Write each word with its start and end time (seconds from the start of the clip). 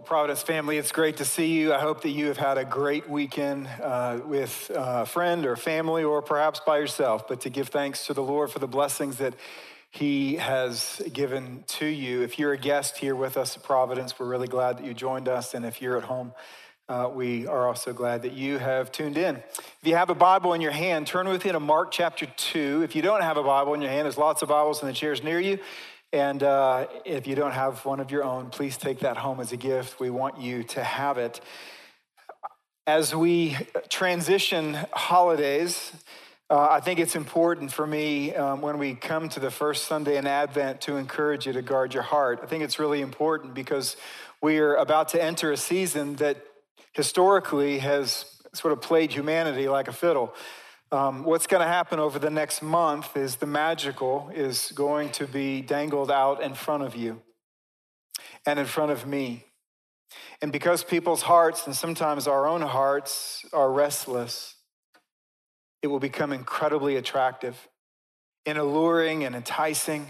Well, 0.00 0.06
Providence 0.06 0.40
family, 0.40 0.78
it's 0.78 0.92
great 0.92 1.18
to 1.18 1.26
see 1.26 1.48
you. 1.48 1.74
I 1.74 1.78
hope 1.78 2.00
that 2.04 2.08
you 2.08 2.28
have 2.28 2.38
had 2.38 2.56
a 2.56 2.64
great 2.64 3.10
weekend 3.10 3.68
uh, 3.82 4.20
with 4.24 4.70
a 4.74 5.04
friend 5.04 5.44
or 5.44 5.56
family, 5.56 6.04
or 6.04 6.22
perhaps 6.22 6.58
by 6.58 6.78
yourself. 6.78 7.28
But 7.28 7.42
to 7.42 7.50
give 7.50 7.68
thanks 7.68 8.06
to 8.06 8.14
the 8.14 8.22
Lord 8.22 8.50
for 8.50 8.60
the 8.60 8.66
blessings 8.66 9.18
that 9.18 9.34
He 9.90 10.36
has 10.36 11.02
given 11.12 11.64
to 11.66 11.84
you. 11.84 12.22
If 12.22 12.38
you're 12.38 12.54
a 12.54 12.56
guest 12.56 12.96
here 12.96 13.14
with 13.14 13.36
us 13.36 13.58
at 13.58 13.62
Providence, 13.62 14.18
we're 14.18 14.24
really 14.24 14.48
glad 14.48 14.78
that 14.78 14.86
you 14.86 14.94
joined 14.94 15.28
us. 15.28 15.52
And 15.52 15.66
if 15.66 15.82
you're 15.82 15.98
at 15.98 16.04
home, 16.04 16.32
uh, 16.88 17.10
we 17.12 17.46
are 17.46 17.68
also 17.68 17.92
glad 17.92 18.22
that 18.22 18.32
you 18.32 18.56
have 18.56 18.90
tuned 18.90 19.18
in. 19.18 19.36
If 19.36 19.80
you 19.82 19.96
have 19.96 20.08
a 20.08 20.14
Bible 20.14 20.54
in 20.54 20.62
your 20.62 20.72
hand, 20.72 21.08
turn 21.08 21.28
with 21.28 21.44
me 21.44 21.52
to 21.52 21.60
Mark 21.60 21.90
chapter 21.90 22.24
2. 22.24 22.80
If 22.82 22.96
you 22.96 23.02
don't 23.02 23.20
have 23.20 23.36
a 23.36 23.42
Bible 23.42 23.74
in 23.74 23.82
your 23.82 23.90
hand, 23.90 24.06
there's 24.06 24.16
lots 24.16 24.40
of 24.40 24.48
Bibles 24.48 24.80
in 24.80 24.88
the 24.88 24.94
chairs 24.94 25.22
near 25.22 25.38
you. 25.38 25.58
And 26.12 26.42
uh, 26.42 26.88
if 27.04 27.28
you 27.28 27.36
don't 27.36 27.52
have 27.52 27.84
one 27.84 28.00
of 28.00 28.10
your 28.10 28.24
own, 28.24 28.50
please 28.50 28.76
take 28.76 29.00
that 29.00 29.16
home 29.16 29.38
as 29.38 29.52
a 29.52 29.56
gift. 29.56 30.00
We 30.00 30.10
want 30.10 30.40
you 30.40 30.64
to 30.64 30.82
have 30.82 31.18
it. 31.18 31.40
As 32.84 33.14
we 33.14 33.56
transition 33.88 34.76
holidays, 34.92 35.92
uh, 36.50 36.66
I 36.68 36.80
think 36.80 36.98
it's 36.98 37.14
important 37.14 37.72
for 37.72 37.86
me 37.86 38.34
um, 38.34 38.60
when 38.60 38.78
we 38.78 38.94
come 38.96 39.28
to 39.28 39.38
the 39.38 39.52
first 39.52 39.84
Sunday 39.84 40.16
in 40.16 40.26
Advent 40.26 40.80
to 40.82 40.96
encourage 40.96 41.46
you 41.46 41.52
to 41.52 41.62
guard 41.62 41.94
your 41.94 42.02
heart. 42.02 42.40
I 42.42 42.46
think 42.46 42.64
it's 42.64 42.80
really 42.80 43.02
important 43.02 43.54
because 43.54 43.96
we 44.42 44.58
are 44.58 44.74
about 44.74 45.10
to 45.10 45.22
enter 45.22 45.52
a 45.52 45.56
season 45.56 46.16
that 46.16 46.38
historically 46.92 47.78
has 47.78 48.24
sort 48.52 48.72
of 48.72 48.80
played 48.80 49.12
humanity 49.12 49.68
like 49.68 49.86
a 49.86 49.92
fiddle. 49.92 50.34
Um, 50.92 51.22
what's 51.22 51.46
going 51.46 51.62
to 51.62 51.68
happen 51.68 52.00
over 52.00 52.18
the 52.18 52.30
next 52.30 52.62
month 52.62 53.16
is 53.16 53.36
the 53.36 53.46
magical 53.46 54.28
is 54.34 54.72
going 54.74 55.10
to 55.10 55.26
be 55.26 55.62
dangled 55.62 56.10
out 56.10 56.42
in 56.42 56.54
front 56.54 56.82
of 56.82 56.96
you 56.96 57.22
and 58.44 58.58
in 58.58 58.66
front 58.66 58.90
of 58.90 59.06
me. 59.06 59.44
And 60.42 60.50
because 60.50 60.82
people's 60.82 61.22
hearts 61.22 61.66
and 61.66 61.76
sometimes 61.76 62.26
our 62.26 62.44
own 62.44 62.62
hearts 62.62 63.44
are 63.52 63.70
restless, 63.70 64.56
it 65.80 65.86
will 65.86 66.00
become 66.00 66.32
incredibly 66.32 66.96
attractive 66.96 67.68
and 68.44 68.58
alluring 68.58 69.22
and 69.22 69.36
enticing. 69.36 70.08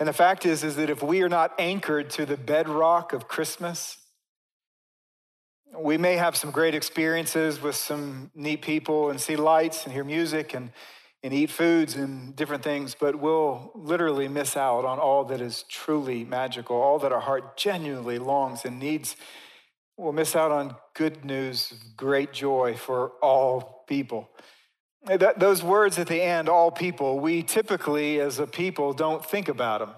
And 0.00 0.08
the 0.08 0.14
fact 0.14 0.46
is, 0.46 0.64
is 0.64 0.76
that 0.76 0.88
if 0.88 1.02
we 1.02 1.22
are 1.22 1.28
not 1.28 1.52
anchored 1.58 2.08
to 2.10 2.24
the 2.24 2.38
bedrock 2.38 3.12
of 3.12 3.28
Christmas, 3.28 3.98
we 5.78 5.98
may 5.98 6.16
have 6.16 6.36
some 6.36 6.50
great 6.50 6.74
experiences 6.74 7.60
with 7.60 7.74
some 7.74 8.30
neat 8.34 8.62
people 8.62 9.10
and 9.10 9.20
see 9.20 9.36
lights 9.36 9.84
and 9.84 9.92
hear 9.92 10.04
music 10.04 10.54
and, 10.54 10.70
and 11.22 11.32
eat 11.32 11.50
foods 11.50 11.96
and 11.96 12.34
different 12.36 12.62
things, 12.62 12.94
but 12.98 13.16
we'll 13.16 13.70
literally 13.74 14.28
miss 14.28 14.56
out 14.56 14.84
on 14.84 14.98
all 14.98 15.24
that 15.24 15.40
is 15.40 15.64
truly 15.68 16.24
magical, 16.24 16.76
all 16.76 16.98
that 16.98 17.12
our 17.12 17.20
heart 17.20 17.56
genuinely 17.56 18.18
longs 18.18 18.64
and 18.64 18.78
needs. 18.78 19.16
We'll 19.96 20.12
miss 20.12 20.34
out 20.34 20.50
on 20.50 20.76
good 20.94 21.24
news, 21.24 21.72
great 21.96 22.32
joy 22.32 22.76
for 22.76 23.12
all 23.22 23.84
people. 23.88 24.28
That, 25.06 25.38
those 25.38 25.62
words 25.62 25.98
at 25.98 26.06
the 26.06 26.22
end, 26.22 26.48
all 26.48 26.70
people, 26.70 27.20
we 27.20 27.42
typically 27.42 28.20
as 28.20 28.38
a 28.38 28.46
people 28.46 28.92
don't 28.92 29.24
think 29.24 29.48
about 29.48 29.80
them. 29.80 29.90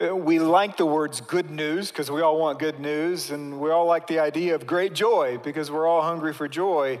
We 0.00 0.38
like 0.38 0.76
the 0.76 0.86
words 0.86 1.20
good 1.20 1.50
news 1.50 1.88
because 1.90 2.08
we 2.08 2.20
all 2.20 2.38
want 2.38 2.60
good 2.60 2.78
news, 2.78 3.32
and 3.32 3.58
we 3.58 3.72
all 3.72 3.86
like 3.86 4.06
the 4.06 4.20
idea 4.20 4.54
of 4.54 4.64
great 4.64 4.92
joy 4.92 5.38
because 5.42 5.72
we're 5.72 5.88
all 5.88 6.02
hungry 6.02 6.32
for 6.32 6.46
joy. 6.46 7.00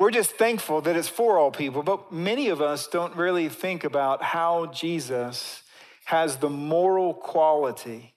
We're 0.00 0.10
just 0.10 0.30
thankful 0.30 0.80
that 0.82 0.96
it's 0.96 1.08
for 1.08 1.38
all 1.38 1.50
people, 1.50 1.82
but 1.82 2.10
many 2.10 2.48
of 2.48 2.62
us 2.62 2.86
don't 2.86 3.14
really 3.16 3.50
think 3.50 3.84
about 3.84 4.22
how 4.22 4.64
Jesus 4.66 5.62
has 6.06 6.36
the 6.38 6.48
moral 6.48 7.12
quality, 7.12 8.14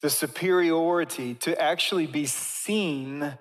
the 0.00 0.08
superiority 0.08 1.34
to 1.34 1.60
actually 1.60 2.06
be 2.06 2.24
seen 2.24 3.36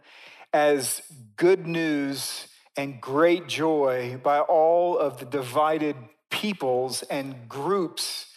as 0.52 1.02
good 1.38 1.66
news 1.66 2.50
and 2.75 3.00
great 3.00 3.47
joy 3.47 4.19
by 4.22 4.40
all 4.42 4.97
of 4.97 5.19
the 5.19 5.25
divided 5.25 5.96
peoples 6.30 7.03
and 7.03 7.47
groups 7.47 8.34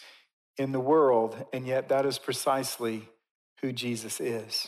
in 0.59 0.73
the 0.73 0.79
world, 0.79 1.35
and 1.53 1.65
yet 1.65 1.89
that 1.89 2.05
is 2.05 2.19
precisely 2.19 3.07
who 3.61 3.71
Jesus 3.71 4.19
is. 4.19 4.67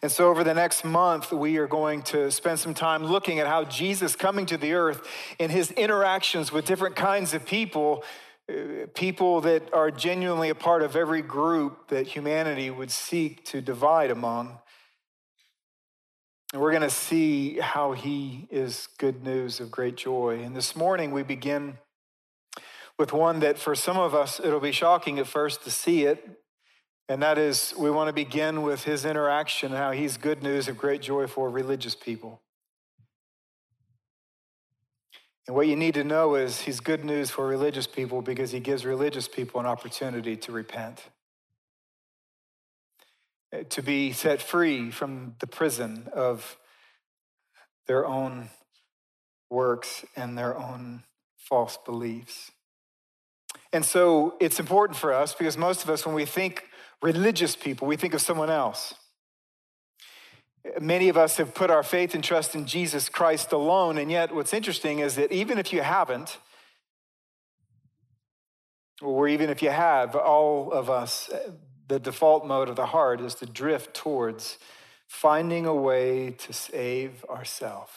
And 0.00 0.10
so, 0.10 0.28
over 0.28 0.44
the 0.44 0.54
next 0.54 0.84
month, 0.84 1.32
we 1.32 1.58
are 1.58 1.66
going 1.66 2.02
to 2.02 2.30
spend 2.30 2.60
some 2.60 2.72
time 2.72 3.04
looking 3.04 3.40
at 3.40 3.48
how 3.48 3.64
Jesus 3.64 4.14
coming 4.14 4.46
to 4.46 4.56
the 4.56 4.74
earth 4.74 5.06
in 5.40 5.50
his 5.50 5.72
interactions 5.72 6.52
with 6.52 6.64
different 6.64 6.94
kinds 6.94 7.34
of 7.34 7.44
people, 7.44 8.04
uh, 8.48 8.86
people 8.94 9.40
that 9.40 9.74
are 9.74 9.90
genuinely 9.90 10.50
a 10.50 10.54
part 10.54 10.82
of 10.82 10.94
every 10.94 11.20
group 11.20 11.88
that 11.88 12.06
humanity 12.06 12.70
would 12.70 12.92
seek 12.92 13.44
to 13.46 13.60
divide 13.60 14.12
among. 14.12 14.58
And 16.52 16.62
we're 16.62 16.70
going 16.70 16.82
to 16.82 16.90
see 16.90 17.58
how 17.58 17.92
he 17.92 18.46
is 18.50 18.88
good 18.98 19.24
news 19.24 19.58
of 19.58 19.72
great 19.72 19.96
joy. 19.96 20.42
And 20.44 20.54
this 20.54 20.76
morning, 20.76 21.10
we 21.10 21.24
begin 21.24 21.78
with 22.98 23.12
one 23.12 23.40
that 23.40 23.58
for 23.58 23.74
some 23.74 23.98
of 23.98 24.14
us, 24.14 24.40
it'll 24.40 24.60
be 24.60 24.72
shocking 24.72 25.18
at 25.18 25.26
first 25.26 25.64
to 25.64 25.70
see 25.70 26.04
it. 26.04 26.42
And 27.08 27.22
that 27.22 27.36
is, 27.36 27.74
we 27.76 27.90
want 27.90 28.08
to 28.08 28.12
begin 28.12 28.62
with 28.62 28.84
his 28.84 29.04
interaction, 29.04 29.72
how 29.72 29.90
he's 29.90 30.16
good 30.16 30.42
news 30.42 30.68
of 30.68 30.78
great 30.78 31.02
joy 31.02 31.26
for 31.26 31.50
religious 31.50 31.94
people. 31.94 32.40
And 35.46 35.56
what 35.56 35.66
you 35.66 35.74
need 35.74 35.94
to 35.94 36.04
know 36.04 36.36
is 36.36 36.60
he's 36.60 36.78
good 36.78 37.04
news 37.04 37.30
for 37.30 37.46
religious 37.46 37.86
people 37.86 38.22
because 38.22 38.52
he 38.52 38.60
gives 38.60 38.84
religious 38.84 39.26
people 39.26 39.58
an 39.60 39.66
opportunity 39.66 40.36
to 40.36 40.52
repent, 40.52 41.02
uh, 43.52 43.64
to 43.70 43.82
be 43.82 44.12
set 44.12 44.40
free 44.40 44.92
from 44.92 45.34
the 45.40 45.48
prison 45.48 46.08
of 46.12 46.56
their 47.88 48.06
own 48.06 48.50
works 49.50 50.04
and 50.14 50.38
their 50.38 50.56
own 50.56 51.02
false 51.36 51.76
beliefs. 51.84 52.52
And 53.72 53.84
so 53.84 54.36
it's 54.40 54.60
important 54.60 54.98
for 54.98 55.12
us 55.12 55.34
because 55.34 55.56
most 55.56 55.82
of 55.82 55.90
us, 55.90 56.04
when 56.04 56.14
we 56.14 56.26
think 56.26 56.64
religious 57.00 57.56
people, 57.56 57.88
we 57.88 57.96
think 57.96 58.14
of 58.14 58.20
someone 58.20 58.50
else. 58.50 58.94
Many 60.80 61.08
of 61.08 61.16
us 61.16 61.38
have 61.38 61.54
put 61.54 61.70
our 61.70 61.82
faith 61.82 62.14
and 62.14 62.22
trust 62.22 62.54
in 62.54 62.66
Jesus 62.66 63.08
Christ 63.08 63.52
alone. 63.52 63.98
And 63.98 64.10
yet, 64.10 64.34
what's 64.34 64.52
interesting 64.52 65.00
is 65.00 65.16
that 65.16 65.32
even 65.32 65.58
if 65.58 65.72
you 65.72 65.80
haven't, 65.80 66.38
or 69.00 69.26
even 69.26 69.50
if 69.50 69.62
you 69.62 69.70
have, 69.70 70.14
all 70.14 70.70
of 70.70 70.88
us, 70.88 71.28
the 71.88 71.98
default 71.98 72.46
mode 72.46 72.68
of 72.68 72.76
the 72.76 72.86
heart 72.86 73.20
is 73.20 73.34
to 73.36 73.46
drift 73.46 73.94
towards 73.94 74.58
finding 75.08 75.66
a 75.66 75.74
way 75.74 76.30
to 76.30 76.52
save 76.52 77.24
ourselves. 77.28 77.92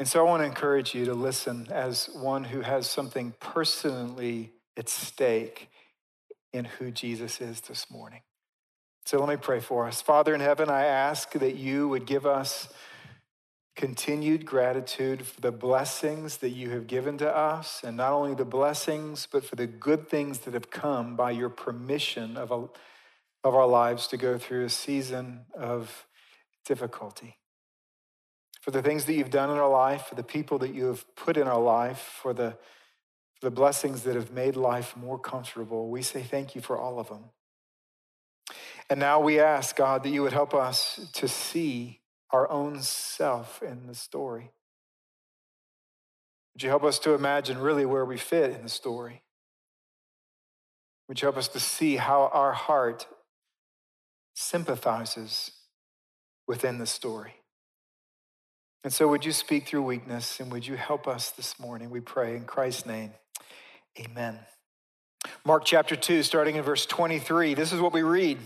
And 0.00 0.08
so 0.08 0.26
I 0.26 0.30
want 0.30 0.40
to 0.40 0.46
encourage 0.46 0.94
you 0.94 1.04
to 1.04 1.12
listen 1.12 1.68
as 1.70 2.08
one 2.14 2.42
who 2.42 2.62
has 2.62 2.88
something 2.88 3.34
personally 3.38 4.50
at 4.74 4.88
stake 4.88 5.68
in 6.54 6.64
who 6.64 6.90
Jesus 6.90 7.38
is 7.42 7.60
this 7.60 7.90
morning. 7.90 8.22
So 9.04 9.18
let 9.18 9.28
me 9.28 9.36
pray 9.36 9.60
for 9.60 9.86
us. 9.86 10.00
Father 10.00 10.34
in 10.34 10.40
heaven, 10.40 10.70
I 10.70 10.86
ask 10.86 11.30
that 11.32 11.56
you 11.56 11.86
would 11.88 12.06
give 12.06 12.24
us 12.24 12.72
continued 13.76 14.46
gratitude 14.46 15.26
for 15.26 15.42
the 15.42 15.52
blessings 15.52 16.38
that 16.38 16.50
you 16.50 16.70
have 16.70 16.86
given 16.86 17.18
to 17.18 17.28
us, 17.28 17.82
and 17.84 17.98
not 17.98 18.14
only 18.14 18.34
the 18.34 18.46
blessings, 18.46 19.28
but 19.30 19.44
for 19.44 19.56
the 19.56 19.66
good 19.66 20.08
things 20.08 20.38
that 20.40 20.54
have 20.54 20.70
come 20.70 21.14
by 21.14 21.30
your 21.30 21.50
permission 21.50 22.38
of, 22.38 22.50
a, 22.50 22.68
of 23.44 23.54
our 23.54 23.66
lives 23.66 24.06
to 24.06 24.16
go 24.16 24.38
through 24.38 24.64
a 24.64 24.70
season 24.70 25.40
of 25.54 26.06
difficulty 26.64 27.36
for 28.60 28.70
the 28.70 28.82
things 28.82 29.06
that 29.06 29.14
you've 29.14 29.30
done 29.30 29.50
in 29.50 29.56
our 29.56 29.70
life, 29.70 30.06
for 30.06 30.14
the 30.14 30.22
people 30.22 30.58
that 30.58 30.74
you 30.74 30.86
have 30.86 31.04
put 31.16 31.36
in 31.36 31.48
our 31.48 31.60
life, 31.60 32.18
for 32.22 32.32
the, 32.34 32.50
for 33.34 33.46
the 33.46 33.50
blessings 33.50 34.02
that 34.02 34.14
have 34.14 34.32
made 34.32 34.56
life 34.56 34.96
more 34.96 35.18
comfortable. 35.18 35.88
We 35.88 36.02
say 36.02 36.22
thank 36.22 36.54
you 36.54 36.60
for 36.60 36.78
all 36.78 36.98
of 36.98 37.08
them. 37.08 37.24
And 38.90 39.00
now 39.00 39.20
we 39.20 39.40
ask, 39.40 39.76
God, 39.76 40.02
that 40.02 40.10
you 40.10 40.22
would 40.22 40.32
help 40.32 40.52
us 40.52 41.08
to 41.14 41.28
see 41.28 42.00
our 42.32 42.50
own 42.50 42.82
self 42.82 43.62
in 43.62 43.86
the 43.86 43.94
story. 43.94 44.50
Would 46.54 46.62
you 46.62 46.68
help 46.68 46.84
us 46.84 46.98
to 47.00 47.14
imagine 47.14 47.58
really 47.58 47.86
where 47.86 48.04
we 48.04 48.18
fit 48.18 48.50
in 48.50 48.62
the 48.62 48.68
story? 48.68 49.22
Would 51.08 51.22
you 51.22 51.26
help 51.26 51.38
us 51.38 51.48
to 51.48 51.60
see 51.60 51.96
how 51.96 52.30
our 52.32 52.52
heart 52.52 53.06
sympathizes 54.34 55.52
within 56.46 56.78
the 56.78 56.86
story? 56.86 57.39
And 58.82 58.92
so, 58.92 59.08
would 59.08 59.24
you 59.24 59.32
speak 59.32 59.66
through 59.66 59.82
weakness 59.82 60.40
and 60.40 60.50
would 60.52 60.66
you 60.66 60.76
help 60.76 61.06
us 61.06 61.30
this 61.32 61.60
morning? 61.60 61.90
We 61.90 62.00
pray 62.00 62.36
in 62.36 62.44
Christ's 62.44 62.86
name. 62.86 63.12
Amen. 63.98 64.38
Mark 65.44 65.64
chapter 65.66 65.96
2, 65.96 66.22
starting 66.22 66.56
in 66.56 66.62
verse 66.62 66.86
23, 66.86 67.54
this 67.54 67.72
is 67.72 67.80
what 67.80 67.92
we 67.92 68.02
read. 68.02 68.38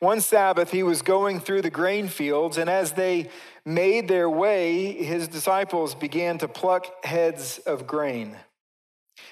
One 0.00 0.20
Sabbath, 0.20 0.70
he 0.70 0.82
was 0.82 1.02
going 1.02 1.40
through 1.40 1.62
the 1.62 1.70
grain 1.70 2.08
fields, 2.08 2.58
and 2.58 2.68
as 2.68 2.92
they 2.92 3.28
made 3.64 4.08
their 4.08 4.28
way, 4.28 4.92
his 4.92 5.28
disciples 5.28 5.94
began 5.94 6.38
to 6.38 6.48
pluck 6.48 7.04
heads 7.04 7.58
of 7.58 7.86
grain. 7.86 8.36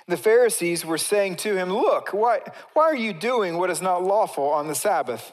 The 0.09 0.17
Pharisees 0.17 0.85
were 0.85 0.99
saying 0.99 1.37
to 1.37 1.57
him, 1.57 1.73
Look, 1.73 2.11
why, 2.11 2.41
why 2.75 2.85
are 2.85 2.97
you 2.97 3.13
doing 3.13 3.57
what 3.57 3.71
is 3.71 3.83
not 3.83 4.05
lawful 4.05 4.49
on 4.51 4.69
the 4.69 4.75
Sabbath? 4.75 5.33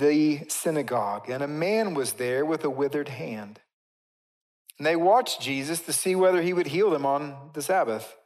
the 0.00 0.40
synagogue, 0.48 1.30
and 1.30 1.42
a 1.42 1.48
man 1.48 1.94
was 1.94 2.14
there 2.14 2.44
with 2.44 2.64
a 2.64 2.70
withered 2.70 3.08
hand. 3.08 3.60
And 4.78 4.86
they 4.86 4.96
watched 4.96 5.40
Jesus 5.40 5.80
to 5.80 5.92
see 5.92 6.16
whether 6.16 6.42
he 6.42 6.52
would 6.52 6.68
heal 6.68 6.90
them 6.90 7.06
on 7.06 7.50
the 7.52 7.62
Sabbath, 7.62 8.16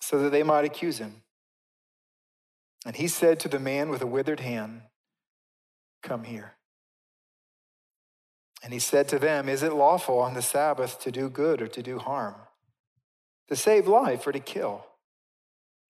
so 0.00 0.18
that 0.18 0.30
they 0.30 0.42
might 0.42 0.64
accuse 0.64 0.98
him. 0.98 1.22
And 2.84 2.96
he 2.96 3.06
said 3.06 3.38
to 3.40 3.48
the 3.48 3.60
man 3.60 3.88
with 3.88 4.02
a 4.02 4.06
withered 4.06 4.40
hand, 4.40 4.82
Come 6.02 6.24
here. 6.24 6.54
And 8.64 8.72
he 8.72 8.80
said 8.80 9.08
to 9.08 9.18
them, 9.20 9.48
Is 9.48 9.62
it 9.62 9.72
lawful 9.72 10.18
on 10.18 10.34
the 10.34 10.42
Sabbath 10.42 11.00
to 11.00 11.12
do 11.12 11.30
good 11.30 11.62
or 11.62 11.68
to 11.68 11.82
do 11.82 11.98
harm, 11.98 12.34
to 13.48 13.54
save 13.54 13.86
life 13.86 14.26
or 14.26 14.32
to 14.32 14.40
kill? 14.40 14.84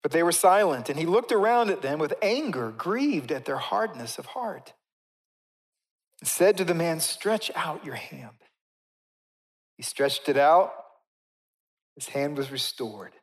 But 0.01 0.11
they 0.11 0.23
were 0.23 0.31
silent, 0.31 0.89
and 0.89 0.97
he 0.97 1.05
looked 1.05 1.31
around 1.31 1.69
at 1.69 1.81
them 1.81 1.99
with 1.99 2.13
anger, 2.21 2.71
grieved 2.71 3.31
at 3.31 3.45
their 3.45 3.57
hardness 3.57 4.17
of 4.17 4.27
heart, 4.27 4.73
and 6.19 6.27
said 6.27 6.57
to 6.57 6.63
the 6.63 6.73
man, 6.73 6.99
Stretch 6.99 7.51
out 7.55 7.85
your 7.85 7.95
hand. 7.95 8.37
He 9.75 9.83
stretched 9.83 10.29
it 10.29 10.37
out, 10.37 10.73
his 11.95 12.09
hand 12.09 12.37
was 12.37 12.51
restored. 12.51 13.13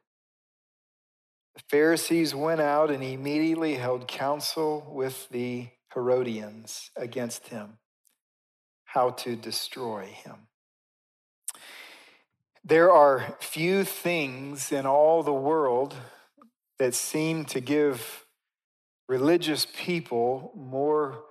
The 1.55 1.62
Pharisees 1.70 2.34
went 2.34 2.61
out 2.61 2.90
and 2.90 3.02
immediately 3.02 3.75
held 3.75 4.06
counsel 4.06 4.87
with 4.93 5.28
the 5.31 5.69
Herodians 5.94 6.90
against 6.94 7.49
him, 7.49 7.78
how 8.84 9.11
to 9.11 9.34
destroy 9.34 10.05
him. 10.05 10.49
There 12.62 12.93
are 12.93 13.37
few 13.40 13.84
things 13.84 14.73
in 14.73 14.84
all 14.84 15.23
the 15.23 15.32
world 15.32 15.94
that 16.78 16.94
seem 16.94 17.44
to 17.46 17.61
give 17.61 18.25
religious 19.08 19.67
people 19.76 20.52
more 20.56 21.23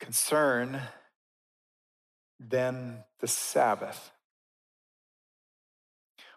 concern 0.00 0.80
than 2.40 3.04
the 3.20 3.28
Sabbath. 3.28 4.10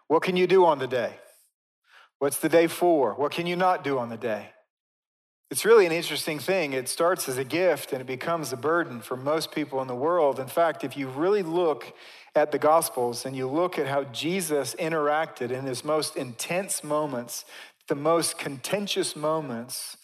What 0.08 0.22
can 0.22 0.36
you 0.36 0.46
do 0.46 0.64
on 0.64 0.78
the 0.78 0.86
day? 0.86 1.14
What's 2.18 2.38
the 2.38 2.48
day 2.48 2.68
for? 2.68 3.14
What 3.14 3.32
can 3.32 3.46
you 3.46 3.56
not 3.56 3.84
do 3.84 3.98
on 3.98 4.08
the 4.08 4.16
day? 4.16 4.50
It's 5.50 5.64
really 5.64 5.86
an 5.86 5.92
interesting 5.92 6.38
thing. 6.38 6.72
It 6.72 6.88
starts 6.88 7.28
as 7.28 7.38
a 7.38 7.44
gift 7.44 7.92
and 7.92 8.00
it 8.00 8.06
becomes 8.06 8.52
a 8.52 8.56
burden 8.56 9.00
for 9.00 9.16
most 9.16 9.52
people 9.52 9.80
in 9.80 9.86
the 9.86 9.94
world. 9.94 10.40
In 10.40 10.48
fact, 10.48 10.82
if 10.82 10.96
you 10.96 11.08
really 11.08 11.42
look 11.42 11.92
at 12.36 12.52
the 12.52 12.58
Gospels 12.58 13.24
and 13.24 13.36
you 13.36 13.48
look 13.48 13.78
at 13.78 13.86
how 13.86 14.04
Jesus 14.04 14.74
interacted 14.78 15.50
in 15.50 15.64
his 15.64 15.84
most 15.84 16.16
intense 16.16 16.84
moments, 16.84 17.44
the 17.88 17.94
most 17.94 18.38
contentious 18.38 19.16
moments 19.16 19.96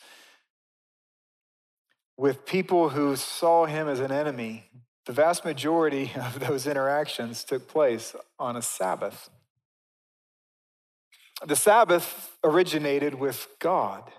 with 2.16 2.46
people 2.46 2.90
who 2.90 3.16
saw 3.16 3.66
him 3.66 3.88
as 3.88 4.00
an 4.00 4.12
enemy, 4.12 4.64
the 5.06 5.12
vast 5.12 5.44
majority 5.44 6.12
of 6.16 6.40
those 6.40 6.66
interactions 6.66 7.44
took 7.44 7.68
place 7.68 8.14
on 8.38 8.56
a 8.56 8.62
Sabbath. 8.62 9.30
The 11.44 11.56
Sabbath 11.56 12.36
originated 12.44 13.14
with 13.16 13.48
God. 13.58 14.10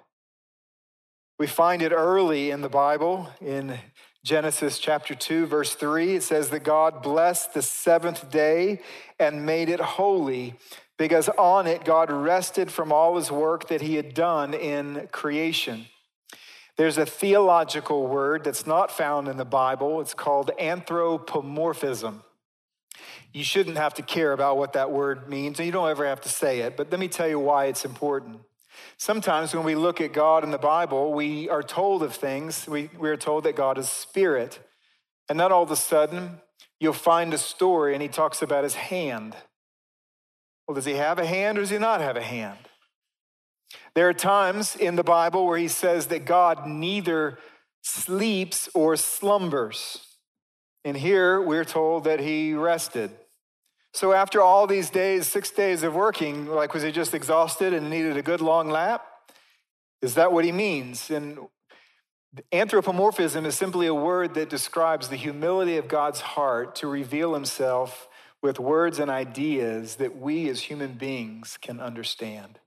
We 1.40 1.48
find 1.48 1.82
it 1.82 1.92
early 1.92 2.52
in 2.52 2.62
the 2.62 2.70
Bible 2.70 3.30
in 3.42 3.80
Genesis 4.24 4.80
chapter 4.80 5.14
2, 5.16 5.48
verse 5.48 5.76
3. 5.76 6.16
It 6.16 6.24
says 6.24 6.50
that 6.50 6.64
God 6.64 7.02
blessed 7.04 7.54
the 7.54 7.62
seventh 7.62 8.32
day 8.32 8.80
and 9.20 9.46
made 9.46 9.68
it 9.68 9.82
holy 9.82 10.56
because 10.98 11.28
on 11.30 11.68
it 11.68 11.84
God 11.84 12.10
rested 12.10 12.72
from 12.72 12.94
all 12.94 13.18
his 13.18 13.30
work 13.30 13.68
that 13.68 13.82
he 13.82 13.96
had 13.96 14.14
done 14.14 14.54
in 14.54 15.10
creation. 15.12 15.88
There's 16.78 16.98
a 16.98 17.06
theological 17.06 18.08
word 18.08 18.46
that's 18.46 18.66
not 18.66 18.92
found 18.92 19.28
in 19.28 19.36
the 19.36 19.46
Bible. 19.46 20.00
It's 20.00 20.14
called 20.14 20.52
anthropomorphism. 20.58 22.24
You 23.34 23.44
shouldn't 23.44 23.78
have 23.78 23.96
to 23.96 24.02
care 24.02 24.32
about 24.32 24.58
what 24.58 24.74
that 24.74 24.92
word 24.92 25.28
means, 25.28 25.60
and 25.60 25.66
you 25.66 25.72
don't 25.72 25.90
ever 25.90 26.08
have 26.08 26.22
to 26.22 26.30
say 26.30 26.60
it, 26.60 26.78
but 26.78 26.90
let 26.92 27.00
me 27.00 27.08
tell 27.08 27.28
you 27.28 27.40
why 27.40 27.66
it's 27.66 27.84
important. 27.84 28.40
Sometimes 28.98 29.54
when 29.54 29.66
we 29.66 29.76
look 29.76 30.00
at 30.02 30.14
God 30.14 30.44
in 30.44 30.52
the 30.52 30.58
Bible, 30.58 31.14
we 31.14 31.50
are 31.50 31.64
told 31.64 32.04
of 32.04 32.14
things. 32.14 32.68
We, 32.68 32.90
we 32.98 33.10
are 33.10 33.18
told 33.18 33.44
that 33.44 33.56
God 33.56 33.78
is 33.78 33.90
spirit. 33.90 34.60
And 35.30 35.40
then 35.40 35.52
all 35.52 35.64
of 35.64 35.72
a 35.72 35.76
sudden, 35.76 36.40
you'll 36.80 36.94
find 36.94 37.34
a 37.34 37.38
story 37.38 37.94
and 37.94 38.02
he 38.02 38.08
talks 38.08 38.42
about 38.42 38.64
his 38.64 38.76
hand. 38.76 39.36
Well, 40.68 40.76
does 40.76 40.86
he 40.86 40.94
have 40.94 41.20
a 41.20 41.26
hand 41.26 41.58
or 41.58 41.62
does 41.62 41.70
he 41.70 41.78
not 41.78 42.02
have 42.02 42.18
a 42.18 42.22
hand? 42.22 42.60
There 43.96 44.08
are 44.08 44.14
times 44.14 44.76
in 44.76 44.96
the 44.96 45.04
Bible 45.04 45.46
where 45.46 45.58
he 45.58 45.68
says 45.68 46.08
that 46.08 46.26
God 46.26 46.68
neither 46.68 47.38
sleeps 47.82 48.70
or 48.74 48.96
slumbers. 48.96 50.06
And 50.86 50.98
here 50.98 51.42
we're 51.42 51.66
told 51.66 52.06
that 52.06 52.20
he 52.20 52.54
rested. 52.54 53.12
So 53.94 54.12
after 54.12 54.42
all 54.42 54.66
these 54.66 54.90
days, 54.90 55.28
six 55.28 55.52
days 55.52 55.84
of 55.84 55.94
working, 55.94 56.48
like 56.48 56.74
was 56.74 56.82
he 56.82 56.92
just 56.92 57.14
exhausted 57.14 57.74
and 57.74 57.92
needed 57.92 58.18
a 58.18 58.24
good 58.24 58.42
long 58.42 58.70
lap? 58.70 59.06
Is 60.02 60.16
that 60.16 60.32
what 60.32 60.46
he 60.46 60.52
means? 60.52 61.12
And 61.12 61.38
anthropomorphism 62.52 63.46
is 63.46 63.56
simply 63.56 63.86
a 63.86 63.94
word 63.94 64.34
that 64.34 64.50
describes 64.50 65.10
the 65.10 65.16
humility 65.16 65.78
of 65.78 65.88
God's 65.88 66.22
heart 66.22 66.76
to 66.78 66.88
reveal 66.88 67.36
himself 67.36 68.08
with 68.42 68.60
words 68.60 68.98
and 68.98 69.12
ideas 69.12 69.96
that 69.96 70.18
we 70.18 70.50
as 70.50 70.62
human 70.62 70.94
beings 70.94 71.58
can 71.62 71.80
understand. 71.80 72.60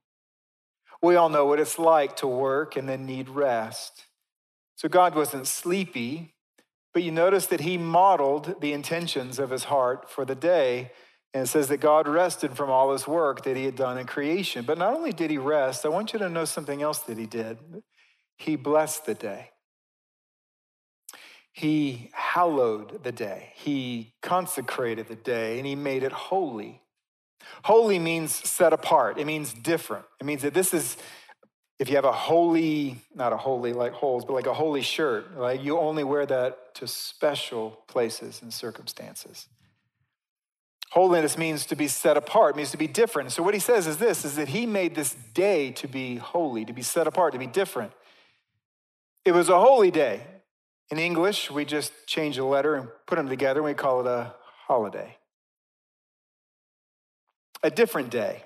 We 1.02 1.16
all 1.16 1.28
know 1.28 1.44
what 1.44 1.60
it's 1.60 1.78
like 1.78 2.16
to 2.16 2.28
work 2.28 2.76
and 2.76 2.88
then 2.88 3.04
need 3.04 3.28
rest. 3.28 4.06
So 4.76 4.88
God 4.88 5.14
wasn't 5.16 5.48
sleepy, 5.48 6.34
but 6.94 7.02
you 7.02 7.10
notice 7.10 7.46
that 7.46 7.60
he 7.60 7.76
modeled 7.76 8.60
the 8.60 8.72
intentions 8.72 9.38
of 9.40 9.50
his 9.50 9.64
heart 9.64 10.08
for 10.08 10.24
the 10.24 10.34
day 10.36 10.92
and 11.36 11.42
it 11.42 11.48
says 11.48 11.68
that 11.68 11.80
God 11.80 12.08
rested 12.08 12.56
from 12.56 12.70
all 12.70 12.92
his 12.92 13.06
work 13.06 13.44
that 13.44 13.58
he 13.58 13.66
had 13.66 13.76
done 13.76 13.98
in 13.98 14.06
creation. 14.06 14.64
But 14.64 14.78
not 14.78 14.94
only 14.94 15.12
did 15.12 15.30
he 15.30 15.36
rest, 15.36 15.84
I 15.84 15.90
want 15.90 16.14
you 16.14 16.18
to 16.20 16.30
know 16.30 16.46
something 16.46 16.80
else 16.80 17.00
that 17.00 17.18
he 17.18 17.26
did. 17.26 17.58
He 18.38 18.56
blessed 18.56 19.04
the 19.04 19.12
day. 19.12 19.50
He 21.52 22.08
hallowed 22.14 23.04
the 23.04 23.12
day. 23.12 23.52
He 23.54 24.14
consecrated 24.22 25.08
the 25.08 25.14
day 25.14 25.58
and 25.58 25.66
he 25.66 25.74
made 25.74 26.04
it 26.04 26.12
holy. 26.12 26.80
Holy 27.64 27.98
means 27.98 28.32
set 28.32 28.72
apart, 28.72 29.18
it 29.18 29.26
means 29.26 29.52
different. 29.52 30.06
It 30.18 30.24
means 30.24 30.40
that 30.40 30.54
this 30.54 30.72
is, 30.72 30.96
if 31.78 31.90
you 31.90 31.96
have 31.96 32.06
a 32.06 32.12
holy, 32.12 32.96
not 33.14 33.34
a 33.34 33.36
holy 33.36 33.74
like 33.74 33.92
holes, 33.92 34.24
but 34.24 34.32
like 34.32 34.46
a 34.46 34.54
holy 34.54 34.80
shirt, 34.80 35.36
like 35.36 35.62
you 35.62 35.78
only 35.78 36.02
wear 36.02 36.24
that 36.24 36.74
to 36.76 36.88
special 36.88 37.82
places 37.88 38.40
and 38.40 38.54
circumstances. 38.54 39.48
Holiness 40.96 41.36
means 41.36 41.66
to 41.66 41.76
be 41.76 41.88
set 41.88 42.16
apart, 42.16 42.56
means 42.56 42.70
to 42.70 42.78
be 42.78 42.86
different. 42.86 43.30
So 43.30 43.42
what 43.42 43.52
he 43.52 43.60
says 43.60 43.86
is 43.86 43.98
this 43.98 44.24
is 44.24 44.36
that 44.36 44.48
he 44.48 44.64
made 44.64 44.94
this 44.94 45.14
day 45.34 45.70
to 45.72 45.86
be 45.86 46.16
holy, 46.16 46.64
to 46.64 46.72
be 46.72 46.80
set 46.80 47.06
apart, 47.06 47.34
to 47.34 47.38
be 47.38 47.46
different. 47.46 47.92
It 49.22 49.32
was 49.32 49.50
a 49.50 49.60
holy 49.60 49.90
day. 49.90 50.22
In 50.88 50.98
English, 50.98 51.50
we 51.50 51.66
just 51.66 51.92
change 52.06 52.38
a 52.38 52.46
letter 52.46 52.76
and 52.76 52.88
put 53.06 53.16
them 53.16 53.28
together 53.28 53.60
and 53.60 53.66
we 53.66 53.74
call 53.74 54.00
it 54.00 54.06
a 54.06 54.32
holiday. 54.66 55.18
A 57.62 57.70
different 57.70 58.08
day 58.08 58.44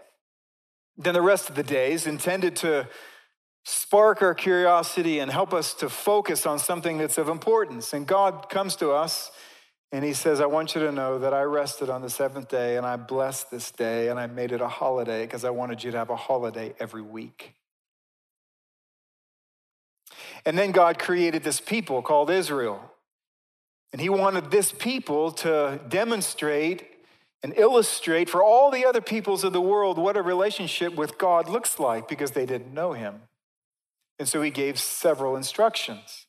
than 0.99 1.15
the 1.15 1.23
rest 1.23 1.51
of 1.51 1.55
the 1.55 1.63
days, 1.63 2.05
intended 2.05 2.57
to 2.57 2.89
spark 3.65 4.23
our 4.23 4.35
curiosity 4.35 5.21
and 5.21 5.31
help 5.31 5.55
us 5.55 5.73
to 5.75 5.89
focus 5.89 6.47
on 6.47 6.59
something 6.59 6.99
that's 6.99 7.17
of 7.17 7.29
importance. 7.29 7.93
And 7.93 8.09
God 8.09 8.49
comes 8.51 8.75
to 8.75 8.91
us 8.91 9.31
and 9.93 10.05
he 10.05 10.13
says, 10.13 10.41
I 10.41 10.47
want 10.47 10.75
you 10.75 10.83
to 10.83 10.93
know 10.93 11.19
that 11.19 11.35
I 11.35 11.43
rested 11.43 11.91
on 11.91 12.01
the 12.01 12.11
seventh 12.11 12.49
day 12.49 12.77
and 12.77 12.87
I 12.87 12.97
blessed 12.97 13.51
this 13.51 13.73
day 13.73 14.09
and 14.09 14.21
I 14.21 14.27
made 14.29 14.53
it 14.53 14.61
a 14.61 14.69
holiday 14.69 15.27
because 15.27 15.45
I 15.45 15.51
wanted 15.51 15.83
you 15.83 15.91
to 15.91 15.99
have 15.99 16.11
a 16.11 16.17
holiday 16.17 16.75
every 16.79 17.03
week. 17.03 17.55
And 20.47 20.57
then 20.57 20.71
God 20.71 20.99
created 20.99 21.43
this 21.43 21.61
people 21.61 22.03
called 22.03 22.31
Israel. 22.31 22.93
And 23.93 24.01
he 24.01 24.09
wanted 24.09 24.53
this 24.53 24.71
people 24.71 25.33
to 25.33 25.81
demonstrate 25.89 26.87
and 27.43 27.53
illustrate 27.57 28.31
for 28.31 28.45
all 28.45 28.71
the 28.71 28.85
other 28.85 29.01
peoples 29.01 29.43
of 29.43 29.53
the 29.53 29.61
world 29.61 29.99
what 29.99 30.17
a 30.17 30.23
relationship 30.23 30.95
with 30.95 31.19
God 31.19 31.49
looks 31.49 31.81
like 31.81 32.07
because 32.07 32.31
they 32.31 32.47
didn't 32.47 32.73
know 32.73 32.93
him. 32.93 33.23
And 34.21 34.29
so 34.29 34.41
he 34.43 34.51
gave 34.51 34.79
several 34.79 35.35
instructions. 35.35 36.27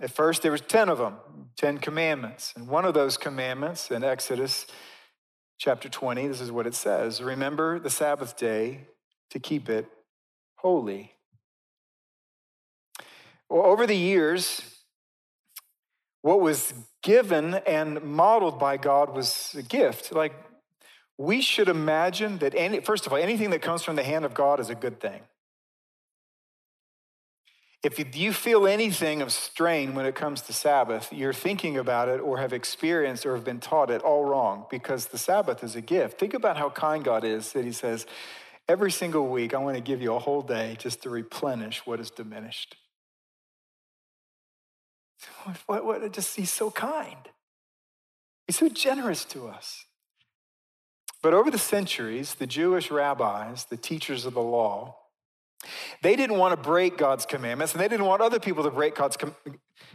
At 0.00 0.12
first, 0.12 0.42
there 0.42 0.52
was 0.52 0.60
10 0.60 0.88
of 0.88 0.98
them, 0.98 1.16
10 1.56 1.78
commandments. 1.78 2.54
And 2.56 2.68
one 2.68 2.84
of 2.84 2.94
those 2.94 3.16
commandments 3.16 3.90
in 3.90 4.04
Exodus 4.04 4.66
chapter 5.58 5.88
20, 5.88 6.28
this 6.28 6.40
is 6.40 6.52
what 6.52 6.66
it 6.66 6.74
says 6.74 7.20
Remember 7.20 7.78
the 7.78 7.90
Sabbath 7.90 8.36
day 8.36 8.86
to 9.30 9.38
keep 9.38 9.68
it 9.68 9.86
holy. 10.56 11.12
Well, 13.48 13.66
over 13.66 13.86
the 13.86 13.96
years, 13.96 14.62
what 16.22 16.40
was 16.40 16.74
given 17.02 17.54
and 17.54 18.02
modeled 18.02 18.58
by 18.58 18.76
God 18.76 19.14
was 19.14 19.54
a 19.56 19.62
gift. 19.62 20.12
Like, 20.12 20.34
we 21.16 21.40
should 21.40 21.68
imagine 21.68 22.38
that 22.38 22.54
any, 22.54 22.80
first 22.80 23.06
of 23.06 23.12
all, 23.12 23.18
anything 23.18 23.50
that 23.50 23.62
comes 23.62 23.82
from 23.82 23.96
the 23.96 24.02
hand 24.02 24.24
of 24.24 24.34
God 24.34 24.60
is 24.60 24.70
a 24.70 24.74
good 24.74 25.00
thing. 25.00 25.22
If 27.84 28.16
you 28.16 28.32
feel 28.32 28.66
anything 28.66 29.22
of 29.22 29.32
strain 29.32 29.94
when 29.94 30.04
it 30.04 30.16
comes 30.16 30.40
to 30.42 30.52
Sabbath, 30.52 31.12
you're 31.12 31.32
thinking 31.32 31.78
about 31.78 32.08
it 32.08 32.18
or 32.18 32.38
have 32.38 32.52
experienced 32.52 33.24
or 33.24 33.36
have 33.36 33.44
been 33.44 33.60
taught 33.60 33.88
it 33.90 34.02
all 34.02 34.24
wrong 34.24 34.66
because 34.68 35.06
the 35.06 35.18
Sabbath 35.18 35.62
is 35.62 35.76
a 35.76 35.80
gift. 35.80 36.18
Think 36.18 36.34
about 36.34 36.56
how 36.56 36.70
kind 36.70 37.04
God 37.04 37.22
is 37.22 37.52
that 37.52 37.64
He 37.64 37.70
says, 37.70 38.04
every 38.68 38.90
single 38.90 39.28
week, 39.28 39.54
I 39.54 39.58
want 39.58 39.76
to 39.76 39.80
give 39.80 40.02
you 40.02 40.12
a 40.12 40.18
whole 40.18 40.42
day 40.42 40.76
just 40.80 41.02
to 41.02 41.10
replenish 41.10 41.86
what 41.86 42.00
is 42.00 42.10
diminished. 42.10 42.76
What, 45.66 45.84
what, 45.84 46.12
just 46.12 46.34
He's 46.34 46.52
so 46.52 46.72
kind. 46.72 47.28
He's 48.48 48.58
so 48.58 48.68
generous 48.68 49.24
to 49.26 49.46
us. 49.46 49.84
But 51.22 51.32
over 51.32 51.50
the 51.50 51.58
centuries, 51.58 52.34
the 52.34 52.46
Jewish 52.46 52.90
rabbis, 52.90 53.66
the 53.66 53.76
teachers 53.76 54.26
of 54.26 54.34
the 54.34 54.42
law, 54.42 54.96
they 56.02 56.16
didn't 56.16 56.38
want 56.38 56.52
to 56.52 56.62
break 56.62 56.96
God's 56.96 57.26
commandments, 57.26 57.72
and 57.72 57.80
they 57.80 57.88
didn't 57.88 58.06
want 58.06 58.22
other 58.22 58.38
people 58.38 58.62
to 58.64 58.70
break 58.70 58.94
God's, 58.94 59.16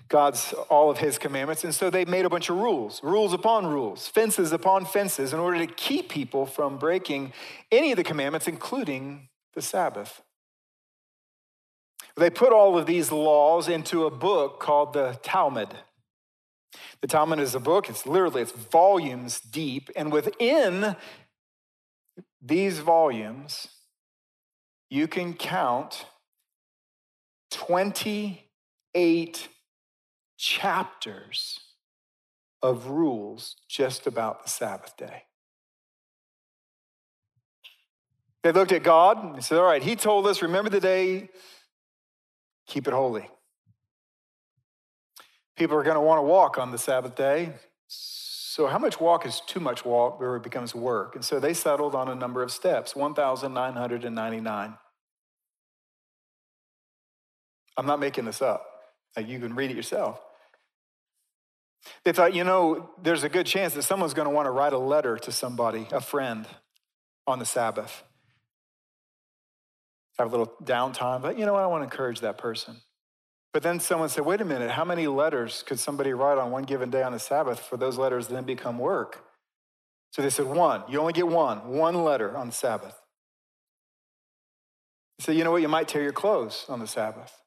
God's 0.10 0.54
all 0.70 0.90
of 0.90 0.98
His 0.98 1.18
commandments, 1.18 1.64
and 1.64 1.74
so 1.74 1.90
they 1.90 2.06
made 2.06 2.26
a 2.26 2.30
bunch 2.30 2.50
of 2.50 2.58
rules, 2.58 3.02
rules 3.04 3.34
upon 3.34 3.66
rules, 3.68 4.08
fences 4.08 4.52
upon 4.52 4.86
fences, 4.86 5.34
in 5.34 5.40
order 5.40 5.66
to 5.66 5.68
keep 5.68 6.10
people 6.10 6.46
from 6.46 6.78
breaking 6.78 7.34
any 7.72 7.92
of 7.92 7.98
the 7.98 8.04
commandments, 8.04 8.48
including 8.48 9.30
the 9.54 9.62
Sabbath. 9.62 10.22
They 12.16 12.30
put 12.30 12.54
all 12.54 12.78
of 12.78 12.86
these 12.86 13.12
laws 13.12 13.68
into 13.68 14.06
a 14.06 14.12
book 14.12 14.60
called 14.60 14.94
the 14.94 15.18
Talmud. 15.24 15.70
The 17.02 17.08
Talmud 17.08 17.40
is 17.40 17.56
a 17.56 17.60
book, 17.60 17.90
it's 17.90 18.06
literally 18.06 18.42
it's 18.42 18.52
volumes 18.52 19.40
deep, 19.40 19.90
and 19.96 20.12
within 20.12 20.96
these 22.42 22.80
volumes 22.80 23.70
you 24.94 25.08
can 25.08 25.34
count 25.34 26.06
28 27.50 29.48
chapters 30.38 31.60
of 32.62 32.86
rules 32.90 33.56
just 33.68 34.06
about 34.06 34.44
the 34.44 34.50
Sabbath 34.50 34.96
day. 34.96 35.24
They 38.44 38.52
looked 38.52 38.72
at 38.72 38.84
God 38.84 39.24
and 39.24 39.36
they 39.36 39.42
said, 39.42 39.58
All 39.58 39.64
right, 39.64 39.82
He 39.82 39.96
told 39.96 40.28
us, 40.28 40.44
remember 40.44 40.70
the 40.70 40.80
day, 40.80 41.30
keep 42.68 42.88
it 42.88 42.94
holy. 42.94 43.28
People 45.58 45.76
are 45.76 45.84
going 45.84 45.96
to 45.96 46.02
want 46.02 46.20
to 46.20 46.24
walk 46.24 46.60
on 46.60 46.70
the 46.70 46.78
Sabbath 46.78 47.16
day. 47.16 47.52
So, 47.88 48.68
how 48.68 48.78
much 48.78 49.00
walk 49.00 49.26
is 49.26 49.42
too 49.48 49.60
much 49.60 49.84
walk 49.84 50.20
where 50.20 50.36
it 50.36 50.44
becomes 50.44 50.76
work? 50.76 51.16
And 51.16 51.26
so 51.26 51.40
they 51.40 51.56
settled 51.56 51.96
on 51.96 52.10
a 52.10 52.14
number 52.14 52.44
of 52.44 52.52
steps 52.52 52.96
1,999. 52.96 54.78
I'm 57.78 57.86
not 57.86 58.00
making 58.00 58.26
this 58.26 58.42
up. 58.42 58.66
You 59.18 59.40
can 59.40 59.56
read 59.56 59.72
it 59.72 59.76
yourself. 59.76 60.20
They 62.04 62.14
thought, 62.14 62.34
you 62.34 62.44
know, 62.44 62.92
there's 63.02 63.24
a 63.24 63.30
good 63.30 63.46
chance 63.46 63.74
that 63.74 63.84
someone's 63.84 64.14
going 64.14 64.28
to 64.28 64.34
want 64.34 64.46
to 64.46 64.52
write 64.52 64.74
a 64.74 64.78
letter 64.78 65.18
to 65.18 65.32
somebody, 65.32 65.88
a 65.92 66.02
friend, 66.02 66.48
on 67.28 67.40
the 67.40 67.46
Sabbath. 67.46 68.04
Have 70.18 70.28
a 70.28 70.32
little 70.32 70.54
downtime, 70.64 71.22
but 71.22 71.38
you 71.38 71.46
know 71.46 71.54
what? 71.54 71.64
I 71.64 71.68
want 71.68 71.82
to 71.82 71.86
encourage 71.86 72.22
that 72.22 72.38
person. 72.38 72.78
But 73.52 73.64
then 73.64 73.80
someone 73.80 74.10
said, 74.10 74.26
wait 74.26 74.42
a 74.42 74.46
minute, 74.46 74.72
how 74.72 74.86
many 74.86 75.08
letters 75.08 75.64
could 75.66 75.80
somebody 75.80 76.14
write 76.14 76.38
on 76.38 76.52
one 76.52 76.64
given 76.64 76.90
day 76.90 77.04
on 77.04 77.12
the 77.12 77.20
Sabbath 77.20 77.60
for 77.60 77.78
those 77.78 77.98
letters 77.98 78.28
then 78.28 78.46
become 78.46 78.80
work? 78.80 79.24
So 80.12 80.22
they 80.22 80.30
said, 80.30 80.46
one. 80.46 80.84
You 80.90 81.00
only 81.00 81.14
get 81.14 81.28
one, 81.28 81.68
one 81.68 82.04
letter 82.04 82.36
on 82.36 82.48
the 82.48 82.54
Sabbath. 82.54 82.96
So 85.20 85.32
you 85.32 85.44
know 85.44 85.52
what? 85.52 85.62
You 85.62 85.68
might 85.68 85.88
tear 85.88 86.02
your 86.02 86.14
clothes 86.14 86.66
on 86.70 86.80
the 86.80 86.88
Sabbath. 86.88 87.43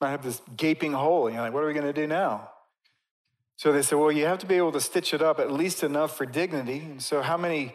I 0.00 0.10
have 0.10 0.22
this 0.22 0.40
gaping 0.56 0.92
hole. 0.92 1.26
And 1.26 1.34
you're 1.34 1.44
like, 1.44 1.52
what 1.52 1.62
are 1.62 1.66
we 1.66 1.72
going 1.74 1.86
to 1.86 1.92
do 1.92 2.06
now? 2.06 2.50
So 3.56 3.72
they 3.72 3.82
said, 3.82 3.98
well, 3.98 4.12
you 4.12 4.26
have 4.26 4.38
to 4.38 4.46
be 4.46 4.54
able 4.54 4.72
to 4.72 4.80
stitch 4.80 5.12
it 5.12 5.20
up 5.20 5.40
at 5.40 5.50
least 5.50 5.82
enough 5.82 6.16
for 6.16 6.24
dignity. 6.24 6.78
And 6.78 7.02
so 7.02 7.22
how 7.22 7.36
many, 7.36 7.74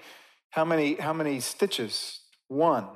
how 0.51 0.63
many, 0.63 0.96
how 0.96 1.12
many 1.12 1.42
stitches? 1.42 2.22
One. 2.48 2.88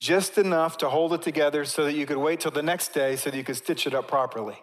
Just 0.00 0.38
enough 0.38 0.78
to 0.78 0.88
hold 0.88 1.12
it 1.12 1.22
together 1.22 1.64
so 1.64 1.84
that 1.84 1.94
you 1.94 2.06
could 2.06 2.18
wait 2.18 2.40
till 2.40 2.50
the 2.50 2.62
next 2.62 2.92
day 2.92 3.16
so 3.16 3.30
that 3.30 3.36
you 3.36 3.42
could 3.42 3.56
stitch 3.56 3.86
it 3.86 3.94
up 3.94 4.06
properly. 4.06 4.58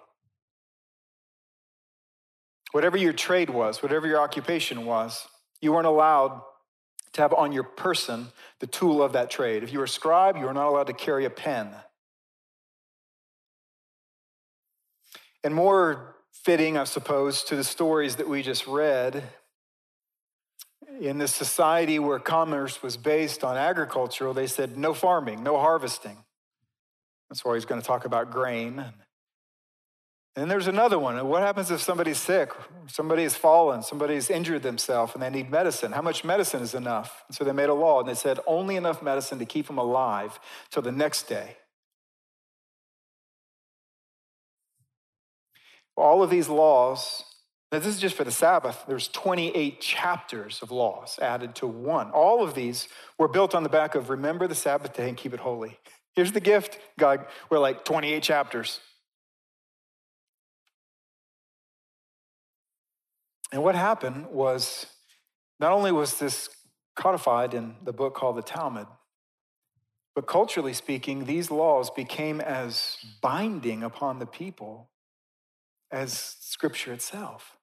Whatever 2.71 2.97
your 2.97 3.13
trade 3.13 3.50
was, 3.50 3.83
whatever 3.83 4.07
your 4.07 4.19
occupation 4.19 4.85
was, 4.85 5.27
you 5.62 5.73
weren't 5.73 5.88
allowed 5.88 6.41
to 7.13 7.21
have 7.21 7.33
on 7.33 7.51
your 7.51 7.63
person 7.63 8.27
the 8.59 8.67
tool 8.67 9.03
of 9.03 9.13
that 9.13 9.29
trade. 9.29 9.63
If 9.63 9.73
you 9.73 9.79
were 9.79 9.85
a 9.85 9.89
scribe, 9.89 10.38
you 10.38 10.45
were 10.45 10.53
not 10.53 10.67
allowed 10.67 10.88
to 10.88 10.93
carry 10.93 11.25
a 11.25 11.29
pen. 11.29 11.69
And 15.43 15.53
more 15.53 16.15
fitting, 16.31 16.77
I 16.77 16.85
suppose, 16.85 17.43
to 17.45 17.55
the 17.55 17.63
stories 17.63 18.15
that 18.17 18.27
we 18.27 18.41
just 18.41 18.65
read, 18.67 19.23
in 21.00 21.17
this 21.17 21.33
society 21.33 22.00
where 22.00 22.19
commerce 22.19 22.83
was 22.83 22.97
based 22.97 23.43
on 23.43 23.57
agricultural, 23.57 24.33
they 24.33 24.47
said 24.47 24.77
no 24.77 24.93
farming, 24.93 25.43
no 25.43 25.57
harvesting. 25.57 26.17
That's 27.29 27.43
why 27.43 27.55
he's 27.55 27.65
going 27.65 27.81
to 27.81 27.88
talk 27.88 28.05
about 28.05 28.31
grain. 28.31 28.83
And 30.35 30.50
there's 30.50 30.67
another 30.67 30.97
one. 30.97 31.27
What 31.27 31.41
happens 31.43 31.69
if 31.71 31.81
somebody's 31.81 32.17
sick? 32.17 32.51
Somebody 32.88 33.23
has 33.23 33.35
fallen, 33.35 33.83
somebody's 33.83 34.29
injured 34.29 34.63
themselves, 34.63 35.13
and 35.13 35.21
they 35.21 35.29
need 35.29 35.51
medicine. 35.51 35.91
How 35.91 36.01
much 36.01 36.23
medicine 36.23 36.62
is 36.62 36.73
enough? 36.73 37.23
And 37.27 37.35
so 37.35 37.43
they 37.43 37.51
made 37.51 37.69
a 37.69 37.73
law, 37.73 38.00
and 38.00 38.09
they 38.09 38.15
said 38.15 38.39
only 38.47 38.75
enough 38.75 39.01
medicine 39.03 39.39
to 39.39 39.45
keep 39.45 39.67
them 39.67 39.77
alive 39.77 40.39
till 40.71 40.81
the 40.81 40.91
next 40.91 41.23
day. 41.23 41.57
All 45.95 46.23
of 46.23 46.29
these 46.29 46.50
laws, 46.50 47.23
now 47.71 47.79
this 47.79 47.88
is 47.95 48.00
just 48.00 48.15
for 48.15 48.23
the 48.23 48.31
Sabbath, 48.31 48.83
there's 48.88 49.07
28 49.07 49.79
chapters 49.79 50.62
of 50.62 50.71
laws 50.71 51.19
added 51.21 51.55
to 51.55 51.67
one. 51.67 52.12
All 52.12 52.43
of 52.43 52.55
these 52.55 52.88
were 53.17 53.27
built 53.27 53.53
on 53.53 53.63
the 53.63 53.69
back 53.69 53.95
of 53.95 54.09
remember 54.09 54.47
the 54.47 54.55
Sabbath 54.55 54.93
day 54.93 55.07
and 55.07 55.17
keep 55.17 55.33
it 55.33 55.39
holy. 55.39 55.79
Here's 56.15 56.31
the 56.31 56.39
gift, 56.39 56.79
God, 57.00 57.25
we're 57.50 57.59
like 57.59 57.85
28 57.85 58.21
chapters. 58.21 58.79
And 63.51 63.63
what 63.63 63.75
happened 63.75 64.27
was 64.31 64.88
not 65.59 65.71
only 65.71 65.91
was 65.91 66.17
this 66.17 66.50
codified 66.95 67.53
in 67.53 67.75
the 67.83 67.93
book 67.93 68.15
called 68.15 68.35
the 68.35 68.41
Talmud, 68.41 68.88
but 70.15 70.27
culturally 70.27 70.73
speaking, 70.73 71.25
these 71.25 71.50
laws 71.50 71.89
became 71.89 72.41
as 72.41 72.97
binding 73.21 73.83
upon 73.83 74.19
the 74.19 74.25
people 74.25 74.89
as 75.93 76.35
Scripture 76.41 76.91
itself. 76.91 77.55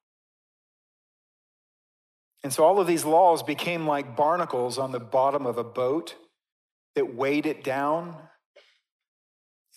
And 2.43 2.51
so 2.51 2.63
all 2.63 2.79
of 2.79 2.87
these 2.87 3.05
laws 3.05 3.43
became 3.43 3.85
like 3.85 4.15
barnacles 4.15 4.79
on 4.79 4.91
the 4.91 4.99
bottom 4.99 5.45
of 5.45 5.57
a 5.57 5.63
boat 5.63 6.15
that 6.95 7.13
weighed 7.13 7.45
it 7.45 7.63
down. 7.63 8.15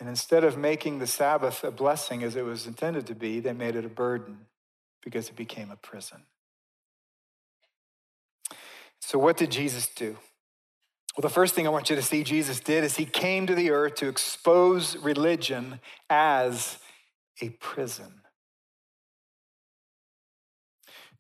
And 0.01 0.09
instead 0.09 0.45
of 0.45 0.57
making 0.57 0.99
the 0.99 1.07
Sabbath 1.07 1.63
a 1.63 1.71
blessing 1.71 2.23
as 2.23 2.37
it 2.37 2.45
was 2.45 2.67
intended 2.67 3.07
to 3.09 3.15
be, 3.15 3.41
they 3.41 3.53
made 3.53 3.77
it 3.77 3.85
a 3.85 3.89
burden 3.89 4.47
because 5.03 5.29
it 5.29 5.37
became 5.37 5.71
a 5.71 5.77
prison. 5.77 6.23
So, 9.01 9.19
what 9.19 9.37
did 9.37 9.51
Jesus 9.51 9.87
do? 9.87 10.17
Well, 11.17 11.23
the 11.23 11.29
first 11.29 11.55
thing 11.55 11.67
I 11.67 11.71
want 11.71 11.91
you 11.91 11.97
to 11.97 12.03
see 12.03 12.25
Jesus 12.25 12.59
did 12.61 12.83
is 12.83 12.97
he 12.97 13.05
came 13.05 13.47
to 13.47 13.55
the 13.55 13.71
earth 13.71 13.97
to 13.97 14.09
expose 14.09 14.97
religion 14.97 15.81
as 16.09 16.79
a 17.43 17.51
prison 17.51 18.24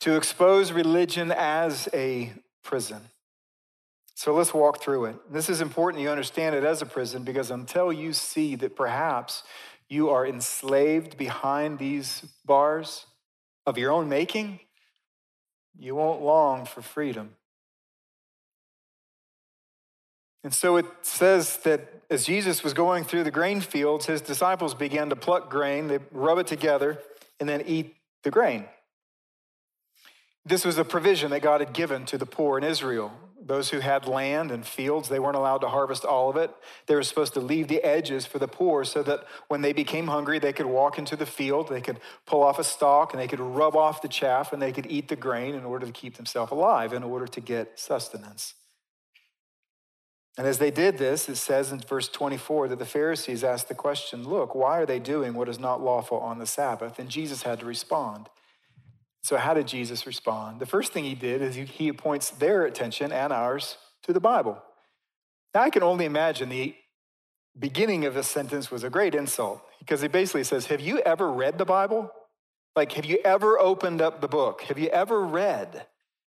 to 0.00 0.16
expose 0.16 0.72
religion 0.72 1.32
as 1.32 1.88
a 1.92 2.32
prison. 2.62 3.00
So 4.14 4.32
let's 4.32 4.54
walk 4.54 4.80
through 4.80 5.06
it. 5.06 5.16
This 5.32 5.48
is 5.48 5.60
important 5.60 6.02
you 6.02 6.08
understand 6.08 6.54
it 6.54 6.64
as 6.64 6.82
a 6.82 6.86
prison 6.86 7.24
because 7.24 7.50
until 7.50 7.92
you 7.92 8.12
see 8.12 8.54
that 8.56 8.76
perhaps 8.76 9.42
you 9.88 10.10
are 10.10 10.26
enslaved 10.26 11.16
behind 11.16 11.78
these 11.78 12.24
bars 12.44 13.06
of 13.66 13.76
your 13.76 13.90
own 13.90 14.08
making, 14.08 14.60
you 15.78 15.94
won't 15.94 16.22
long 16.22 16.64
for 16.64 16.80
freedom. 16.80 17.34
And 20.44 20.52
so 20.52 20.76
it 20.76 20.86
says 21.02 21.56
that 21.58 22.02
as 22.10 22.26
Jesus 22.26 22.62
was 22.62 22.74
going 22.74 23.04
through 23.04 23.24
the 23.24 23.30
grain 23.30 23.60
fields, 23.60 24.06
his 24.06 24.20
disciples 24.20 24.74
began 24.74 25.08
to 25.08 25.16
pluck 25.16 25.50
grain, 25.50 25.88
they 25.88 25.98
rub 26.12 26.38
it 26.38 26.46
together, 26.46 26.98
and 27.40 27.48
then 27.48 27.62
eat 27.62 27.96
the 28.22 28.30
grain. 28.30 28.66
This 30.46 30.64
was 30.64 30.76
a 30.76 30.84
provision 30.84 31.30
that 31.30 31.40
God 31.40 31.60
had 31.60 31.72
given 31.72 32.04
to 32.06 32.18
the 32.18 32.26
poor 32.26 32.58
in 32.58 32.64
Israel. 32.64 33.12
Those 33.46 33.70
who 33.70 33.80
had 33.80 34.06
land 34.06 34.50
and 34.50 34.64
fields, 34.66 35.08
they 35.08 35.18
weren't 35.18 35.36
allowed 35.36 35.58
to 35.58 35.68
harvest 35.68 36.04
all 36.04 36.30
of 36.30 36.36
it. 36.36 36.50
They 36.86 36.94
were 36.94 37.02
supposed 37.02 37.34
to 37.34 37.40
leave 37.40 37.68
the 37.68 37.82
edges 37.82 38.24
for 38.24 38.38
the 38.38 38.48
poor 38.48 38.84
so 38.84 39.02
that 39.02 39.24
when 39.48 39.60
they 39.60 39.74
became 39.74 40.06
hungry, 40.06 40.38
they 40.38 40.52
could 40.52 40.66
walk 40.66 40.98
into 40.98 41.14
the 41.14 41.26
field, 41.26 41.68
they 41.68 41.82
could 41.82 42.00
pull 42.26 42.42
off 42.42 42.58
a 42.58 42.64
stalk, 42.64 43.12
and 43.12 43.20
they 43.20 43.28
could 43.28 43.40
rub 43.40 43.76
off 43.76 44.00
the 44.00 44.08
chaff, 44.08 44.52
and 44.52 44.62
they 44.62 44.72
could 44.72 44.86
eat 44.86 45.08
the 45.08 45.16
grain 45.16 45.54
in 45.54 45.64
order 45.64 45.84
to 45.84 45.92
keep 45.92 46.16
themselves 46.16 46.52
alive, 46.52 46.94
in 46.94 47.02
order 47.02 47.26
to 47.26 47.40
get 47.40 47.78
sustenance. 47.78 48.54
And 50.36 50.46
as 50.46 50.58
they 50.58 50.70
did 50.70 50.98
this, 50.98 51.28
it 51.28 51.36
says 51.36 51.70
in 51.70 51.80
verse 51.80 52.08
24 52.08 52.68
that 52.68 52.78
the 52.78 52.86
Pharisees 52.86 53.44
asked 53.44 53.68
the 53.68 53.74
question 53.74 54.24
Look, 54.26 54.54
why 54.54 54.78
are 54.78 54.86
they 54.86 54.98
doing 54.98 55.34
what 55.34 55.48
is 55.48 55.58
not 55.58 55.82
lawful 55.82 56.18
on 56.18 56.38
the 56.38 56.46
Sabbath? 56.46 56.98
And 56.98 57.08
Jesus 57.08 57.42
had 57.42 57.60
to 57.60 57.66
respond. 57.66 58.28
So, 59.24 59.38
how 59.38 59.54
did 59.54 59.66
Jesus 59.66 60.06
respond? 60.06 60.60
The 60.60 60.66
first 60.66 60.92
thing 60.92 61.04
he 61.04 61.14
did 61.14 61.40
is 61.40 61.54
he 61.54 61.90
points 61.94 62.28
their 62.28 62.66
attention 62.66 63.10
and 63.10 63.32
ours 63.32 63.78
to 64.02 64.12
the 64.12 64.20
Bible. 64.20 64.62
Now, 65.54 65.62
I 65.62 65.70
can 65.70 65.82
only 65.82 66.04
imagine 66.04 66.50
the 66.50 66.74
beginning 67.58 68.04
of 68.04 68.12
this 68.12 68.26
sentence 68.26 68.70
was 68.70 68.84
a 68.84 68.90
great 68.90 69.14
insult 69.14 69.62
because 69.78 70.02
he 70.02 70.08
basically 70.08 70.44
says, 70.44 70.66
Have 70.66 70.82
you 70.82 70.98
ever 70.98 71.32
read 71.32 71.56
the 71.56 71.64
Bible? 71.64 72.10
Like, 72.76 72.92
have 72.92 73.06
you 73.06 73.18
ever 73.24 73.58
opened 73.58 74.02
up 74.02 74.20
the 74.20 74.28
book? 74.28 74.60
Have 74.62 74.78
you 74.78 74.88
ever 74.88 75.24
read? 75.24 75.86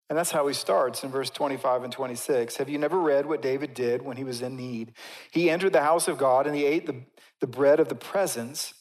And 0.10 0.17
that's 0.17 0.31
how 0.31 0.45
he 0.48 0.53
starts 0.53 1.05
in 1.05 1.12
verse 1.12 1.29
25 1.29 1.83
and 1.83 1.93
26. 1.93 2.57
Have 2.57 2.67
you 2.67 2.77
never 2.77 3.00
read 3.00 3.25
what 3.25 3.41
David 3.41 3.74
did 3.74 4.01
when 4.01 4.17
he 4.17 4.25
was 4.25 4.41
in 4.41 4.57
need? 4.57 4.91
He 5.31 5.50
entered 5.50 5.71
the 5.71 5.83
house 5.83 6.10
of 6.10 6.17
God 6.17 6.45
and 6.45 6.53
he 6.57 6.65
ate 6.65 6.88
the, 6.88 7.03
the 7.39 7.48
bread 7.48 7.79
of 7.79 7.88
the 7.88 7.95
presence, 7.95 8.74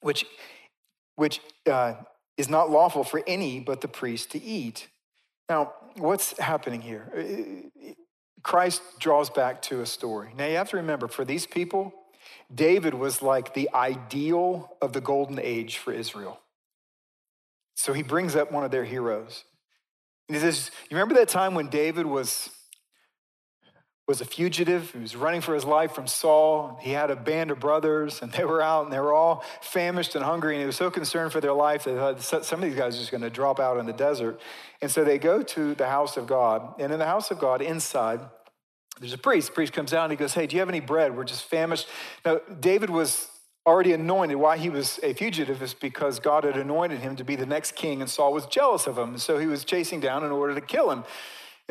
which, 0.00 0.24
which 1.16 1.40
uh, 1.70 1.94
is 2.36 2.48
not 2.48 2.70
lawful 2.70 3.04
for 3.04 3.22
any 3.26 3.60
but 3.60 3.80
the 3.80 3.88
priest 3.88 4.30
to 4.32 4.42
eat. 4.42 4.88
Now, 5.48 5.72
what's 5.96 6.38
happening 6.38 6.80
here? 6.80 7.12
Uh, 7.16 7.92
Christ 8.42 8.82
draws 8.98 9.30
back 9.30 9.62
to 9.62 9.80
a 9.82 9.86
story. 9.86 10.32
Now, 10.36 10.46
you 10.46 10.56
have 10.56 10.70
to 10.70 10.76
remember 10.76 11.08
for 11.08 11.24
these 11.24 11.46
people, 11.46 11.92
David 12.52 12.94
was 12.94 13.22
like 13.22 13.54
the 13.54 13.68
ideal 13.74 14.76
of 14.80 14.92
the 14.92 15.00
golden 15.00 15.38
age 15.38 15.78
for 15.78 15.92
Israel. 15.92 16.40
So 17.74 17.92
he 17.92 18.02
brings 18.02 18.36
up 18.36 18.52
one 18.52 18.64
of 18.64 18.70
their 18.70 18.84
heroes. 18.84 19.44
He 20.28 20.38
says, 20.38 20.70
You 20.90 20.96
remember 20.96 21.14
that 21.14 21.28
time 21.28 21.54
when 21.54 21.68
David 21.68 22.06
was 22.06 22.50
was 24.08 24.20
a 24.20 24.24
fugitive. 24.24 24.90
He 24.90 24.98
was 24.98 25.14
running 25.14 25.40
for 25.40 25.54
his 25.54 25.64
life 25.64 25.92
from 25.92 26.06
Saul. 26.06 26.78
He 26.80 26.90
had 26.90 27.10
a 27.10 27.16
band 27.16 27.50
of 27.50 27.60
brothers, 27.60 28.20
and 28.20 28.32
they 28.32 28.44
were 28.44 28.60
out, 28.60 28.84
and 28.84 28.92
they 28.92 28.98
were 28.98 29.14
all 29.14 29.44
famished 29.60 30.14
and 30.14 30.24
hungry, 30.24 30.54
and 30.54 30.60
he 30.60 30.66
was 30.66 30.76
so 30.76 30.90
concerned 30.90 31.32
for 31.32 31.40
their 31.40 31.52
life 31.52 31.84
that 31.84 32.20
some 32.20 32.62
of 32.62 32.68
these 32.68 32.74
guys 32.74 32.96
are 32.96 32.98
just 32.98 33.10
going 33.10 33.22
to 33.22 33.30
drop 33.30 33.60
out 33.60 33.78
in 33.78 33.86
the 33.86 33.92
desert. 33.92 34.40
And 34.80 34.90
so 34.90 35.04
they 35.04 35.18
go 35.18 35.42
to 35.42 35.74
the 35.74 35.86
house 35.86 36.16
of 36.16 36.26
God, 36.26 36.74
and 36.80 36.92
in 36.92 36.98
the 36.98 37.06
house 37.06 37.30
of 37.30 37.38
God, 37.38 37.62
inside, 37.62 38.20
there's 38.98 39.12
a 39.12 39.18
priest. 39.18 39.48
The 39.48 39.54
priest 39.54 39.72
comes 39.72 39.94
out 39.94 40.04
and 40.04 40.12
he 40.12 40.16
goes, 40.16 40.34
Hey, 40.34 40.46
do 40.46 40.54
you 40.54 40.60
have 40.60 40.68
any 40.68 40.80
bread? 40.80 41.16
We're 41.16 41.24
just 41.24 41.44
famished. 41.44 41.88
Now, 42.24 42.40
David 42.60 42.90
was 42.90 43.28
already 43.66 43.92
anointed. 43.92 44.36
Why 44.36 44.58
he 44.58 44.68
was 44.68 45.00
a 45.02 45.14
fugitive 45.14 45.62
is 45.62 45.74
because 45.74 46.18
God 46.18 46.44
had 46.44 46.56
anointed 46.56 47.00
him 47.00 47.16
to 47.16 47.24
be 47.24 47.36
the 47.36 47.46
next 47.46 47.74
king, 47.74 48.00
and 48.00 48.10
Saul 48.10 48.32
was 48.32 48.46
jealous 48.46 48.86
of 48.86 48.98
him. 48.98 49.18
So 49.18 49.38
he 49.38 49.46
was 49.46 49.64
chasing 49.64 50.00
down 50.00 50.24
in 50.24 50.30
order 50.30 50.54
to 50.54 50.60
kill 50.60 50.90
him. 50.90 51.04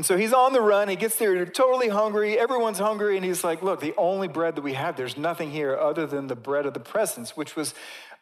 And 0.02 0.06
so 0.08 0.18
he's 0.18 0.34
on 0.34 0.52
the 0.52 0.62
run. 0.62 0.88
He 0.88 0.96
gets 0.96 1.18
there 1.18 1.46
totally 1.46 1.88
hungry. 1.88 2.36
Everyone's 2.36 2.80
hungry. 2.80 3.18
And 3.18 3.24
he's 3.24 3.44
like, 3.44 3.62
Look, 3.62 3.82
the 3.82 3.94
only 3.98 4.28
bread 4.28 4.56
that 4.56 4.64
we 4.64 4.74
have, 4.74 4.98
there's 4.98 5.16
nothing 5.16 5.52
here 5.52 5.78
other 5.78 6.08
than 6.08 6.26
the 6.26 6.36
bread 6.36 6.66
of 6.66 6.74
the 6.74 6.80
presence, 6.80 7.38
which 7.38 7.56
was 7.56 7.76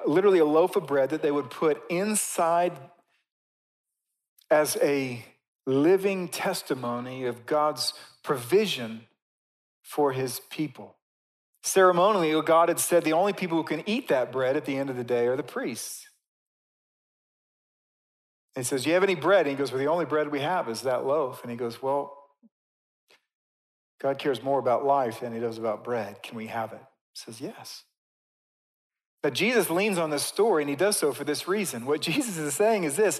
literally 0.06 0.40
a 0.40 0.46
loaf 0.46 0.76
of 0.76 0.86
bread 0.86 1.12
that 1.12 1.22
they 1.22 1.32
would 1.32 1.50
put 1.50 1.82
inside 1.90 2.74
as 4.52 4.76
a 4.82 5.24
living 5.66 6.28
testimony 6.28 7.24
of 7.24 7.46
God's 7.46 7.94
provision 8.24 9.08
for 9.82 10.12
his 10.12 10.42
people. 10.50 10.98
Ceremonially, 11.64 12.42
God 12.42 12.68
had 12.68 12.80
said 12.80 13.06
the 13.06 13.14
only 13.14 13.32
people 13.32 13.56
who 13.56 13.64
can 13.64 13.88
eat 13.88 14.10
that 14.10 14.34
bread 14.34 14.58
at 14.58 14.66
the 14.66 14.76
end 14.76 14.90
of 14.90 14.98
the 14.98 15.06
day 15.06 15.28
are 15.28 15.38
the 15.38 15.44
priests. 15.44 16.09
And 18.56 18.66
he 18.66 18.68
says, 18.68 18.84
Do 18.84 18.90
you 18.90 18.94
have 18.96 19.04
any 19.04 19.16
bread? 19.16 19.46
And 19.46 19.50
he 19.50 19.56
goes, 19.56 19.72
Well, 19.72 19.80
the 19.80 19.88
only 19.88 20.06
bread 20.06 20.32
we 20.32 20.42
have 20.42 20.70
is 20.70 20.82
that 20.82 21.06
loaf. 21.06 21.42
And 21.44 21.52
he 21.52 21.58
goes, 21.58 21.82
Well, 21.82 22.16
God 24.02 24.18
cares 24.18 24.42
more 24.42 24.60
about 24.60 24.86
life 24.86 25.20
than 25.20 25.34
he 25.34 25.40
does 25.40 25.58
about 25.58 25.84
bread. 25.84 26.24
Can 26.24 26.38
we 26.38 26.48
have 26.48 26.72
it? 26.72 26.82
He 27.14 27.32
says, 27.32 27.42
Yes. 27.42 27.84
But 29.22 29.34
Jesus 29.34 29.70
leans 29.70 29.98
on 29.98 30.10
this 30.10 30.24
story, 30.24 30.64
and 30.64 30.70
he 30.70 30.76
does 30.76 30.98
so 30.98 31.12
for 31.12 31.24
this 31.26 31.48
reason. 31.48 31.86
What 31.86 32.02
Jesus 32.10 32.38
is 32.38 32.54
saying 32.54 32.86
is 32.86 32.96
this 32.96 33.20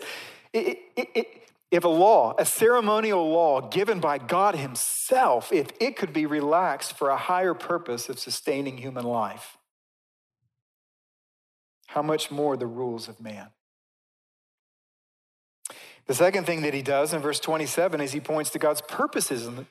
if 1.72 1.84
a 1.84 1.88
law, 1.88 2.34
a 2.40 2.46
ceremonial 2.46 3.30
law 3.30 3.62
given 3.62 4.00
by 4.00 4.18
God 4.18 4.56
Himself, 4.56 5.52
if 5.52 5.68
it 5.80 5.96
could 5.96 6.14
be 6.14 6.26
relaxed 6.26 6.98
for 6.98 7.10
a 7.10 7.18
higher 7.18 7.54
purpose 7.54 8.10
of 8.10 8.18
sustaining 8.18 8.78
human 8.78 9.06
life, 9.06 9.58
how 11.88 12.02
much 12.02 12.32
more 12.32 12.58
the 12.58 12.68
rules 12.68 13.08
of 13.08 13.20
man? 13.20 13.50
The 16.10 16.16
second 16.16 16.46
thing 16.46 16.64
that 16.64 16.74
he 16.74 16.82
does 16.82 17.14
in 17.14 17.22
verse 17.22 17.40
27 17.40 18.02
is 18.02 18.14
he 18.14 18.20
points 18.20 18.50
to 18.50 18.60
God's 18.60 18.82
purposes 18.82 19.46
in 19.46 19.58
the, 19.58 19.66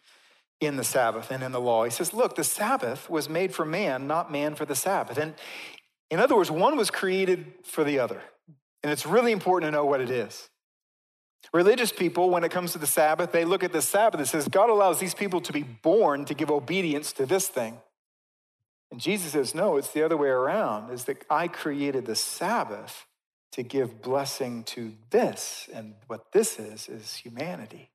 in 0.61 0.77
the 0.77 0.85
Sabbath 0.85 1.33
and 1.33 1.43
in 1.43 1.51
the 1.51 1.61
law. 1.61 1.83
He 1.83 1.91
says, 1.91 2.15
Look, 2.15 2.37
the 2.37 2.45
Sabbath 2.45 3.11
was 3.11 3.29
made 3.29 3.53
for 3.53 3.65
man, 3.65 4.07
not 4.07 4.31
man 4.31 4.55
for 4.55 4.65
the 4.65 4.77
Sabbath. 4.77 5.19
And 5.19 5.35
in 6.13 6.21
other 6.21 6.37
words, 6.37 6.49
one 6.49 6.77
was 6.77 6.93
created 6.93 7.55
for 7.65 7.83
the 7.83 7.99
other. 7.99 8.23
And 8.85 8.93
it's 8.93 9.05
really 9.05 9.33
important 9.33 9.67
to 9.67 9.73
know 9.73 9.85
what 9.85 10.01
it 10.01 10.11
is. 10.11 10.49
Religious 11.53 11.91
people, 11.91 12.31
when 12.31 12.45
it 12.45 12.53
comes 12.53 12.71
to 12.71 12.79
the 12.79 12.87
Sabbath, 12.87 13.33
they 13.33 13.45
look 13.45 13.65
at 13.65 13.73
the 13.73 13.83
Sabbath 13.83 14.21
and 14.21 14.29
says, 14.29 14.47
God 14.47 14.71
allows 14.71 15.01
these 15.01 15.15
people 15.15 15.41
to 15.41 15.53
be 15.53 15.65
born 15.65 16.25
to 16.27 16.35
give 16.35 16.53
obedience 16.53 17.13
to 17.15 17.27
this 17.27 17.49
thing. 17.49 17.79
And 18.93 19.01
Jesus 19.01 19.33
says, 19.33 19.57
no, 19.57 19.77
it's 19.77 19.91
the 19.91 20.05
other 20.05 20.17
way 20.17 20.29
around, 20.29 20.93
is 20.93 21.03
that 21.07 21.25
I 21.29 21.49
created 21.49 22.07
the 22.07 22.15
Sabbath 22.15 23.08
to 23.53 23.63
give 23.63 24.03
blessing 24.03 24.65
to 24.65 24.93
this. 25.11 25.69
And 25.73 25.95
what 26.07 26.33
this 26.33 26.59
is, 26.59 26.89
is 26.89 27.15
humanity. 27.15 27.91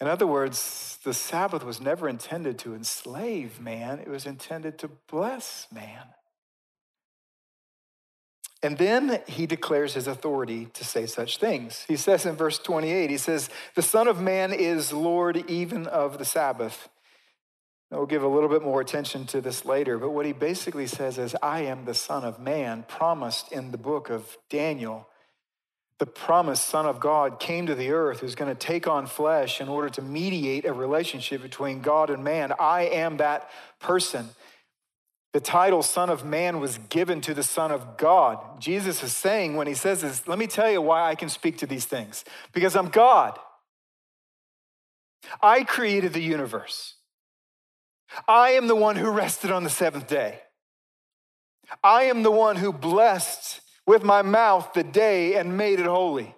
In 0.00 0.08
other 0.08 0.26
words, 0.26 0.98
the 1.04 1.14
Sabbath 1.14 1.64
was 1.64 1.80
never 1.80 2.08
intended 2.08 2.58
to 2.60 2.74
enslave 2.74 3.60
man, 3.60 4.00
it 4.00 4.08
was 4.08 4.26
intended 4.26 4.78
to 4.80 4.90
bless 5.08 5.68
man. 5.72 6.06
And 8.64 8.78
then 8.78 9.20
he 9.26 9.46
declares 9.46 9.94
his 9.94 10.06
authority 10.06 10.66
to 10.74 10.84
say 10.84 11.06
such 11.06 11.38
things. 11.38 11.84
He 11.88 11.96
says 11.96 12.24
in 12.24 12.36
verse 12.36 12.58
28, 12.58 13.10
he 13.10 13.18
says, 13.18 13.50
The 13.74 13.82
Son 13.82 14.06
of 14.06 14.20
Man 14.20 14.52
is 14.52 14.92
Lord 14.92 15.50
even 15.50 15.88
of 15.88 16.18
the 16.18 16.24
Sabbath. 16.24 16.88
We'll 17.92 18.06
give 18.06 18.22
a 18.22 18.28
little 18.28 18.48
bit 18.48 18.62
more 18.62 18.80
attention 18.80 19.26
to 19.26 19.42
this 19.42 19.66
later, 19.66 19.98
but 19.98 20.10
what 20.10 20.24
he 20.24 20.32
basically 20.32 20.86
says 20.86 21.18
is, 21.18 21.36
I 21.42 21.64
am 21.64 21.84
the 21.84 21.92
Son 21.92 22.24
of 22.24 22.40
Man, 22.40 22.84
promised 22.88 23.52
in 23.52 23.70
the 23.70 23.76
book 23.76 24.08
of 24.08 24.38
Daniel. 24.48 25.06
The 25.98 26.06
promised 26.06 26.64
Son 26.64 26.86
of 26.86 27.00
God 27.00 27.38
came 27.38 27.66
to 27.66 27.74
the 27.74 27.90
earth 27.90 28.20
who's 28.20 28.34
going 28.34 28.48
to 28.48 28.58
take 28.58 28.86
on 28.86 29.06
flesh 29.06 29.60
in 29.60 29.68
order 29.68 29.90
to 29.90 30.00
mediate 30.00 30.64
a 30.64 30.72
relationship 30.72 31.42
between 31.42 31.82
God 31.82 32.08
and 32.08 32.24
man. 32.24 32.54
I 32.58 32.84
am 32.84 33.18
that 33.18 33.50
person. 33.78 34.30
The 35.34 35.40
title 35.40 35.82
Son 35.82 36.08
of 36.08 36.24
Man 36.24 36.60
was 36.60 36.78
given 36.88 37.20
to 37.20 37.34
the 37.34 37.42
Son 37.42 37.70
of 37.70 37.98
God. 37.98 38.58
Jesus 38.58 39.02
is 39.02 39.12
saying 39.12 39.54
when 39.54 39.66
he 39.66 39.74
says 39.74 40.00
this, 40.00 40.26
let 40.26 40.38
me 40.38 40.46
tell 40.46 40.70
you 40.70 40.80
why 40.80 41.10
I 41.10 41.14
can 41.14 41.28
speak 41.28 41.58
to 41.58 41.66
these 41.66 41.84
things. 41.84 42.24
Because 42.54 42.74
I'm 42.74 42.88
God. 42.88 43.38
I 45.42 45.62
created 45.64 46.14
the 46.14 46.22
universe. 46.22 46.94
I 48.28 48.50
am 48.50 48.66
the 48.66 48.76
one 48.76 48.96
who 48.96 49.10
rested 49.10 49.50
on 49.50 49.64
the 49.64 49.70
seventh 49.70 50.06
day. 50.06 50.40
I 51.82 52.04
am 52.04 52.22
the 52.22 52.30
one 52.30 52.56
who 52.56 52.72
blessed 52.72 53.60
with 53.86 54.02
my 54.04 54.22
mouth 54.22 54.72
the 54.74 54.82
day 54.82 55.34
and 55.34 55.56
made 55.56 55.80
it 55.80 55.86
holy. 55.86 56.34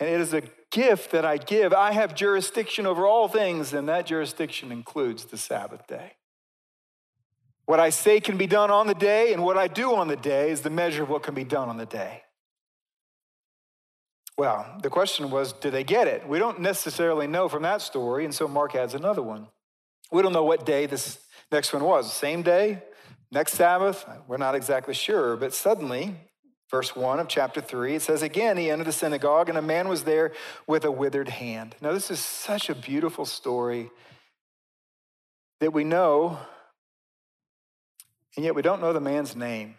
And 0.00 0.08
it 0.08 0.20
is 0.20 0.34
a 0.34 0.42
gift 0.70 1.12
that 1.12 1.24
I 1.24 1.36
give. 1.36 1.72
I 1.72 1.92
have 1.92 2.14
jurisdiction 2.14 2.86
over 2.86 3.06
all 3.06 3.28
things, 3.28 3.72
and 3.72 3.88
that 3.88 4.06
jurisdiction 4.06 4.72
includes 4.72 5.26
the 5.26 5.38
Sabbath 5.38 5.86
day. 5.86 6.14
What 7.66 7.80
I 7.80 7.90
say 7.90 8.20
can 8.20 8.36
be 8.36 8.46
done 8.46 8.70
on 8.70 8.86
the 8.86 8.94
day, 8.94 9.32
and 9.32 9.42
what 9.42 9.56
I 9.56 9.68
do 9.68 9.94
on 9.94 10.08
the 10.08 10.16
day 10.16 10.50
is 10.50 10.60
the 10.60 10.70
measure 10.70 11.02
of 11.02 11.08
what 11.08 11.22
can 11.22 11.34
be 11.34 11.44
done 11.44 11.68
on 11.68 11.76
the 11.76 11.86
day. 11.86 12.22
Well, 14.36 14.78
the 14.82 14.90
question 14.90 15.30
was, 15.30 15.52
do 15.52 15.70
they 15.70 15.84
get 15.84 16.08
it? 16.08 16.28
We 16.28 16.38
don't 16.38 16.60
necessarily 16.60 17.26
know 17.26 17.48
from 17.48 17.62
that 17.62 17.80
story, 17.80 18.24
and 18.24 18.34
so 18.34 18.48
Mark 18.48 18.74
adds 18.74 18.94
another 18.94 19.22
one. 19.22 19.46
We 20.10 20.22
don't 20.22 20.32
know 20.32 20.44
what 20.44 20.66
day 20.66 20.86
this 20.86 21.18
next 21.50 21.72
one 21.72 21.84
was. 21.84 22.12
Same 22.12 22.42
day, 22.42 22.82
next 23.30 23.54
Sabbath, 23.54 24.04
we're 24.28 24.36
not 24.36 24.54
exactly 24.54 24.94
sure. 24.94 25.36
But 25.36 25.54
suddenly, 25.54 26.16
verse 26.70 26.94
1 26.94 27.20
of 27.20 27.28
chapter 27.28 27.60
3, 27.60 27.96
it 27.96 28.02
says, 28.02 28.22
Again, 28.22 28.56
he 28.56 28.70
entered 28.70 28.86
the 28.86 28.92
synagogue, 28.92 29.48
and 29.48 29.58
a 29.58 29.62
man 29.62 29.88
was 29.88 30.04
there 30.04 30.32
with 30.66 30.84
a 30.84 30.90
withered 30.90 31.28
hand. 31.28 31.74
Now, 31.80 31.92
this 31.92 32.10
is 32.10 32.20
such 32.20 32.68
a 32.68 32.74
beautiful 32.74 33.24
story. 33.24 33.90
that 35.60 35.72
we 35.72 35.84
know, 35.84 36.38
and 38.36 38.44
yet 38.44 38.54
we 38.54 38.60
don't 38.60 38.80
know 38.80 38.92
the 38.92 39.00
man's 39.00 39.34
name. 39.34 39.76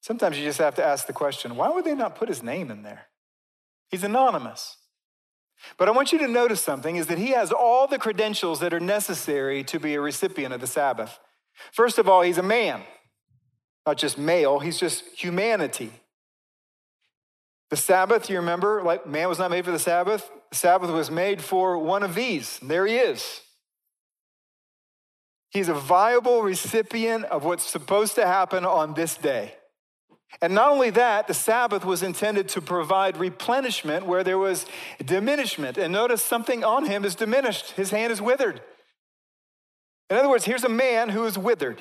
Sometimes 0.00 0.38
you 0.38 0.44
just 0.44 0.58
have 0.58 0.74
to 0.74 0.84
ask 0.84 1.06
the 1.06 1.14
question 1.14 1.56
why 1.56 1.70
would 1.70 1.84
they 1.84 1.94
not 1.94 2.14
put 2.14 2.28
his 2.28 2.42
name 2.42 2.70
in 2.70 2.82
there? 2.82 3.06
He's 3.88 4.04
anonymous. 4.04 4.76
But 5.76 5.88
I 5.88 5.92
want 5.92 6.12
you 6.12 6.18
to 6.18 6.28
notice 6.28 6.60
something 6.60 6.96
is 6.96 7.06
that 7.06 7.18
he 7.18 7.30
has 7.30 7.52
all 7.52 7.86
the 7.86 7.98
credentials 7.98 8.60
that 8.60 8.72
are 8.72 8.80
necessary 8.80 9.64
to 9.64 9.78
be 9.78 9.94
a 9.94 10.00
recipient 10.00 10.54
of 10.54 10.60
the 10.60 10.66
Sabbath. 10.66 11.18
First 11.72 11.98
of 11.98 12.08
all, 12.08 12.22
he's 12.22 12.38
a 12.38 12.42
man, 12.42 12.82
not 13.86 13.96
just 13.96 14.18
male, 14.18 14.58
he's 14.58 14.78
just 14.78 15.04
humanity. 15.16 15.92
The 17.70 17.76
Sabbath, 17.76 18.30
you 18.30 18.36
remember, 18.36 18.82
like 18.82 19.06
man 19.06 19.28
was 19.28 19.38
not 19.38 19.50
made 19.50 19.64
for 19.64 19.72
the 19.72 19.78
Sabbath. 19.78 20.30
The 20.50 20.56
Sabbath 20.56 20.90
was 20.90 21.10
made 21.10 21.42
for 21.42 21.78
one 21.78 22.02
of 22.02 22.14
these. 22.14 22.58
And 22.60 22.70
there 22.70 22.86
he 22.86 22.96
is. 22.96 23.40
He's 25.50 25.68
a 25.68 25.74
viable 25.74 26.42
recipient 26.42 27.24
of 27.26 27.44
what's 27.44 27.64
supposed 27.64 28.16
to 28.16 28.26
happen 28.26 28.64
on 28.64 28.94
this 28.94 29.16
day. 29.16 29.54
And 30.42 30.54
not 30.54 30.70
only 30.70 30.90
that, 30.90 31.26
the 31.26 31.34
Sabbath 31.34 31.84
was 31.84 32.02
intended 32.02 32.48
to 32.50 32.60
provide 32.60 33.16
replenishment 33.16 34.06
where 34.06 34.24
there 34.24 34.38
was 34.38 34.66
diminishment. 35.04 35.78
And 35.78 35.92
notice 35.92 36.22
something 36.22 36.64
on 36.64 36.86
him 36.86 37.04
is 37.04 37.14
diminished, 37.14 37.72
his 37.72 37.90
hand 37.90 38.12
is 38.12 38.20
withered. 38.20 38.60
In 40.10 40.16
other 40.16 40.28
words, 40.28 40.44
here's 40.44 40.64
a 40.64 40.68
man 40.68 41.08
who 41.08 41.24
is 41.24 41.38
withered. 41.38 41.80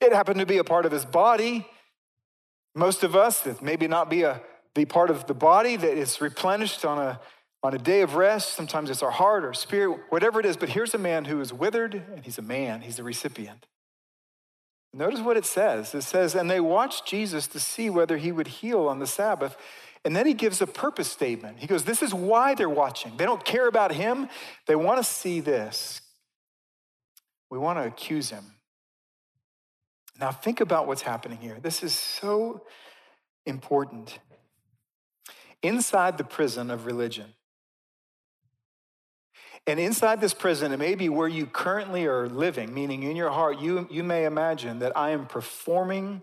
It 0.00 0.12
happened 0.12 0.40
to 0.40 0.46
be 0.46 0.58
a 0.58 0.64
part 0.64 0.86
of 0.86 0.92
his 0.92 1.04
body. 1.04 1.66
Most 2.74 3.02
of 3.02 3.16
us, 3.16 3.40
that 3.40 3.62
maybe 3.62 3.88
not 3.88 4.08
be 4.08 4.22
a 4.22 4.40
be 4.72 4.84
part 4.84 5.10
of 5.10 5.26
the 5.26 5.34
body 5.34 5.74
that 5.74 5.98
is 5.98 6.20
replenished 6.20 6.84
on 6.84 6.98
a 6.98 7.20
on 7.62 7.74
a 7.74 7.78
day 7.78 8.00
of 8.00 8.14
rest. 8.14 8.54
Sometimes 8.54 8.88
it's 8.88 9.02
our 9.02 9.10
heart 9.10 9.44
or 9.44 9.52
spirit, 9.52 10.00
whatever 10.08 10.40
it 10.40 10.46
is. 10.46 10.56
But 10.56 10.70
here's 10.70 10.94
a 10.94 10.98
man 10.98 11.26
who 11.26 11.40
is 11.40 11.52
withered, 11.52 11.94
and 11.94 12.24
he's 12.24 12.38
a 12.38 12.42
man, 12.42 12.80
he's 12.80 12.98
a 12.98 13.02
recipient. 13.02 13.66
Notice 14.92 15.20
what 15.20 15.36
it 15.36 15.44
says. 15.44 15.94
It 15.94 16.02
says, 16.02 16.34
and 16.34 16.50
they 16.50 16.60
watched 16.60 17.06
Jesus 17.06 17.46
to 17.48 17.60
see 17.60 17.90
whether 17.90 18.16
he 18.16 18.32
would 18.32 18.48
heal 18.48 18.88
on 18.88 18.98
the 18.98 19.06
Sabbath. 19.06 19.56
And 20.04 20.16
then 20.16 20.26
he 20.26 20.34
gives 20.34 20.60
a 20.60 20.66
purpose 20.66 21.10
statement. 21.10 21.58
He 21.58 21.66
goes, 21.66 21.84
This 21.84 22.02
is 22.02 22.12
why 22.12 22.54
they're 22.54 22.68
watching. 22.68 23.16
They 23.16 23.24
don't 23.24 23.44
care 23.44 23.68
about 23.68 23.92
him, 23.92 24.28
they 24.66 24.74
want 24.74 24.98
to 24.98 25.04
see 25.04 25.40
this. 25.40 26.00
We 27.50 27.58
want 27.58 27.78
to 27.78 27.84
accuse 27.84 28.30
him. 28.30 28.44
Now, 30.20 30.30
think 30.30 30.60
about 30.60 30.86
what's 30.86 31.02
happening 31.02 31.38
here. 31.38 31.58
This 31.60 31.82
is 31.82 31.92
so 31.92 32.64
important. 33.46 34.18
Inside 35.62 36.16
the 36.18 36.24
prison 36.24 36.70
of 36.70 36.86
religion, 36.86 37.34
and 39.66 39.78
inside 39.78 40.20
this 40.20 40.34
prison, 40.34 40.72
it 40.72 40.78
may 40.78 40.94
be 40.94 41.08
where 41.08 41.28
you 41.28 41.46
currently 41.46 42.06
are 42.06 42.28
living, 42.28 42.72
meaning 42.74 43.02
in 43.02 43.16
your 43.16 43.30
heart, 43.30 43.60
you, 43.60 43.86
you 43.90 44.02
may 44.02 44.24
imagine 44.24 44.78
that 44.80 44.96
I 44.96 45.10
am 45.10 45.26
performing 45.26 46.22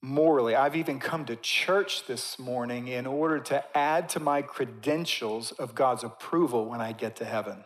morally. 0.00 0.54
I've 0.54 0.76
even 0.76 1.00
come 1.00 1.24
to 1.26 1.36
church 1.36 2.06
this 2.06 2.38
morning 2.38 2.88
in 2.88 3.06
order 3.06 3.40
to 3.40 3.76
add 3.76 4.08
to 4.10 4.20
my 4.20 4.42
credentials 4.42 5.52
of 5.52 5.74
God's 5.74 6.04
approval 6.04 6.66
when 6.66 6.80
I 6.80 6.92
get 6.92 7.16
to 7.16 7.24
heaven. 7.24 7.64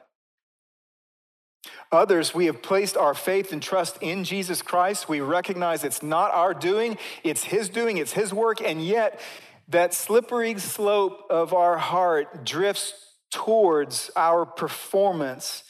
Others, 1.91 2.35
we 2.35 2.47
have 2.47 2.63
placed 2.63 2.97
our 2.97 3.15
faith 3.15 3.53
and 3.53 3.63
trust 3.63 3.99
in 4.01 4.25
Jesus 4.25 4.63
Christ. 4.63 5.09
We 5.09 5.21
recognize 5.21 5.85
it's 5.85 6.03
not 6.03 6.31
our 6.33 6.55
doing, 6.55 6.97
it's 7.25 7.45
His 7.45 7.69
doing, 7.69 7.99
it's 7.99 8.13
His 8.13 8.33
work, 8.33 8.61
and 8.63 8.85
yet 8.85 9.21
that 9.69 9.93
slippery 9.93 10.59
slope 10.59 11.27
of 11.29 11.53
our 11.53 11.77
heart 11.77 12.45
drifts 12.45 13.08
towards 13.31 14.11
our 14.17 14.47
performance 14.47 15.65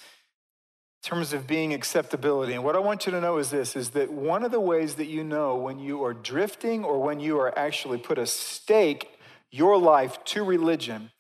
in 1.03 1.11
terms 1.11 1.33
of 1.33 1.47
being 1.47 1.73
acceptability. 1.73 2.55
And 2.55 2.64
what 2.64 2.77
I 2.77 2.81
want 2.81 3.07
you 3.07 3.12
to 3.12 3.21
know 3.21 3.38
is 3.38 3.51
this 3.51 3.77
is 3.77 3.90
that 3.90 4.12
one 4.12 4.44
of 4.44 4.51
the 4.51 4.61
ways 4.61 4.97
that 4.97 5.07
you 5.07 5.25
know 5.25 5.57
when 5.57 5.79
you 5.79 6.05
are 6.05 6.14
drifting 6.14 6.85
or 6.85 7.01
when 7.01 7.21
you 7.21 7.38
are 7.38 7.57
actually 7.59 7.99
put 7.99 8.18
a 8.18 8.27
stake 8.27 9.11
your 9.51 9.79
life 9.79 10.23
to 10.25 10.44
religion, 10.44 11.11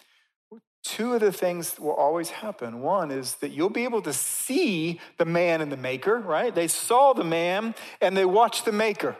two 0.82 1.14
of 1.14 1.20
the 1.20 1.32
things 1.32 1.78
will 1.78 1.94
always 1.94 2.30
happen. 2.30 2.80
One 2.80 3.10
is 3.10 3.36
that 3.36 3.50
you'll 3.50 3.70
be 3.70 3.84
able 3.84 4.02
to 4.02 4.12
see 4.12 5.00
the 5.16 5.24
man 5.24 5.60
and 5.60 5.70
the 5.70 5.76
maker, 5.76 6.18
right? 6.18 6.54
They 6.54 6.68
saw 6.68 7.12
the 7.12 7.24
man 7.24 7.74
and 8.00 8.16
they 8.16 8.24
watched 8.24 8.64
the 8.64 8.72
maker. 8.72 9.16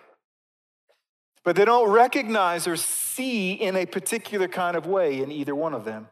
But 1.44 1.56
they 1.56 1.64
don't 1.64 1.90
recognize 1.90 2.66
or 2.66 2.76
see 2.76 3.52
in 3.52 3.76
a 3.76 3.86
particular 3.86 4.48
kind 4.48 4.76
of 4.76 4.86
way 4.86 5.22
in 5.22 5.32
either 5.32 5.54
one 5.54 5.72
of 5.72 5.84
them. 5.84 6.08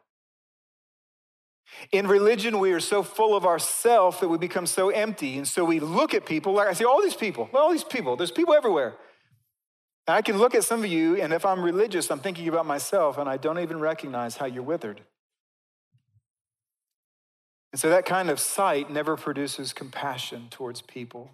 In 1.93 2.07
religion, 2.07 2.59
we 2.59 2.73
are 2.73 2.81
so 2.81 3.03
full 3.03 3.37
of 3.37 3.45
ourself 3.45 4.21
that 4.21 4.29
we 4.29 4.39
become 4.39 4.67
so 4.67 4.91
empty. 4.91 5.37
And 5.37 5.47
so 5.47 5.65
we 5.65 5.81
look 5.81 6.15
at 6.15 6.27
people, 6.27 6.55
like 6.55 6.69
I 6.69 6.73
see 6.73 6.85
all 6.85 7.03
these 7.03 7.17
people, 7.17 7.49
all 7.55 7.71
these 7.71 7.85
people, 7.85 8.17
there's 8.17 8.31
people 8.31 8.55
everywhere. 8.55 8.95
And 10.07 10.17
I 10.17 10.23
can 10.23 10.39
look 10.39 10.55
at 10.55 10.65
some 10.65 10.85
of 10.85 10.91
you, 10.91 11.17
and 11.17 11.33
if 11.33 11.45
I'm 11.45 11.62
religious, 11.62 12.11
I'm 12.11 12.21
thinking 12.21 12.49
about 12.49 12.65
myself, 12.65 13.19
and 13.19 13.29
I 13.29 13.37
don't 13.37 13.59
even 13.59 13.81
recognize 13.81 14.37
how 14.37 14.47
you're 14.47 14.62
withered. 14.62 15.01
And 17.73 17.81
so 17.81 17.91
that 17.91 18.07
kind 18.07 18.31
of 18.31 18.39
sight 18.41 18.91
never 18.91 19.17
produces 19.17 19.73
compassion 19.73 20.47
towards 20.51 20.81
people. 20.81 21.33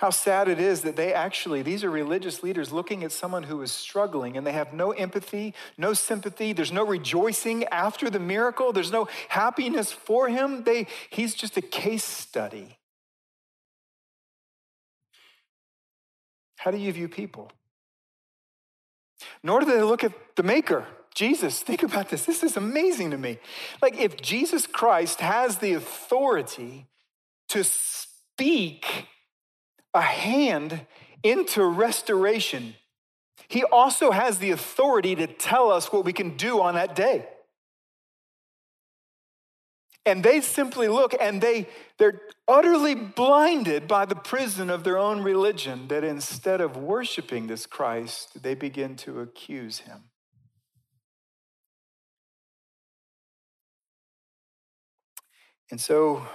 How 0.00 0.08
sad 0.08 0.48
it 0.48 0.58
is 0.58 0.80
that 0.80 0.96
they 0.96 1.12
actually, 1.12 1.60
these 1.60 1.84
are 1.84 1.90
religious 1.90 2.42
leaders 2.42 2.72
looking 2.72 3.04
at 3.04 3.12
someone 3.12 3.42
who 3.42 3.60
is 3.60 3.70
struggling 3.70 4.38
and 4.38 4.46
they 4.46 4.52
have 4.52 4.72
no 4.72 4.92
empathy, 4.92 5.52
no 5.76 5.92
sympathy, 5.92 6.54
there's 6.54 6.72
no 6.72 6.86
rejoicing 6.86 7.64
after 7.64 8.08
the 8.08 8.18
miracle, 8.18 8.72
there's 8.72 8.90
no 8.90 9.08
happiness 9.28 9.92
for 9.92 10.30
him. 10.30 10.64
They, 10.64 10.86
he's 11.10 11.34
just 11.34 11.58
a 11.58 11.60
case 11.60 12.02
study. 12.02 12.78
How 16.56 16.70
do 16.70 16.78
you 16.78 16.90
view 16.94 17.10
people? 17.10 17.52
Nor 19.42 19.60
do 19.60 19.66
they 19.66 19.82
look 19.82 20.02
at 20.02 20.14
the 20.34 20.42
maker, 20.42 20.86
Jesus. 21.14 21.60
Think 21.62 21.82
about 21.82 22.08
this. 22.08 22.24
This 22.24 22.42
is 22.42 22.56
amazing 22.56 23.10
to 23.10 23.18
me. 23.18 23.38
Like, 23.82 24.00
if 24.00 24.16
Jesus 24.16 24.66
Christ 24.66 25.20
has 25.20 25.58
the 25.58 25.74
authority 25.74 26.86
to 27.50 27.62
speak 27.62 29.06
a 29.94 30.00
hand 30.00 30.86
into 31.22 31.64
restoration, 31.64 32.74
he 33.48 33.64
also 33.64 34.10
has 34.10 34.38
the 34.38 34.50
authority 34.50 35.14
to 35.16 35.26
tell 35.26 35.70
us 35.70 35.92
what 35.92 36.04
we 36.04 36.12
can 36.12 36.36
do 36.36 36.60
on 36.60 36.74
that 36.74 36.94
day. 36.94 37.26
And 40.06 40.22
they 40.24 40.40
simply 40.40 40.88
look 40.88 41.14
and 41.20 41.40
they, 41.40 41.68
they're 41.98 42.20
utterly 42.48 42.94
blinded 42.94 43.86
by 43.86 44.06
the 44.06 44.14
prison 44.14 44.70
of 44.70 44.82
their 44.82 44.96
own 44.96 45.22
religion 45.22 45.88
that 45.88 46.04
instead 46.04 46.60
of 46.60 46.76
worshiping 46.76 47.46
this 47.46 47.66
Christ, 47.66 48.42
they 48.42 48.54
begin 48.54 48.96
to 48.96 49.20
accuse 49.20 49.80
him. 49.80 50.04
And 55.70 55.80
so 55.80 56.26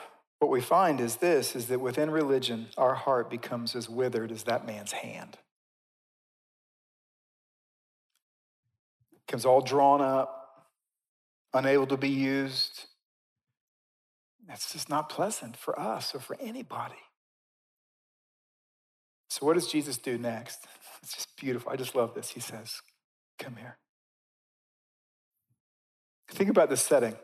what 0.46 0.52
we 0.52 0.62
find 0.62 1.02
is 1.02 1.16
this 1.16 1.56
is 1.56 1.66
that 1.70 1.80
within 1.80 2.12
religion, 2.12 2.68
our 2.78 2.94
heart 2.94 3.32
becomes 3.32 3.76
as 3.76 3.90
withered 3.90 4.32
as 4.32 4.44
that 4.44 4.64
man's 4.64 4.92
hand. 4.92 5.40
It 9.12 9.26
becomes 9.26 9.44
all 9.44 9.62
drawn 9.62 10.02
up, 10.02 10.68
unable 11.52 11.88
to 11.88 11.98
be 11.98 12.10
used. 12.10 12.86
That's 14.48 14.72
just 14.72 14.88
not 14.88 15.10
pleasant 15.10 15.58
for 15.58 15.80
us 15.80 16.14
or 16.14 16.20
for 16.20 16.38
anybody. 16.40 16.94
So, 19.32 19.48
what 19.48 19.56
does 19.56 19.68
Jesus 19.68 19.98
do 19.98 20.18
next? 20.18 20.68
It's 21.04 21.14
just 21.14 21.38
beautiful. 21.38 21.72
I 21.72 21.76
just 21.76 21.94
love 21.94 22.16
this. 22.16 22.32
He 22.32 22.40
says, 22.40 22.82
Come 23.38 23.58
here. 23.58 23.78
Think 26.30 26.50
about 26.50 26.70
the 26.70 26.78
setting 26.78 27.16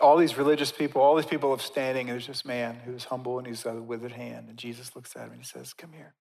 all 0.00 0.16
these 0.16 0.36
religious 0.36 0.72
people, 0.72 1.00
all 1.00 1.16
these 1.16 1.26
people 1.26 1.52
of 1.52 1.62
standing, 1.62 2.08
and 2.08 2.14
there's 2.14 2.26
this 2.26 2.44
man 2.44 2.80
who's 2.84 3.04
humble 3.04 3.38
and 3.38 3.46
he's 3.46 3.64
a 3.64 3.74
withered 3.74 4.12
hand. 4.12 4.48
And 4.48 4.58
Jesus 4.58 4.94
looks 4.94 5.16
at 5.16 5.22
him 5.22 5.32
and 5.32 5.40
he 5.40 5.46
says, 5.46 5.72
Come 5.72 5.92
here. 5.92 6.14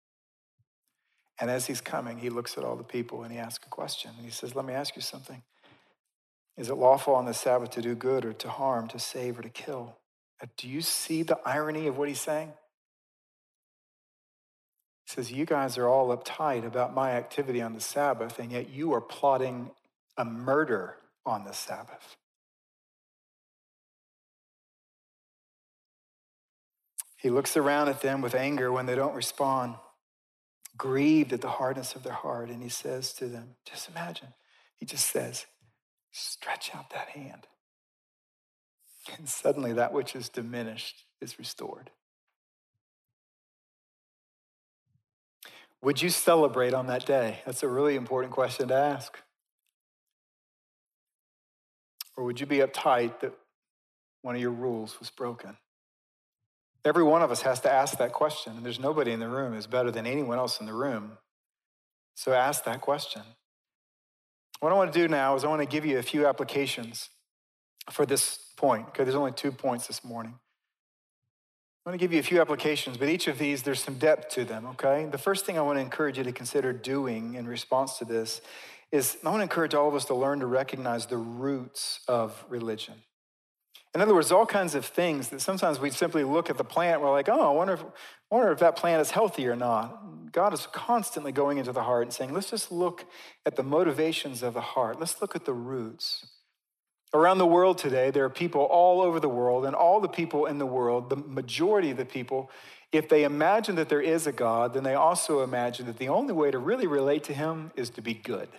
And 1.40 1.50
as 1.50 1.66
he's 1.66 1.82
coming, 1.82 2.18
he 2.18 2.30
looks 2.30 2.58
at 2.58 2.64
all 2.64 2.78
the 2.78 2.84
people 2.84 3.24
and 3.24 3.32
he 3.32 3.38
asks 3.38 3.66
a 3.66 3.70
question. 3.70 4.12
And 4.16 4.26
he 4.26 4.32
says, 4.32 4.56
Let 4.56 4.66
me 4.66 4.74
ask 4.74 4.96
you 4.96 5.02
something. 5.02 5.42
Is 6.58 6.70
it 6.70 6.76
lawful 6.76 7.16
on 7.16 7.26
the 7.26 7.34
Sabbath 7.34 7.72
to 7.72 7.82
do 7.82 7.96
good 7.96 8.24
or 8.24 8.34
to 8.34 8.50
harm, 8.50 8.88
to 8.90 9.00
save 9.00 9.38
or 9.38 9.42
to 9.42 9.50
kill? 9.50 9.98
Uh, 10.42 10.48
do 10.56 10.70
you 10.70 10.82
see 10.82 11.24
the 11.24 11.40
irony 11.46 11.88
of 11.88 11.98
what 11.98 12.08
he's 12.08 12.22
saying? 12.22 12.54
He 15.06 15.14
says, 15.14 15.32
You 15.34 15.46
guys 15.46 15.78
are 15.78 15.88
all 15.88 16.16
uptight 16.16 16.66
about 16.66 16.94
my 16.94 17.12
activity 17.12 17.62
on 17.62 17.74
the 17.74 17.82
Sabbath, 17.82 18.40
and 18.40 18.52
yet 18.52 18.70
you 18.70 18.94
are 18.94 19.02
plotting 19.02 19.72
a 20.18 20.24
murder 20.24 20.96
on 21.26 21.44
the 21.44 21.52
Sabbath. 21.52 22.16
He 27.26 27.32
looks 27.32 27.58
around 27.58 27.90
at 27.90 28.04
them 28.04 28.22
with 28.22 28.36
anger 28.36 28.72
when 28.72 28.86
they 28.86 28.94
don't 28.94 29.16
respond, 29.16 29.78
grieved 30.78 31.34
at 31.34 31.42
the 31.42 31.50
hardness 31.50 31.96
of 31.96 32.04
their 32.04 32.14
heart, 32.14 32.52
and 32.52 32.62
he 32.62 32.70
says 32.70 33.14
to 33.14 33.26
them, 33.26 33.56
Just 33.66 33.90
imagine, 33.90 34.28
he 34.76 34.86
just 34.86 35.10
says, 35.10 35.48
Stretch 36.12 36.70
out 36.76 36.92
that 36.92 37.10
hand. 37.10 37.48
And 39.18 39.28
suddenly 39.28 39.74
that 39.74 39.92
which 39.92 40.16
is 40.16 40.30
diminished 40.30 41.06
is 41.20 41.40
restored. 41.40 41.90
Would 45.82 46.04
you 46.04 46.12
celebrate 46.12 46.76
on 46.76 46.86
that 46.86 47.08
day? 47.08 47.40
That's 47.44 47.64
a 47.64 47.68
really 47.68 47.96
important 47.96 48.34
question 48.34 48.68
to 48.68 48.76
ask. 48.76 49.18
Or 52.16 52.24
would 52.24 52.40
you 52.40 52.46
be 52.46 52.60
uptight 52.60 53.22
that 53.22 53.34
one 54.22 54.36
of 54.36 54.42
your 54.42 54.52
rules 54.52 55.00
was 55.00 55.10
broken? 55.10 55.58
Every 56.86 57.04
one 57.04 57.24
of 57.24 57.32
us 57.32 57.41
has 57.41 57.60
to 57.62 57.71
ask 57.71 57.98
that 57.98 58.13
question. 58.13 58.56
And 58.56 58.65
there's 58.65 58.80
nobody 58.80 59.12
in 59.12 59.19
the 59.19 59.28
room 59.28 59.54
who's 59.54 59.67
better 59.67 59.91
than 59.91 60.06
anyone 60.06 60.38
else 60.38 60.60
in 60.60 60.67
the 60.67 60.74
room. 60.74 61.17
So 62.15 62.32
ask 62.32 62.63
that 62.65 62.80
question. 62.80 63.24
What 64.60 64.71
I 64.71 64.76
want 64.76 64.93
to 64.93 65.00
do 65.00 65.08
now 65.08 65.36
is 65.36 65.43
I 65.43 65.48
want 65.48 65.62
to 65.62 65.67
give 65.67 65.86
you 65.86 65.98
a 65.98 66.04
few 66.04 66.28
applications 66.28 67.10
for 67.91 68.06
this 68.06 68.38
point. 68.56 68.88
Okay, 68.89 69.04
there's 69.04 69.15
only 69.15 69.32
two 69.32 69.52
points 69.52 69.88
this 69.88 70.04
morning. 70.04 70.36
I 71.86 71.89
want 71.89 72.00
to 72.00 72.04
give 72.04 72.13
you 72.13 72.19
a 72.19 72.24
few 72.24 72.41
applications, 72.41 72.98
but 72.98 73.10
each 73.10 73.28
of 73.28 73.38
these, 73.38 73.62
there's 73.62 73.84
some 73.84 73.95
depth 73.95 74.30
to 74.36 74.43
them, 74.43 74.65
okay? 74.67 75.06
The 75.06 75.19
first 75.19 75.45
thing 75.45 75.60
I 75.60 75.62
want 75.62 75.78
to 75.78 75.82
encourage 75.82 76.17
you 76.17 76.24
to 76.24 76.32
consider 76.32 76.74
doing 76.74 77.36
in 77.36 77.48
response 77.48 78.00
to 78.00 78.06
this 78.06 78.41
is 78.91 79.17
I 79.24 79.30
want 79.30 79.39
to 79.39 79.43
encourage 79.43 79.76
all 79.76 79.88
of 79.88 79.93
us 79.93 80.06
to 80.06 80.15
learn 80.15 80.39
to 80.39 80.48
recognize 80.48 81.06
the 81.06 81.17
roots 81.17 82.00
of 82.08 82.43
religion. 82.50 82.95
In 83.96 84.02
other 84.02 84.14
words, 84.14 84.30
all 84.30 84.46
kinds 84.46 84.76
of 84.76 84.86
things 84.86 85.30
that 85.30 85.40
sometimes 85.40 85.80
we 85.80 85.90
simply 85.90 86.26
look 86.26 86.50
at 86.50 86.58
the 86.58 86.66
plant, 86.66 87.00
we're 87.00 87.12
like, 87.12 87.30
oh, 87.30 87.50
I 87.50 87.54
wonder 87.54 87.76
if, 87.76 87.82
I 87.82 88.36
wonder 88.36 88.52
if 88.52 88.60
that 88.60 88.76
plant 88.76 89.02
is 89.02 89.12
healthy 89.12 89.48
or 89.48 89.56
not. 89.56 90.34
God 90.34 90.54
is 90.54 90.68
constantly 90.74 91.32
going 91.32 91.60
into 91.60 91.72
the 91.72 91.84
heart 91.84 92.04
and 92.04 92.12
saying, 92.12 92.34
let's 92.34 92.50
just 92.50 92.74
look 92.74 93.06
at 93.46 93.56
the 93.56 93.64
motivations 93.64 94.44
of 94.44 94.54
the 94.54 94.60
heart. 94.60 95.00
Let's 95.00 95.22
look 95.22 95.34
at 95.34 95.46
the 95.46 95.54
roots. 95.54 96.28
Around 97.14 97.38
the 97.38 97.46
world 97.46 97.78
today, 97.78 98.12
there 98.12 98.26
are 98.26 98.30
people 98.30 98.64
all 98.64 99.00
over 99.00 99.22
the 99.22 99.30
world, 99.30 99.66
and 99.66 99.74
all 99.74 100.02
the 100.02 100.10
people 100.10 100.46
in 100.46 100.58
the 100.58 100.66
world, 100.66 101.10
the 101.10 101.16
majority 101.16 101.92
of 101.92 101.96
the 101.96 102.04
people, 102.04 102.52
if 102.92 103.08
they 103.08 103.24
imagine 103.24 103.76
that 103.76 103.88
there 103.88 104.02
is 104.02 104.28
a 104.28 104.34
God, 104.34 104.74
then 104.74 104.84
they 104.84 104.96
also 104.96 105.42
imagine 105.42 105.86
that 105.86 106.00
the 106.00 106.10
only 106.10 106.34
way 106.34 106.52
to 106.52 106.58
really 106.58 106.88
relate 106.88 107.24
to 107.26 107.34
Him 107.34 107.72
is 107.78 107.90
to 107.92 108.02
be 108.02 108.14
good. 108.14 108.50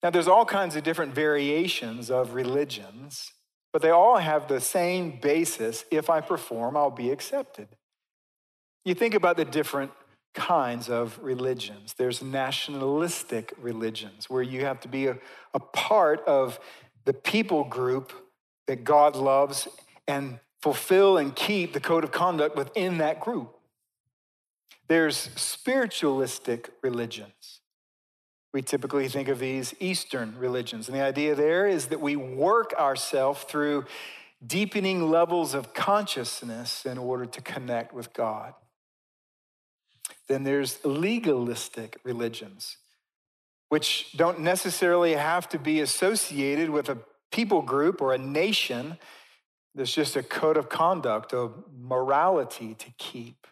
Now, 0.00 0.10
there's 0.10 0.28
all 0.28 0.44
kinds 0.44 0.76
of 0.76 0.84
different 0.84 1.12
variations 1.12 2.08
of 2.08 2.34
religions, 2.34 3.32
but 3.74 3.82
they 3.82 3.90
all 3.90 4.18
have 4.18 4.46
the 4.46 4.60
same 4.60 5.18
basis 5.20 5.84
if 5.90 6.08
I 6.08 6.20
perform, 6.20 6.76
I'll 6.76 6.92
be 6.92 7.10
accepted. 7.10 7.66
You 8.84 8.94
think 8.94 9.14
about 9.14 9.36
the 9.36 9.44
different 9.44 9.90
kinds 10.32 10.88
of 10.88 11.18
religions. 11.20 11.92
There's 11.98 12.22
nationalistic 12.22 13.52
religions 13.60 14.30
where 14.30 14.44
you 14.44 14.60
have 14.64 14.78
to 14.82 14.88
be 14.88 15.08
a, 15.08 15.18
a 15.54 15.58
part 15.58 16.24
of 16.24 16.60
the 17.04 17.12
people 17.12 17.64
group 17.64 18.12
that 18.68 18.84
God 18.84 19.16
loves 19.16 19.66
and 20.06 20.38
fulfill 20.62 21.18
and 21.18 21.34
keep 21.34 21.72
the 21.72 21.80
code 21.80 22.04
of 22.04 22.12
conduct 22.12 22.54
within 22.54 22.98
that 22.98 23.18
group. 23.18 23.56
There's 24.86 25.16
spiritualistic 25.34 26.70
religions. 26.80 27.60
We 28.54 28.62
typically 28.62 29.08
think 29.08 29.26
of 29.26 29.40
these 29.40 29.74
Eastern 29.80 30.38
religions. 30.38 30.88
And 30.88 30.96
the 30.96 31.02
idea 31.02 31.34
there 31.34 31.66
is 31.66 31.88
that 31.88 32.00
we 32.00 32.14
work 32.14 32.72
ourselves 32.78 33.42
through 33.42 33.84
deepening 34.46 35.10
levels 35.10 35.54
of 35.54 35.74
consciousness 35.74 36.86
in 36.86 36.96
order 36.96 37.26
to 37.26 37.40
connect 37.40 37.92
with 37.92 38.12
God. 38.12 38.54
Then 40.28 40.44
there's 40.44 40.82
legalistic 40.84 41.98
religions 42.04 42.76
which 43.70 44.12
don't 44.16 44.38
necessarily 44.38 45.14
have 45.14 45.48
to 45.48 45.58
be 45.58 45.80
associated 45.80 46.70
with 46.70 46.88
a 46.88 46.98
people 47.32 47.60
group 47.60 48.00
or 48.00 48.14
a 48.14 48.18
nation. 48.18 48.98
There's 49.74 49.92
just 49.92 50.14
a 50.14 50.22
code 50.22 50.56
of 50.56 50.68
conduct, 50.68 51.32
a 51.32 51.50
morality 51.76 52.74
to 52.74 52.90
keep. 52.98 53.48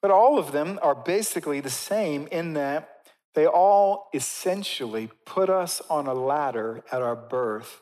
But 0.00 0.10
all 0.10 0.36
of 0.36 0.50
them 0.50 0.80
are 0.82 0.96
basically 0.96 1.60
the 1.60 1.70
same 1.70 2.26
in 2.32 2.54
that 2.54 2.91
they 3.34 3.46
all 3.46 4.10
essentially 4.12 5.10
put 5.24 5.48
us 5.48 5.80
on 5.88 6.06
a 6.06 6.14
ladder 6.14 6.82
at 6.92 7.02
our 7.02 7.16
birth 7.16 7.80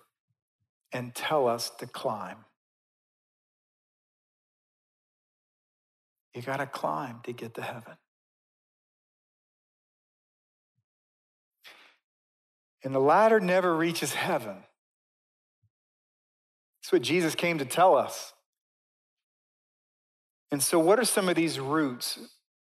and 0.93 1.15
tell 1.15 1.49
us 1.49 1.71
to 1.79 1.87
climb. 1.87 2.45
You 6.35 6.43
got 6.43 6.59
to 6.59 6.67
climb 6.67 7.21
to 7.25 7.33
get 7.33 7.55
to 7.55 7.63
heaven. 7.63 7.95
And 12.83 12.95
the 12.95 13.01
ladder 13.01 13.41
never 13.41 13.77
reaches 13.77 14.15
heaven. 14.15 14.57
That's 16.81 16.93
what 16.93 17.03
Jesus 17.03 17.35
came 17.35 17.59
to 17.59 17.65
tell 17.65 17.97
us. 17.97 18.33
And 20.51 20.63
so, 20.63 20.79
what 20.79 20.99
are 20.99 21.05
some 21.05 21.29
of 21.29 21.37
these 21.37 21.61
roots 21.61 22.19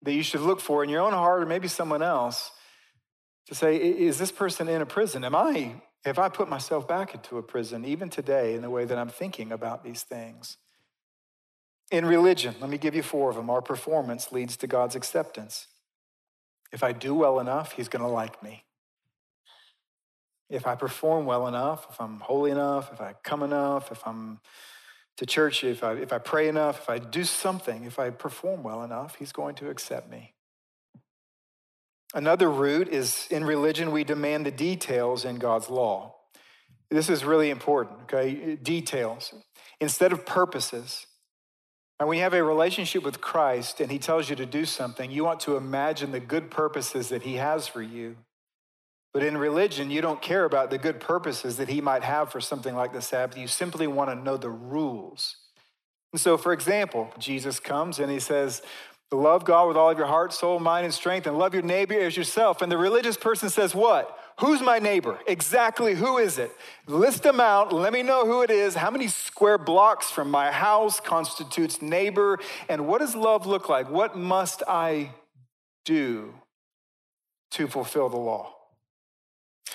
that 0.03 0.13
you 0.13 0.23
should 0.23 0.41
look 0.41 0.61
for 0.61 0.83
in 0.83 0.89
your 0.89 1.01
own 1.01 1.13
heart 1.13 1.43
or 1.43 1.45
maybe 1.45 1.67
someone 1.67 2.01
else 2.01 2.51
to 3.47 3.55
say, 3.55 3.77
is 3.77 4.17
this 4.17 4.31
person 4.31 4.67
in 4.67 4.81
a 4.81 4.85
prison? 4.85 5.23
Am 5.23 5.35
I, 5.35 5.75
have 6.03 6.19
I 6.19 6.29
put 6.29 6.49
myself 6.49 6.87
back 6.87 7.13
into 7.13 7.37
a 7.37 7.43
prison 7.43 7.85
even 7.85 8.09
today 8.09 8.55
in 8.55 8.61
the 8.61 8.69
way 8.69 8.85
that 8.85 8.97
I'm 8.97 9.09
thinking 9.09 9.51
about 9.51 9.83
these 9.83 10.03
things? 10.03 10.57
In 11.91 12.05
religion, 12.05 12.55
let 12.59 12.69
me 12.69 12.77
give 12.77 12.95
you 12.95 13.03
four 13.03 13.29
of 13.29 13.35
them. 13.35 13.49
Our 13.49 13.61
performance 13.61 14.31
leads 14.31 14.57
to 14.57 14.67
God's 14.67 14.95
acceptance. 14.95 15.67
If 16.71 16.83
I 16.83 16.91
do 16.91 17.13
well 17.13 17.39
enough, 17.39 17.73
He's 17.73 17.87
going 17.87 18.03
to 18.03 18.09
like 18.09 18.41
me. 18.41 18.63
If 20.49 20.67
I 20.67 20.75
perform 20.75 21.25
well 21.25 21.47
enough, 21.47 21.87
if 21.89 21.99
I'm 22.01 22.19
holy 22.19 22.51
enough, 22.51 22.91
if 22.91 23.01
I 23.01 23.13
come 23.23 23.43
enough, 23.43 23.91
if 23.91 24.05
I'm 24.07 24.39
to 25.17 25.25
church, 25.25 25.63
if 25.63 25.83
I, 25.83 25.93
if 25.93 26.11
I 26.11 26.17
pray 26.17 26.47
enough, 26.47 26.81
if 26.81 26.89
I 26.89 26.99
do 26.99 27.23
something, 27.23 27.85
if 27.85 27.99
I 27.99 28.09
perform 28.09 28.63
well 28.63 28.83
enough, 28.83 29.15
he's 29.15 29.31
going 29.31 29.55
to 29.55 29.69
accept 29.69 30.09
me. 30.09 30.34
Another 32.15 32.49
root 32.49 32.87
is 32.87 33.27
in 33.29 33.43
religion, 33.43 33.91
we 33.91 34.05
demand 34.05 34.45
the 34.45 34.51
details 34.51 35.25
in 35.25 35.35
God's 35.35 35.69
law. 35.69 36.15
This 36.89 37.09
is 37.09 37.25
really 37.25 37.49
important, 37.49 37.99
okay? 38.03 38.55
Details 38.55 39.33
instead 39.81 40.13
of 40.13 40.25
purposes. 40.25 41.07
And 41.99 42.07
when 42.07 42.17
you 42.17 42.23
have 42.23 42.33
a 42.33 42.41
relationship 42.41 43.03
with 43.03 43.19
Christ 43.19 43.81
and 43.81 43.91
he 43.91 43.99
tells 43.99 44.29
you 44.29 44.35
to 44.37 44.45
do 44.45 44.63
something, 44.63 45.11
you 45.11 45.25
want 45.25 45.41
to 45.41 45.57
imagine 45.57 46.13
the 46.13 46.21
good 46.21 46.49
purposes 46.49 47.09
that 47.09 47.23
he 47.23 47.35
has 47.35 47.67
for 47.67 47.81
you. 47.81 48.15
But 49.13 49.23
in 49.23 49.37
religion, 49.37 49.91
you 49.91 50.01
don't 50.01 50.21
care 50.21 50.45
about 50.45 50.69
the 50.69 50.77
good 50.77 51.01
purposes 51.01 51.57
that 51.57 51.67
he 51.67 51.81
might 51.81 52.03
have 52.03 52.31
for 52.31 52.39
something 52.39 52.75
like 52.75 52.93
the 52.93 53.01
Sabbath. 53.01 53.37
You 53.37 53.47
simply 53.47 53.87
want 53.87 54.09
to 54.09 54.15
know 54.15 54.37
the 54.37 54.49
rules. 54.49 55.35
And 56.13 56.21
so, 56.21 56.37
for 56.37 56.53
example, 56.53 57.11
Jesus 57.17 57.59
comes 57.59 57.99
and 57.99 58.09
he 58.09 58.19
says, 58.19 58.61
Love 59.11 59.45
God 59.45 59.67
with 59.67 59.77
all 59.77 59.91
of 59.91 59.97
your 59.97 60.07
heart, 60.07 60.33
soul, 60.33 60.59
mind, 60.59 60.85
and 60.85 60.93
strength, 60.93 61.27
and 61.27 61.37
love 61.37 61.53
your 61.53 61.63
neighbor 61.63 61.93
as 61.93 62.17
yourself. 62.17 62.61
And 62.61 62.71
the 62.71 62.77
religious 62.77 63.17
person 63.17 63.49
says, 63.49 63.75
What? 63.75 64.17
Who's 64.39 64.61
my 64.61 64.79
neighbor? 64.79 65.17
Exactly 65.27 65.95
who 65.95 66.17
is 66.17 66.37
it? 66.37 66.51
List 66.87 67.23
them 67.23 67.39
out. 67.39 67.71
Let 67.71 67.93
me 67.93 68.03
know 68.03 68.25
who 68.25 68.41
it 68.41 68.49
is. 68.49 68.75
How 68.75 68.91
many 68.91 69.07
square 69.07 69.57
blocks 69.57 70.11
from 70.11 70.29
my 70.29 70.51
house 70.51 70.99
constitutes 70.99 71.81
neighbor? 71.81 72.39
And 72.67 72.85
what 72.85 72.99
does 72.99 73.15
love 73.15 73.45
look 73.45 73.69
like? 73.69 73.89
What 73.89 74.17
must 74.17 74.61
I 74.67 75.11
do 75.85 76.33
to 77.51 77.67
fulfill 77.67 78.09
the 78.09 78.17
law? 78.17 78.54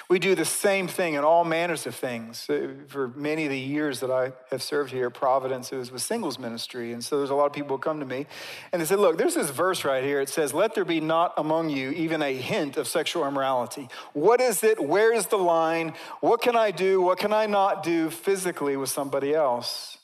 We 0.09 0.19
do 0.19 0.35
the 0.35 0.45
same 0.45 0.89
thing 0.89 1.15
in 1.15 1.25
all 1.25 1.45
manners 1.45 1.87
of 1.87 1.95
things. 1.95 2.49
Uh, 2.51 2.75
for 2.89 3.09
many 3.09 3.45
of 3.45 3.51
the 3.51 3.59
years 3.59 4.01
that 4.01 4.11
I 4.11 4.33
have 4.51 4.63
served 4.63 4.91
here 4.91 5.11
Providence, 5.11 5.73
it 5.73 5.77
was 5.77 5.93
with 5.93 6.03
singles 6.03 6.39
ministry. 6.39 6.93
And 6.93 7.05
so 7.05 7.19
there's 7.19 7.31
a 7.31 7.35
lot 7.35 7.47
of 7.47 7.53
people 7.53 7.77
who 7.77 7.81
come 7.81 8.01
to 8.01 8.07
me 8.07 8.27
and 8.73 8.83
they 8.83 8.87
say, 8.87 8.97
Look, 8.97 9.19
there's 9.19 9.35
this 9.35 9.51
verse 9.51 9.85
right 9.85 10.03
here. 10.03 10.21
It 10.21 10.29
says, 10.29 10.53
Let 10.53 10.75
there 10.75 10.85
be 10.85 11.01
not 11.01 11.35
among 11.37 11.71
you 11.71 11.91
even 11.91 12.23
a 12.23 12.35
hint 12.35 12.77
of 12.77 12.89
sexual 12.89 13.27
immorality. 13.27 13.89
What 14.13 14.41
is 14.41 14.65
it? 14.65 14.83
Where 14.83 15.13
is 15.13 15.27
the 15.27 15.39
line? 15.39 15.95
What 16.21 16.43
can 16.43 16.57
I 16.57 16.73
do? 16.73 17.01
What 17.01 17.19
can 17.19 17.33
I 17.33 17.47
not 17.47 17.83
do 17.83 18.11
physically 18.11 18.77
with 18.77 18.91
somebody 18.91 19.35
else? 19.35 20.00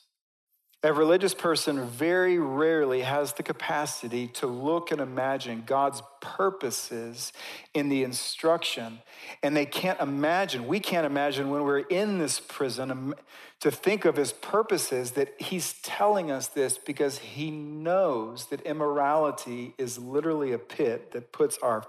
A 0.83 0.93
religious 0.93 1.33
person 1.33 1.87
very 1.87 2.37
rarely 2.37 3.01
has 3.01 3.33
the 3.33 3.41
capacity 3.41 4.27
to 4.27 4.45
look 4.45 4.91
and 4.91 5.01
imagine 5.01 5.63
God's 5.65 6.03
purposes 6.21 7.33
in 7.73 7.89
the 7.89 8.03
instruction. 8.03 8.99
And 9.41 9.57
they 9.57 9.65
can't 9.65 9.99
imagine, 9.99 10.67
we 10.67 10.79
can't 10.79 11.07
imagine 11.07 11.49
when 11.49 11.63
we're 11.63 11.79
in 11.79 12.19
this 12.19 12.39
prison 12.39 12.91
um, 12.91 13.15
to 13.59 13.71
think 13.71 14.05
of 14.05 14.17
his 14.17 14.31
purposes 14.31 15.11
that 15.11 15.33
he's 15.41 15.73
telling 15.81 16.29
us 16.29 16.47
this 16.47 16.77
because 16.77 17.17
he 17.17 17.49
knows 17.49 18.45
that 18.47 18.61
immorality 18.61 19.73
is 19.79 19.97
literally 19.97 20.53
a 20.53 20.59
pit 20.59 21.11
that 21.13 21.31
puts 21.31 21.57
our 21.57 21.85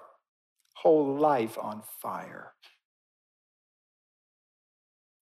whole 0.76 1.14
life 1.14 1.58
on 1.60 1.82
fire. 2.00 2.54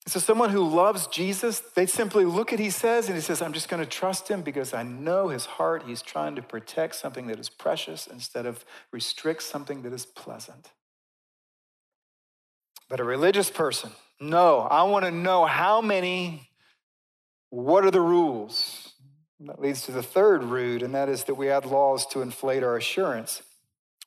So, 0.08 0.20
someone 0.20 0.50
who 0.50 0.62
loves 0.68 1.08
Jesus, 1.08 1.60
they 1.60 1.86
simply 1.86 2.24
look 2.24 2.52
at 2.52 2.60
he 2.60 2.70
says 2.70 3.08
and 3.08 3.16
he 3.16 3.22
says, 3.22 3.42
I'm 3.42 3.52
just 3.52 3.68
going 3.68 3.82
to 3.82 3.88
trust 3.90 4.28
him 4.28 4.42
because 4.42 4.72
I 4.74 4.84
know 4.84 5.28
his 5.28 5.46
heart. 5.46 5.84
He's 5.86 6.02
trying 6.02 6.36
to 6.36 6.42
protect 6.42 6.94
something 6.94 7.26
that 7.26 7.40
is 7.40 7.48
precious 7.48 8.06
instead 8.06 8.46
of 8.46 8.64
restrict 8.92 9.42
something 9.42 9.82
that 9.82 9.92
is 9.92 10.06
pleasant. 10.06 10.70
But 12.88 13.00
a 13.00 13.04
religious 13.04 13.50
person, 13.50 13.90
no, 14.20 14.60
I 14.60 14.84
want 14.84 15.04
to 15.06 15.10
know 15.10 15.44
how 15.44 15.80
many 15.80 16.48
What 17.50 17.84
are 17.84 17.90
the 17.90 18.00
rules? 18.00 18.92
That 19.40 19.60
leads 19.60 19.82
to 19.82 19.92
the 19.92 20.02
third 20.02 20.42
root, 20.44 20.82
and 20.82 20.94
that 20.94 21.08
is 21.08 21.24
that 21.24 21.34
we 21.34 21.50
add 21.50 21.66
laws 21.66 22.06
to 22.08 22.22
inflate 22.22 22.62
our 22.62 22.76
assurance. 22.76 23.42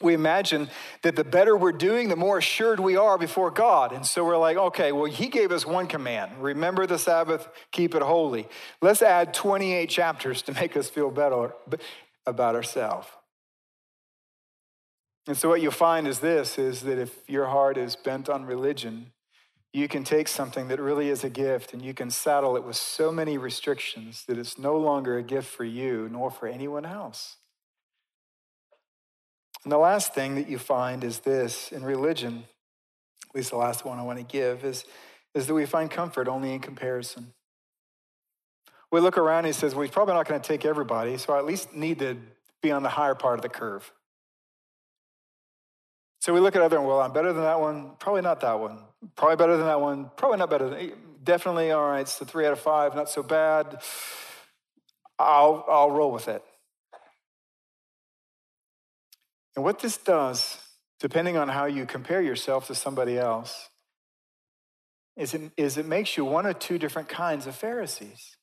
We 0.01 0.13
imagine 0.13 0.69
that 1.01 1.17
the 1.17 1.25
better 1.25 1.57
we're 1.57 1.73
doing, 1.73 2.07
the 2.07 2.15
more 2.15 2.37
assured 2.37 2.79
we 2.79 2.95
are 2.95 3.17
before 3.17 3.51
God. 3.51 3.91
And 3.91 4.05
so 4.05 4.23
we're 4.23 4.37
like, 4.37 4.55
okay, 4.55 4.93
well, 4.93 5.11
He 5.11 5.27
gave 5.27 5.51
us 5.51 5.65
one 5.65 5.87
command 5.87 6.31
remember 6.39 6.87
the 6.87 6.97
Sabbath, 6.97 7.49
keep 7.71 7.95
it 7.95 8.01
holy. 8.01 8.47
Let's 8.81 9.01
add 9.01 9.33
28 9.33 9.89
chapters 9.89 10.41
to 10.43 10.53
make 10.53 10.77
us 10.77 10.89
feel 10.89 11.11
better 11.11 11.53
about 12.25 12.55
ourselves. 12.55 13.07
And 15.27 15.37
so 15.37 15.49
what 15.49 15.61
you'll 15.61 15.71
find 15.71 16.07
is 16.07 16.19
this 16.19 16.57
is 16.57 16.81
that 16.81 16.97
if 16.97 17.29
your 17.29 17.47
heart 17.47 17.77
is 17.77 17.95
bent 17.95 18.29
on 18.29 18.45
religion, 18.45 19.11
you 19.73 19.87
can 19.87 20.03
take 20.03 20.27
something 20.27 20.67
that 20.69 20.79
really 20.79 21.09
is 21.09 21.23
a 21.23 21.29
gift 21.29 21.73
and 21.73 21.83
you 21.83 21.93
can 21.93 22.09
saddle 22.09 22.55
it 22.55 22.63
with 22.63 22.75
so 22.75 23.11
many 23.11 23.37
restrictions 23.37 24.23
that 24.25 24.37
it's 24.37 24.57
no 24.57 24.75
longer 24.77 25.17
a 25.17 25.23
gift 25.23 25.47
for 25.47 25.63
you 25.63 26.09
nor 26.11 26.31
for 26.31 26.47
anyone 26.47 26.85
else. 26.85 27.37
And 29.63 29.71
the 29.71 29.77
last 29.77 30.13
thing 30.13 30.35
that 30.35 30.49
you 30.49 30.57
find 30.57 31.03
is 31.03 31.19
this 31.19 31.71
in 31.71 31.83
religion, 31.83 32.45
at 33.29 33.35
least 33.35 33.51
the 33.51 33.57
last 33.57 33.85
one 33.85 33.99
I 33.99 34.03
want 34.03 34.19
to 34.19 34.23
give, 34.23 34.63
is, 34.63 34.85
is 35.35 35.47
that 35.47 35.53
we 35.53 35.65
find 35.65 35.91
comfort 35.91 36.27
only 36.27 36.53
in 36.53 36.59
comparison. 36.59 37.33
We 38.91 38.99
look 38.99 39.17
around 39.17 39.39
and 39.39 39.47
he 39.47 39.53
says, 39.53 39.75
well, 39.75 39.83
he's 39.83 39.91
probably 39.91 40.15
not 40.15 40.27
going 40.27 40.41
to 40.41 40.47
take 40.47 40.65
everybody, 40.65 41.17
so 41.17 41.33
I 41.33 41.37
at 41.37 41.45
least 41.45 41.75
need 41.75 41.99
to 41.99 42.17
be 42.61 42.71
on 42.71 42.83
the 42.83 42.89
higher 42.89 43.15
part 43.15 43.37
of 43.37 43.43
the 43.43 43.49
curve. 43.49 43.91
So 46.21 46.33
we 46.33 46.39
look 46.39 46.55
at 46.55 46.61
other, 46.61 46.77
and 46.77 46.85
well, 46.85 46.99
I'm 46.99 47.13
better 47.13 47.31
than 47.31 47.43
that 47.43 47.59
one, 47.59 47.91
probably 47.99 48.21
not 48.21 48.41
that 48.41 48.59
one. 48.59 48.79
Probably 49.15 49.37
better 49.37 49.55
than 49.55 49.67
that 49.67 49.79
one. 49.79 50.11
Probably 50.17 50.37
not 50.37 50.49
better 50.49 50.69
than 50.69 50.91
definitely 51.23 51.71
all 51.71 51.89
right. 51.89 52.01
It's 52.01 52.17
the 52.17 52.25
three 52.25 52.45
out 52.45 52.53
of 52.53 52.59
five, 52.59 52.95
not 52.95 53.09
so 53.09 53.23
bad. 53.23 53.81
I'll 55.17 55.65
I'll 55.69 55.91
roll 55.91 56.11
with 56.11 56.27
it. 56.27 56.43
And 59.55 59.63
what 59.63 59.79
this 59.79 59.97
does, 59.97 60.57
depending 60.99 61.37
on 61.37 61.49
how 61.49 61.65
you 61.65 61.85
compare 61.85 62.21
yourself 62.21 62.67
to 62.67 62.75
somebody 62.75 63.17
else, 63.17 63.69
is 65.17 65.33
it, 65.33 65.51
is 65.57 65.77
it 65.77 65.85
makes 65.85 66.15
you 66.15 66.23
one 66.25 66.45
or 66.45 66.53
two 66.53 66.77
different 66.77 67.09
kinds 67.09 67.45
of 67.45 67.55
Pharisees. 67.55 68.37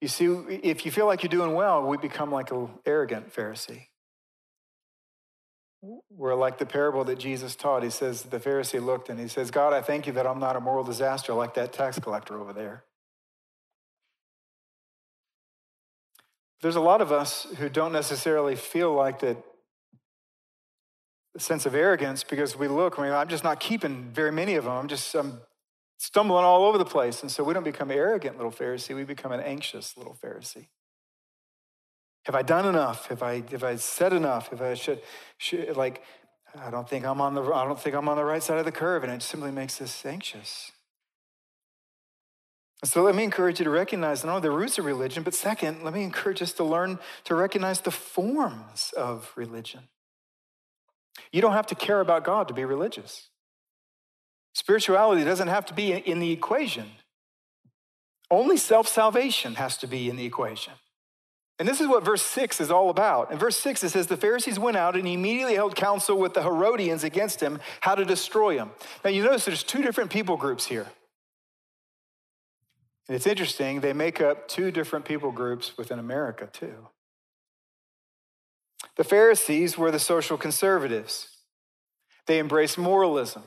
You 0.00 0.08
see, 0.08 0.24
if 0.24 0.84
you 0.84 0.90
feel 0.90 1.06
like 1.06 1.22
you're 1.22 1.30
doing 1.30 1.54
well, 1.54 1.86
we 1.86 1.98
become 1.98 2.32
like 2.32 2.50
an 2.50 2.70
arrogant 2.86 3.32
Pharisee. 3.34 3.86
We're 6.10 6.34
like 6.34 6.58
the 6.58 6.66
parable 6.66 7.04
that 7.04 7.18
Jesus 7.18 7.54
taught. 7.54 7.82
He 7.82 7.90
says, 7.90 8.22
the 8.22 8.38
Pharisee 8.38 8.84
looked 8.84 9.08
and 9.08 9.20
he 9.20 9.28
says, 9.28 9.50
God, 9.50 9.72
I 9.72 9.82
thank 9.82 10.06
you 10.06 10.12
that 10.14 10.26
I'm 10.26 10.38
not 10.38 10.56
a 10.56 10.60
moral 10.60 10.84
disaster 10.84 11.32
like 11.32 11.54
that 11.54 11.72
tax 11.72 11.98
collector 11.98 12.38
over 12.38 12.52
there. 12.52 12.84
There's 16.62 16.76
a 16.76 16.80
lot 16.80 17.00
of 17.00 17.10
us 17.10 17.46
who 17.58 17.68
don't 17.68 17.92
necessarily 17.92 18.54
feel 18.54 18.92
like 18.92 19.20
that 19.20 19.36
sense 21.38 21.64
of 21.64 21.74
arrogance 21.74 22.24
because 22.24 22.56
we 22.56 22.68
look, 22.68 22.98
I 22.98 23.02
mean, 23.02 23.12
I'm 23.12 23.28
just 23.28 23.44
not 23.44 23.60
keeping 23.60 24.10
very 24.12 24.32
many 24.32 24.56
of 24.56 24.64
them. 24.64 24.72
I'm 24.74 24.88
just 24.88 25.14
I'm 25.14 25.40
stumbling 25.98 26.44
all 26.44 26.64
over 26.64 26.78
the 26.78 26.84
place. 26.84 27.22
And 27.22 27.30
so 27.30 27.44
we 27.44 27.54
don't 27.54 27.64
become 27.64 27.90
arrogant 27.90 28.36
little 28.36 28.52
Pharisee, 28.52 28.94
we 28.94 29.04
become 29.04 29.32
an 29.32 29.40
anxious 29.40 29.96
little 29.96 30.16
Pharisee. 30.22 30.68
Have 32.24 32.34
I 32.34 32.42
done 32.42 32.66
enough? 32.66 33.06
Have 33.08 33.22
I, 33.22 33.42
have 33.50 33.64
I 33.64 33.76
said 33.76 34.12
enough? 34.12 34.48
Have 34.48 34.60
I 34.60 34.74
should, 34.74 35.00
should 35.38 35.76
like, 35.76 36.02
I 36.58 36.70
don't 36.70 36.88
think 36.88 37.06
I'm 37.06 37.20
on 37.20 37.34
the, 37.34 37.42
I 37.42 37.64
don't 37.64 37.80
think 37.80 37.94
I'm 37.94 38.08
on 38.08 38.16
the 38.16 38.24
right 38.24 38.42
side 38.42 38.58
of 38.58 38.64
the 38.64 38.72
curve. 38.72 39.04
And 39.04 39.12
it 39.12 39.22
simply 39.22 39.50
makes 39.50 39.80
us 39.80 40.04
anxious. 40.04 40.72
So 42.84 43.02
let 43.02 43.14
me 43.14 43.24
encourage 43.24 43.58
you 43.58 43.64
to 43.64 43.70
recognize 43.70 44.24
not 44.24 44.36
only 44.36 44.48
the 44.48 44.50
roots 44.50 44.78
of 44.78 44.86
religion, 44.86 45.22
but 45.22 45.34
second, 45.34 45.84
let 45.84 45.92
me 45.92 46.02
encourage 46.02 46.40
us 46.40 46.52
to 46.54 46.64
learn 46.64 46.98
to 47.24 47.34
recognize 47.34 47.80
the 47.80 47.90
forms 47.90 48.92
of 48.96 49.30
religion. 49.36 49.80
You 51.30 51.42
don't 51.42 51.52
have 51.52 51.66
to 51.68 51.74
care 51.74 52.00
about 52.00 52.24
God 52.24 52.48
to 52.48 52.54
be 52.54 52.64
religious. 52.64 53.28
Spirituality 54.54 55.24
doesn't 55.24 55.48
have 55.48 55.66
to 55.66 55.74
be 55.74 55.92
in 55.92 56.20
the 56.20 56.32
equation. 56.32 56.86
Only 58.30 58.56
self 58.56 58.88
salvation 58.88 59.56
has 59.56 59.76
to 59.78 59.86
be 59.86 60.08
in 60.08 60.16
the 60.16 60.24
equation. 60.24 60.72
And 61.58 61.68
this 61.68 61.82
is 61.82 61.86
what 61.86 62.02
verse 62.02 62.22
6 62.22 62.58
is 62.62 62.70
all 62.70 62.88
about. 62.88 63.30
In 63.30 63.38
verse 63.38 63.58
6, 63.58 63.84
it 63.84 63.90
says, 63.90 64.06
The 64.06 64.16
Pharisees 64.16 64.58
went 64.58 64.78
out 64.78 64.96
and 64.96 65.06
immediately 65.06 65.56
held 65.56 65.76
counsel 65.76 66.16
with 66.16 66.32
the 66.32 66.42
Herodians 66.42 67.04
against 67.04 67.42
him, 67.42 67.60
how 67.82 67.94
to 67.94 68.06
destroy 68.06 68.56
him. 68.56 68.70
Now, 69.04 69.10
you 69.10 69.22
notice 69.22 69.44
there's 69.44 69.62
two 69.62 69.82
different 69.82 70.10
people 70.10 70.38
groups 70.38 70.64
here. 70.64 70.86
And 73.10 73.16
it's 73.16 73.26
interesting, 73.26 73.80
they 73.80 73.92
make 73.92 74.20
up 74.20 74.46
two 74.46 74.70
different 74.70 75.04
people 75.04 75.32
groups 75.32 75.76
within 75.76 75.98
America, 75.98 76.48
too. 76.52 76.90
The 78.96 79.02
Pharisees 79.02 79.76
were 79.76 79.90
the 79.90 79.98
social 79.98 80.36
conservatives, 80.38 81.38
they 82.28 82.38
embraced 82.38 82.78
moralism. 82.78 83.42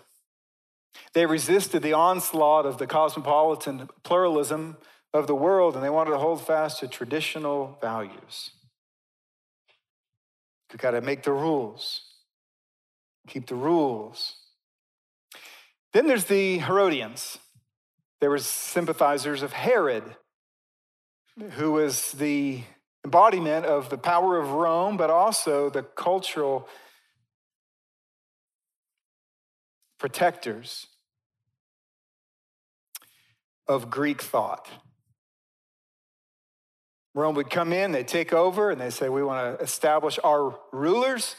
They 1.14 1.26
resisted 1.26 1.82
the 1.82 1.94
onslaught 1.94 2.66
of 2.66 2.78
the 2.78 2.88
cosmopolitan 2.88 3.88
pluralism 4.04 4.76
of 5.14 5.28
the 5.28 5.36
world, 5.36 5.76
and 5.76 5.84
they 5.84 5.90
wanted 5.90 6.12
to 6.12 6.18
hold 6.18 6.46
fast 6.46 6.82
to 6.82 6.90
traditional 6.90 7.78
values. 7.80 8.52
You 10.74 10.78
got 10.78 10.92
to 10.92 11.00
make 11.00 11.24
the 11.24 11.32
rules, 11.32 12.02
keep 13.30 13.48
the 13.48 13.56
rules. 13.56 14.36
Then 15.94 16.08
there's 16.08 16.26
the 16.26 16.58
Herodians. 16.58 17.38
They 18.24 18.30
were 18.30 18.38
sympathizers 18.38 19.44
of 19.44 19.52
Herod, 19.52 20.16
who 21.56 21.74
was 21.74 22.14
the 22.14 22.64
embodiment 23.04 23.66
of 23.66 23.90
the 23.90 23.98
power 23.98 24.40
of 24.40 24.52
Rome, 24.52 24.96
but 24.96 25.10
also 25.10 25.70
the 25.70 25.84
cultural 25.84 26.70
protectors 30.00 30.88
of 33.68 33.90
Greek 33.90 34.22
thought. 34.22 34.70
Rome 37.14 37.36
would 37.36 37.50
come 37.50 37.74
in, 37.74 37.92
they 37.92 38.06
take 38.06 38.32
over, 38.32 38.72
and 38.72 38.80
they 38.80 38.90
say, 38.90 39.10
We 39.10 39.22
want 39.22 39.60
to 39.60 39.62
establish 39.62 40.18
our 40.24 40.58
rulers, 40.72 41.36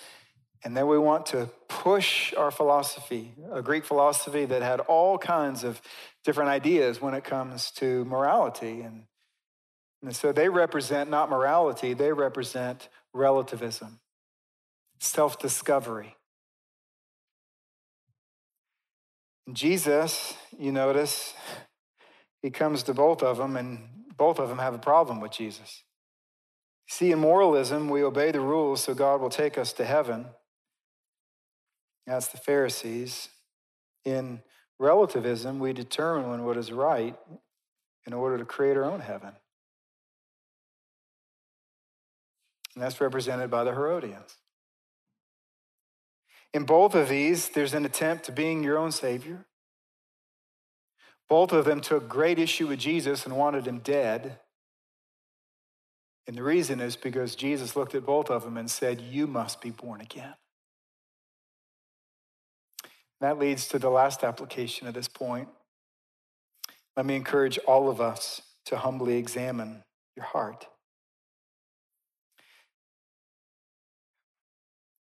and 0.65 0.75
then 0.75 0.87
we 0.87 0.99
want 0.99 1.27
to 1.27 1.51
push 1.69 2.33
our 2.35 2.51
philosophy, 2.51 3.35
a 3.53 3.61
Greek 3.61 3.85
philosophy 3.85 4.47
that 4.47 4.63
had 4.63 4.81
all 4.81 5.19
kinds 5.19 5.63
of 5.63 5.81
different 6.25 6.49
ideas 6.49 7.03
when 7.03 7.13
it 7.13 7.23
comes 7.23 7.71
to 7.73 8.05
morality. 8.07 8.81
And, 8.81 9.05
and 10.03 10.17
so 10.17 10.33
they 10.33 10.49
represent 10.49 11.11
not 11.11 11.29
morality, 11.29 11.93
they 11.93 12.13
represent 12.13 12.89
relativism, 13.13 14.01
self 15.01 15.39
discovery. 15.39 16.17
Jesus, 19.53 20.33
you 20.59 20.73
notice, 20.73 21.35
he 22.41 22.49
comes 22.51 22.83
to 22.85 22.95
both 22.95 23.23
of 23.23 23.37
them 23.37 23.59
and 23.59 23.81
both 24.17 24.39
of 24.39 24.49
them 24.49 24.59
have 24.59 24.73
a 24.73 24.79
problem 24.79 25.21
with 25.21 25.33
Jesus. 25.33 25.83
See, 26.89 27.13
in 27.13 27.19
moralism, 27.19 27.91
we 27.91 28.03
obey 28.03 28.31
the 28.31 28.41
rules 28.41 28.83
so 28.83 28.95
God 28.95 29.21
will 29.21 29.31
take 29.31 29.59
us 29.59 29.75
to 29.75 29.85
heaven. 29.85 30.27
That's 32.07 32.29
the 32.29 32.39
Pharisees. 32.39 33.29
In 34.05 34.43
relativism, 34.79 35.59
we 35.59 35.73
determine 35.73 36.45
what 36.45 36.57
is 36.57 36.71
right 36.71 37.17
in 38.07 38.13
order 38.13 38.37
to 38.39 38.45
create 38.45 38.77
our 38.77 38.85
own 38.85 39.01
heaven. 39.01 39.33
And 42.75 42.83
that's 42.83 43.01
represented 43.01 43.51
by 43.51 43.65
the 43.65 43.73
Herodians. 43.73 44.37
In 46.53 46.65
both 46.65 46.95
of 46.95 47.09
these, 47.09 47.49
there's 47.49 47.75
an 47.75 47.85
attempt 47.85 48.25
to 48.25 48.33
being 48.33 48.63
your 48.63 48.79
own 48.79 48.93
Savior. 48.93 49.45
Both 51.29 51.53
of 51.53 51.65
them 51.65 51.81
took 51.81 52.09
great 52.09 52.39
issue 52.39 52.69
with 52.69 52.79
Jesus 52.79 53.25
and 53.25 53.37
wanted 53.37 53.67
him 53.67 53.79
dead. 53.79 54.39
And 56.27 56.37
the 56.37 56.43
reason 56.43 56.81
is 56.81 56.97
because 56.97 57.35
Jesus 57.35 57.77
looked 57.77 57.95
at 57.95 58.07
both 58.07 58.31
of 58.31 58.45
them 58.45 58.57
and 58.57 58.71
said, 58.71 59.01
You 59.01 59.27
must 59.27 59.61
be 59.61 59.71
born 59.71 60.01
again. 60.01 60.35
That 63.21 63.39
leads 63.39 63.69
to 63.69 63.79
the 63.79 63.91
last 63.91 64.23
application 64.23 64.87
at 64.87 64.95
this 64.95 65.09
point. 65.09 65.49
Let 66.97 67.07
me 67.07 67.17
encourage 67.17 67.59
all 67.67 67.89
of 67.89 68.01
us 68.01 68.43
to 68.67 68.77
humbly 68.77 69.17
examine 69.17 69.83
your 70.17 70.27
heart. 70.27 70.67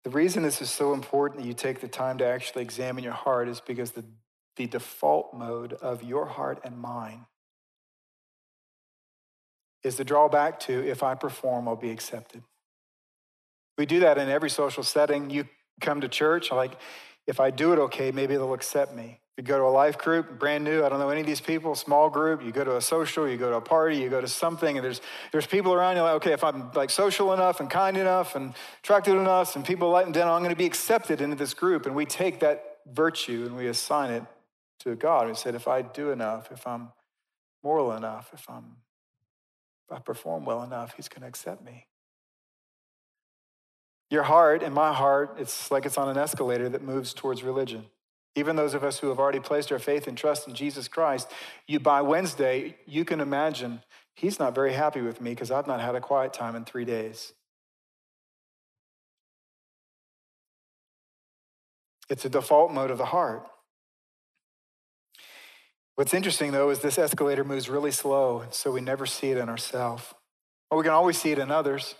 The 0.03 0.09
reason 0.09 0.43
this 0.43 0.61
is 0.61 0.69
so 0.69 0.93
important 0.93 1.41
that 1.41 1.47
you 1.47 1.53
take 1.53 1.79
the 1.79 1.87
time 1.87 2.17
to 2.19 2.25
actually 2.25 2.63
examine 2.63 3.03
your 3.03 3.13
heart 3.13 3.47
is 3.47 3.61
because 3.61 3.91
the 3.91 4.03
the 4.55 4.67
default 4.67 5.33
mode 5.33 5.73
of 5.73 6.03
your 6.03 6.25
heart 6.25 6.59
and 6.63 6.77
mine 6.77 7.25
is 9.83 9.95
the 9.95 10.03
drawback 10.03 10.59
to 10.61 10.87
if 10.87 11.03
I 11.03 11.15
perform, 11.15 11.67
I'll 11.67 11.75
be 11.75 11.91
accepted. 11.91 12.43
We 13.77 13.85
do 13.85 14.01
that 14.01 14.17
in 14.17 14.29
every 14.29 14.49
social 14.49 14.83
setting. 14.83 15.29
You 15.29 15.45
come 15.79 16.01
to 16.01 16.07
church, 16.07 16.51
like, 16.51 16.73
if 17.27 17.39
I 17.39 17.49
do 17.49 17.73
it 17.73 17.79
okay, 17.79 18.11
maybe 18.11 18.35
they'll 18.35 18.53
accept 18.53 18.95
me. 18.95 19.19
If 19.37 19.43
you 19.45 19.47
go 19.47 19.57
to 19.59 19.63
a 19.63 19.71
life 19.71 19.97
group, 19.97 20.39
brand 20.39 20.65
new, 20.65 20.83
I 20.83 20.89
don't 20.89 20.99
know 20.99 21.09
any 21.09 21.21
of 21.21 21.27
these 21.27 21.39
people, 21.39 21.73
small 21.73 22.09
group, 22.09 22.43
you 22.43 22.51
go 22.51 22.65
to 22.65 22.75
a 22.75 22.81
social, 22.81 23.29
you 23.29 23.37
go 23.37 23.49
to 23.49 23.55
a 23.57 23.61
party, 23.61 23.95
you 23.97 24.09
go 24.09 24.19
to 24.19 24.27
something, 24.27 24.77
and 24.77 24.83
there's 24.83 24.99
there's 25.31 25.47
people 25.47 25.73
around 25.73 25.95
you 25.95 26.01
like, 26.01 26.15
okay, 26.15 26.33
if 26.33 26.43
I'm 26.43 26.71
like 26.73 26.89
social 26.89 27.31
enough 27.31 27.61
and 27.61 27.69
kind 27.69 27.95
enough 27.95 28.35
and 28.35 28.53
attractive 28.83 29.15
enough 29.15 29.55
and 29.55 29.63
people 29.63 29.89
like 29.89 30.11
then 30.11 30.27
I'm 30.27 30.43
gonna 30.43 30.55
be 30.55 30.65
accepted 30.65 31.21
into 31.21 31.37
this 31.37 31.53
group. 31.53 31.85
And 31.85 31.95
we 31.95 32.05
take 32.05 32.41
that 32.41 32.79
virtue 32.85 33.43
and 33.45 33.55
we 33.55 33.67
assign 33.67 34.11
it 34.11 34.23
to 34.79 34.95
God. 34.95 35.27
We 35.27 35.35
said, 35.35 35.55
if 35.55 35.67
I 35.67 35.81
do 35.81 36.11
enough, 36.11 36.51
if 36.51 36.67
I'm 36.67 36.91
moral 37.63 37.93
enough, 37.93 38.31
if 38.33 38.49
I'm 38.49 38.75
if 39.87 39.95
I 39.95 39.99
perform 39.99 40.43
well 40.43 40.63
enough, 40.63 40.95
he's 40.97 41.07
gonna 41.07 41.27
accept 41.27 41.63
me. 41.63 41.87
Your 44.11 44.23
heart 44.23 44.61
and 44.61 44.75
my 44.75 44.91
heart, 44.93 45.37
it's 45.39 45.71
like 45.71 45.85
it's 45.85 45.97
on 45.97 46.09
an 46.09 46.17
escalator 46.17 46.67
that 46.67 46.83
moves 46.83 47.13
towards 47.13 47.43
religion. 47.43 47.85
Even 48.35 48.57
those 48.57 48.73
of 48.73 48.83
us 48.83 48.99
who 48.99 49.07
have 49.07 49.19
already 49.19 49.39
placed 49.39 49.71
our 49.71 49.79
faith 49.79 50.05
and 50.05 50.17
trust 50.17 50.49
in 50.49 50.53
Jesus 50.53 50.89
Christ, 50.89 51.31
you 51.65 51.79
by 51.79 52.01
Wednesday, 52.01 52.75
you 52.85 53.05
can 53.05 53.21
imagine 53.21 53.81
he's 54.13 54.37
not 54.37 54.53
very 54.53 54.73
happy 54.73 54.99
with 54.99 55.21
me 55.21 55.31
because 55.31 55.49
I've 55.49 55.65
not 55.65 55.79
had 55.79 55.95
a 55.95 56.01
quiet 56.01 56.33
time 56.33 56.57
in 56.57 56.65
three 56.65 56.83
days. 56.83 57.31
It's 62.09 62.25
a 62.25 62.29
default 62.29 62.73
mode 62.73 62.91
of 62.91 62.97
the 62.97 63.05
heart. 63.05 63.47
What's 65.95 66.13
interesting 66.13 66.51
though 66.51 66.69
is 66.69 66.79
this 66.79 66.97
escalator 66.97 67.45
moves 67.45 67.69
really 67.69 67.91
slow, 67.91 68.43
so 68.51 68.71
we 68.71 68.81
never 68.81 69.05
see 69.05 69.31
it 69.31 69.37
in 69.37 69.47
ourselves. 69.47 70.13
Well, 70.69 70.79
we 70.79 70.83
can 70.83 70.93
always 70.93 71.17
see 71.17 71.31
it 71.31 71.39
in 71.39 71.49
others. 71.49 71.95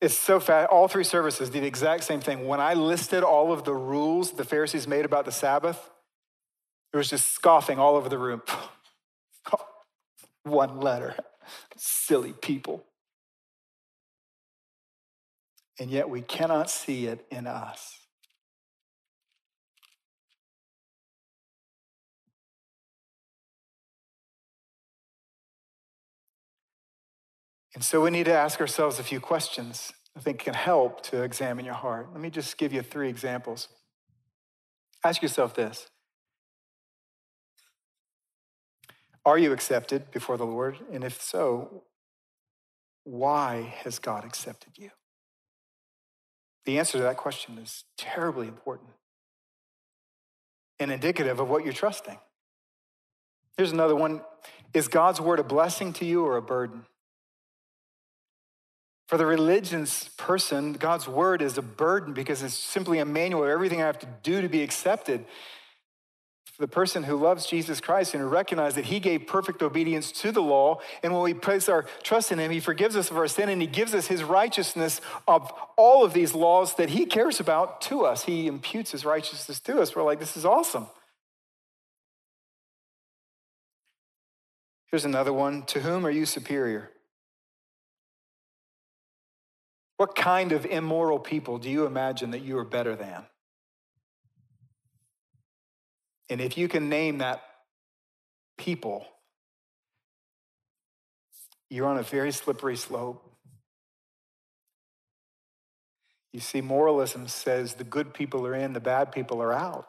It's 0.00 0.16
so 0.16 0.40
fast. 0.40 0.70
All 0.70 0.88
three 0.88 1.04
services 1.04 1.48
did 1.50 1.62
the 1.62 1.66
exact 1.66 2.04
same 2.04 2.20
thing. 2.20 2.46
When 2.46 2.60
I 2.60 2.74
listed 2.74 3.22
all 3.22 3.52
of 3.52 3.64
the 3.64 3.74
rules 3.74 4.32
the 4.32 4.44
Pharisees 4.44 4.86
made 4.86 5.04
about 5.04 5.24
the 5.24 5.32
Sabbath, 5.32 5.90
there 6.92 6.98
was 6.98 7.08
just 7.08 7.32
scoffing 7.32 7.78
all 7.78 7.96
over 7.96 8.08
the 8.08 8.18
room. 8.18 8.42
One 10.42 10.80
letter. 10.80 11.16
Silly 11.76 12.32
people. 12.32 12.84
And 15.78 15.90
yet 15.90 16.08
we 16.08 16.22
cannot 16.22 16.70
see 16.70 17.06
it 17.06 17.26
in 17.30 17.46
us. 17.46 18.05
And 27.76 27.84
so 27.84 28.00
we 28.00 28.08
need 28.10 28.24
to 28.24 28.32
ask 28.32 28.58
ourselves 28.58 28.98
a 28.98 29.02
few 29.02 29.20
questions 29.20 29.92
I 30.16 30.20
think 30.20 30.38
can 30.38 30.54
help 30.54 31.02
to 31.10 31.22
examine 31.22 31.66
your 31.66 31.74
heart. 31.74 32.08
Let 32.10 32.22
me 32.22 32.30
just 32.30 32.56
give 32.56 32.72
you 32.72 32.80
three 32.80 33.10
examples. 33.10 33.68
Ask 35.04 35.20
yourself 35.20 35.54
this 35.54 35.86
Are 39.26 39.36
you 39.36 39.52
accepted 39.52 40.10
before 40.10 40.38
the 40.38 40.46
Lord? 40.46 40.78
And 40.90 41.04
if 41.04 41.20
so, 41.20 41.82
why 43.04 43.74
has 43.84 43.98
God 43.98 44.24
accepted 44.24 44.78
you? 44.78 44.88
The 46.64 46.78
answer 46.78 46.96
to 46.96 47.04
that 47.04 47.18
question 47.18 47.58
is 47.58 47.84
terribly 47.98 48.48
important 48.48 48.88
and 50.80 50.90
indicative 50.90 51.40
of 51.40 51.50
what 51.50 51.62
you're 51.62 51.74
trusting. 51.74 52.16
Here's 53.58 53.72
another 53.72 53.94
one 53.94 54.22
Is 54.72 54.88
God's 54.88 55.20
word 55.20 55.40
a 55.40 55.44
blessing 55.44 55.92
to 55.92 56.06
you 56.06 56.24
or 56.24 56.38
a 56.38 56.42
burden? 56.42 56.86
For 59.06 59.16
the 59.16 59.26
religion's 59.26 60.08
person, 60.16 60.72
God's 60.72 61.06
word 61.06 61.40
is 61.40 61.56
a 61.56 61.62
burden 61.62 62.12
because 62.12 62.42
it's 62.42 62.54
simply 62.54 62.98
a 62.98 63.04
manual 63.04 63.44
of 63.44 63.50
everything 63.50 63.80
I 63.80 63.86
have 63.86 64.00
to 64.00 64.08
do 64.22 64.40
to 64.40 64.48
be 64.48 64.62
accepted. 64.62 65.24
For 66.56 66.62
the 66.62 66.68
person 66.68 67.04
who 67.04 67.16
loves 67.16 67.46
Jesus 67.46 67.80
Christ 67.80 68.14
and 68.14 68.22
who 68.22 68.28
recognizes 68.28 68.76
that 68.76 68.86
he 68.86 68.98
gave 68.98 69.26
perfect 69.26 69.62
obedience 69.62 70.10
to 70.22 70.32
the 70.32 70.40
law, 70.40 70.80
and 71.02 71.12
when 71.12 71.22
we 71.22 71.34
place 71.34 71.68
our 71.68 71.84
trust 72.02 72.32
in 72.32 72.38
him, 72.38 72.50
he 72.50 72.60
forgives 72.60 72.96
us 72.96 73.10
of 73.10 73.18
our 73.18 73.28
sin 73.28 73.48
and 73.48 73.60
he 73.60 73.66
gives 73.68 73.94
us 73.94 74.06
his 74.06 74.24
righteousness 74.24 75.00
of 75.28 75.52
all 75.76 76.02
of 76.02 76.12
these 76.12 76.34
laws 76.34 76.74
that 76.76 76.88
he 76.88 77.04
cares 77.04 77.38
about 77.38 77.82
to 77.82 78.06
us. 78.06 78.24
He 78.24 78.46
imputes 78.46 78.90
his 78.90 79.04
righteousness 79.04 79.60
to 79.60 79.80
us. 79.80 79.94
We're 79.94 80.02
like, 80.02 80.18
this 80.18 80.36
is 80.36 80.46
awesome. 80.46 80.86
Here's 84.90 85.04
another 85.04 85.32
one 85.32 85.62
To 85.66 85.80
whom 85.80 86.06
are 86.06 86.10
you 86.10 86.26
superior? 86.26 86.90
What 89.96 90.14
kind 90.14 90.52
of 90.52 90.66
immoral 90.66 91.18
people 91.18 91.58
do 91.58 91.70
you 91.70 91.86
imagine 91.86 92.32
that 92.32 92.42
you 92.42 92.58
are 92.58 92.64
better 92.64 92.94
than? 92.94 93.24
And 96.28 96.40
if 96.40 96.58
you 96.58 96.68
can 96.68 96.88
name 96.88 97.18
that 97.18 97.42
people, 98.58 99.06
you're 101.70 101.86
on 101.86 101.98
a 101.98 102.02
very 102.02 102.32
slippery 102.32 102.76
slope. 102.76 103.22
You 106.32 106.40
see, 106.40 106.60
moralism 106.60 107.28
says 107.28 107.74
the 107.74 107.84
good 107.84 108.12
people 108.12 108.46
are 108.46 108.54
in, 108.54 108.74
the 108.74 108.80
bad 108.80 109.12
people 109.12 109.40
are 109.40 109.52
out. 109.52 109.88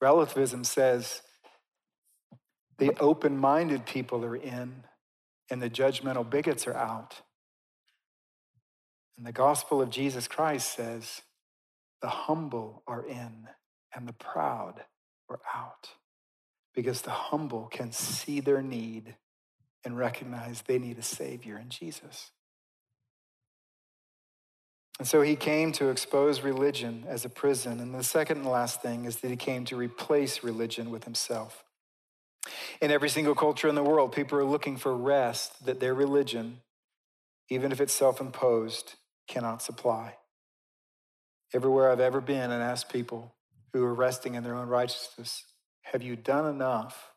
Relativism 0.00 0.64
says 0.64 1.22
the 2.78 2.90
open 2.98 3.38
minded 3.38 3.86
people 3.86 4.24
are 4.24 4.34
in, 4.34 4.84
and 5.50 5.62
the 5.62 5.70
judgmental 5.70 6.28
bigots 6.28 6.66
are 6.66 6.74
out. 6.74 7.20
And 9.16 9.26
the 9.26 9.32
gospel 9.32 9.80
of 9.80 9.90
Jesus 9.90 10.26
Christ 10.26 10.74
says, 10.74 11.22
the 12.02 12.08
humble 12.08 12.82
are 12.86 13.06
in 13.06 13.48
and 13.94 14.06
the 14.06 14.12
proud 14.12 14.82
are 15.30 15.40
out. 15.54 15.90
Because 16.74 17.02
the 17.02 17.10
humble 17.10 17.66
can 17.66 17.92
see 17.92 18.40
their 18.40 18.60
need 18.60 19.14
and 19.84 19.96
recognize 19.96 20.62
they 20.62 20.78
need 20.78 20.98
a 20.98 21.02
Savior 21.02 21.58
in 21.58 21.68
Jesus. 21.68 22.32
And 24.98 25.08
so 25.08 25.22
he 25.22 25.36
came 25.36 25.72
to 25.72 25.88
expose 25.88 26.42
religion 26.42 27.04
as 27.08 27.24
a 27.24 27.28
prison. 27.28 27.80
And 27.80 27.94
the 27.94 28.04
second 28.04 28.38
and 28.38 28.46
last 28.46 28.82
thing 28.82 29.04
is 29.04 29.16
that 29.16 29.30
he 29.30 29.36
came 29.36 29.64
to 29.66 29.76
replace 29.76 30.44
religion 30.44 30.90
with 30.90 31.04
himself. 31.04 31.64
In 32.80 32.90
every 32.90 33.08
single 33.08 33.34
culture 33.34 33.68
in 33.68 33.74
the 33.74 33.82
world, 33.82 34.12
people 34.12 34.38
are 34.38 34.44
looking 34.44 34.76
for 34.76 34.94
rest 34.94 35.64
that 35.64 35.80
their 35.80 35.94
religion, 35.94 36.60
even 37.48 37.72
if 37.72 37.80
it's 37.80 37.92
self 37.92 38.20
imposed, 38.20 38.94
cannot 39.26 39.62
supply. 39.62 40.16
Everywhere 41.52 41.90
I've 41.90 42.00
ever 42.00 42.20
been 42.20 42.50
and 42.50 42.62
asked 42.62 42.92
people 42.92 43.34
who 43.72 43.84
are 43.84 43.94
resting 43.94 44.34
in 44.34 44.42
their 44.42 44.54
own 44.54 44.68
righteousness, 44.68 45.44
have 45.82 46.02
you 46.02 46.16
done 46.16 46.46
enough? 46.46 47.12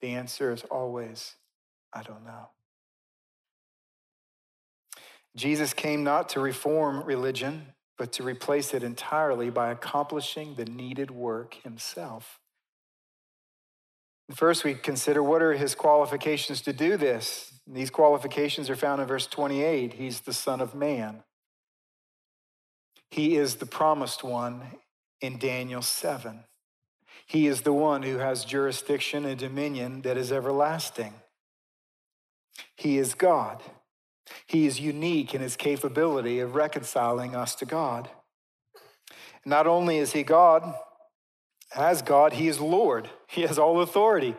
The 0.00 0.08
answer 0.08 0.52
is 0.52 0.62
always, 0.70 1.34
I 1.92 2.02
don't 2.02 2.24
know. 2.24 2.48
Jesus 5.36 5.72
came 5.72 6.02
not 6.02 6.28
to 6.30 6.40
reform 6.40 7.04
religion, 7.04 7.66
but 7.96 8.12
to 8.12 8.22
replace 8.22 8.74
it 8.74 8.82
entirely 8.82 9.50
by 9.50 9.70
accomplishing 9.70 10.54
the 10.54 10.64
needed 10.64 11.10
work 11.10 11.54
himself. 11.62 12.40
First, 14.34 14.64
we 14.64 14.74
consider 14.74 15.22
what 15.22 15.42
are 15.42 15.54
his 15.54 15.74
qualifications 15.74 16.60
to 16.62 16.72
do 16.72 16.96
this. 16.96 17.52
These 17.66 17.90
qualifications 17.90 18.70
are 18.70 18.76
found 18.76 19.00
in 19.00 19.08
verse 19.08 19.26
28. 19.26 19.94
He's 19.94 20.20
the 20.20 20.32
Son 20.32 20.60
of 20.60 20.74
Man. 20.74 21.22
He 23.10 23.36
is 23.36 23.56
the 23.56 23.66
promised 23.66 24.22
one 24.22 24.62
in 25.20 25.38
Daniel 25.38 25.82
7. 25.82 26.44
He 27.26 27.46
is 27.46 27.62
the 27.62 27.72
one 27.72 28.02
who 28.02 28.18
has 28.18 28.44
jurisdiction 28.44 29.24
and 29.24 29.38
dominion 29.38 30.02
that 30.02 30.16
is 30.16 30.32
everlasting. 30.32 31.14
He 32.76 32.98
is 32.98 33.14
God. 33.14 33.62
He 34.46 34.66
is 34.66 34.80
unique 34.80 35.34
in 35.34 35.40
his 35.40 35.56
capability 35.56 36.40
of 36.40 36.54
reconciling 36.54 37.34
us 37.34 37.54
to 37.56 37.66
God. 37.66 38.08
Not 39.44 39.66
only 39.66 39.98
is 39.98 40.12
he 40.12 40.22
God, 40.22 40.74
as 41.74 42.02
God, 42.02 42.32
he 42.32 42.48
is 42.48 42.60
Lord. 42.60 43.08
He 43.28 43.42
has 43.42 43.58
all 43.58 43.80
authority. 43.80 44.34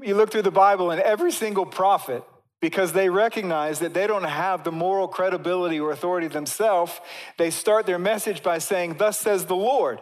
You 0.00 0.14
look 0.14 0.30
through 0.30 0.42
the 0.42 0.50
Bible, 0.50 0.90
and 0.90 1.00
every 1.00 1.32
single 1.32 1.66
prophet 1.66 2.22
because 2.60 2.92
they 2.92 3.08
recognize 3.08 3.78
that 3.80 3.94
they 3.94 4.06
don't 4.06 4.24
have 4.24 4.64
the 4.64 4.72
moral 4.72 5.08
credibility 5.08 5.78
or 5.78 5.92
authority 5.92 6.28
themselves. 6.28 7.00
They 7.38 7.50
start 7.50 7.86
their 7.86 7.98
message 7.98 8.42
by 8.42 8.58
saying, 8.58 8.96
Thus 8.98 9.18
says 9.18 9.46
the 9.46 9.56
Lord. 9.56 10.00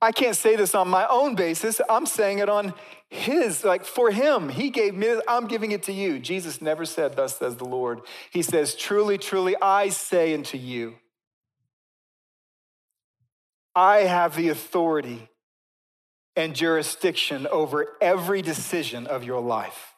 I 0.00 0.10
can't 0.10 0.34
say 0.34 0.56
this 0.56 0.74
on 0.74 0.88
my 0.88 1.06
own 1.06 1.36
basis. 1.36 1.80
I'm 1.88 2.06
saying 2.06 2.40
it 2.40 2.48
on 2.48 2.74
his, 3.08 3.62
like 3.62 3.84
for 3.84 4.10
him. 4.10 4.48
He 4.48 4.70
gave 4.70 4.94
me, 4.94 5.20
I'm 5.28 5.46
giving 5.46 5.70
it 5.70 5.84
to 5.84 5.92
you. 5.92 6.18
Jesus 6.18 6.60
never 6.60 6.84
said, 6.84 7.14
Thus 7.14 7.36
says 7.36 7.56
the 7.56 7.64
Lord. 7.64 8.00
He 8.32 8.42
says, 8.42 8.74
Truly, 8.74 9.16
truly, 9.16 9.54
I 9.62 9.90
say 9.90 10.34
unto 10.34 10.58
you, 10.58 10.96
I 13.74 13.98
have 13.98 14.34
the 14.34 14.48
authority 14.48 15.28
and 16.34 16.54
jurisdiction 16.54 17.46
over 17.46 17.96
every 18.00 18.42
decision 18.42 19.06
of 19.06 19.22
your 19.22 19.40
life. 19.40 19.91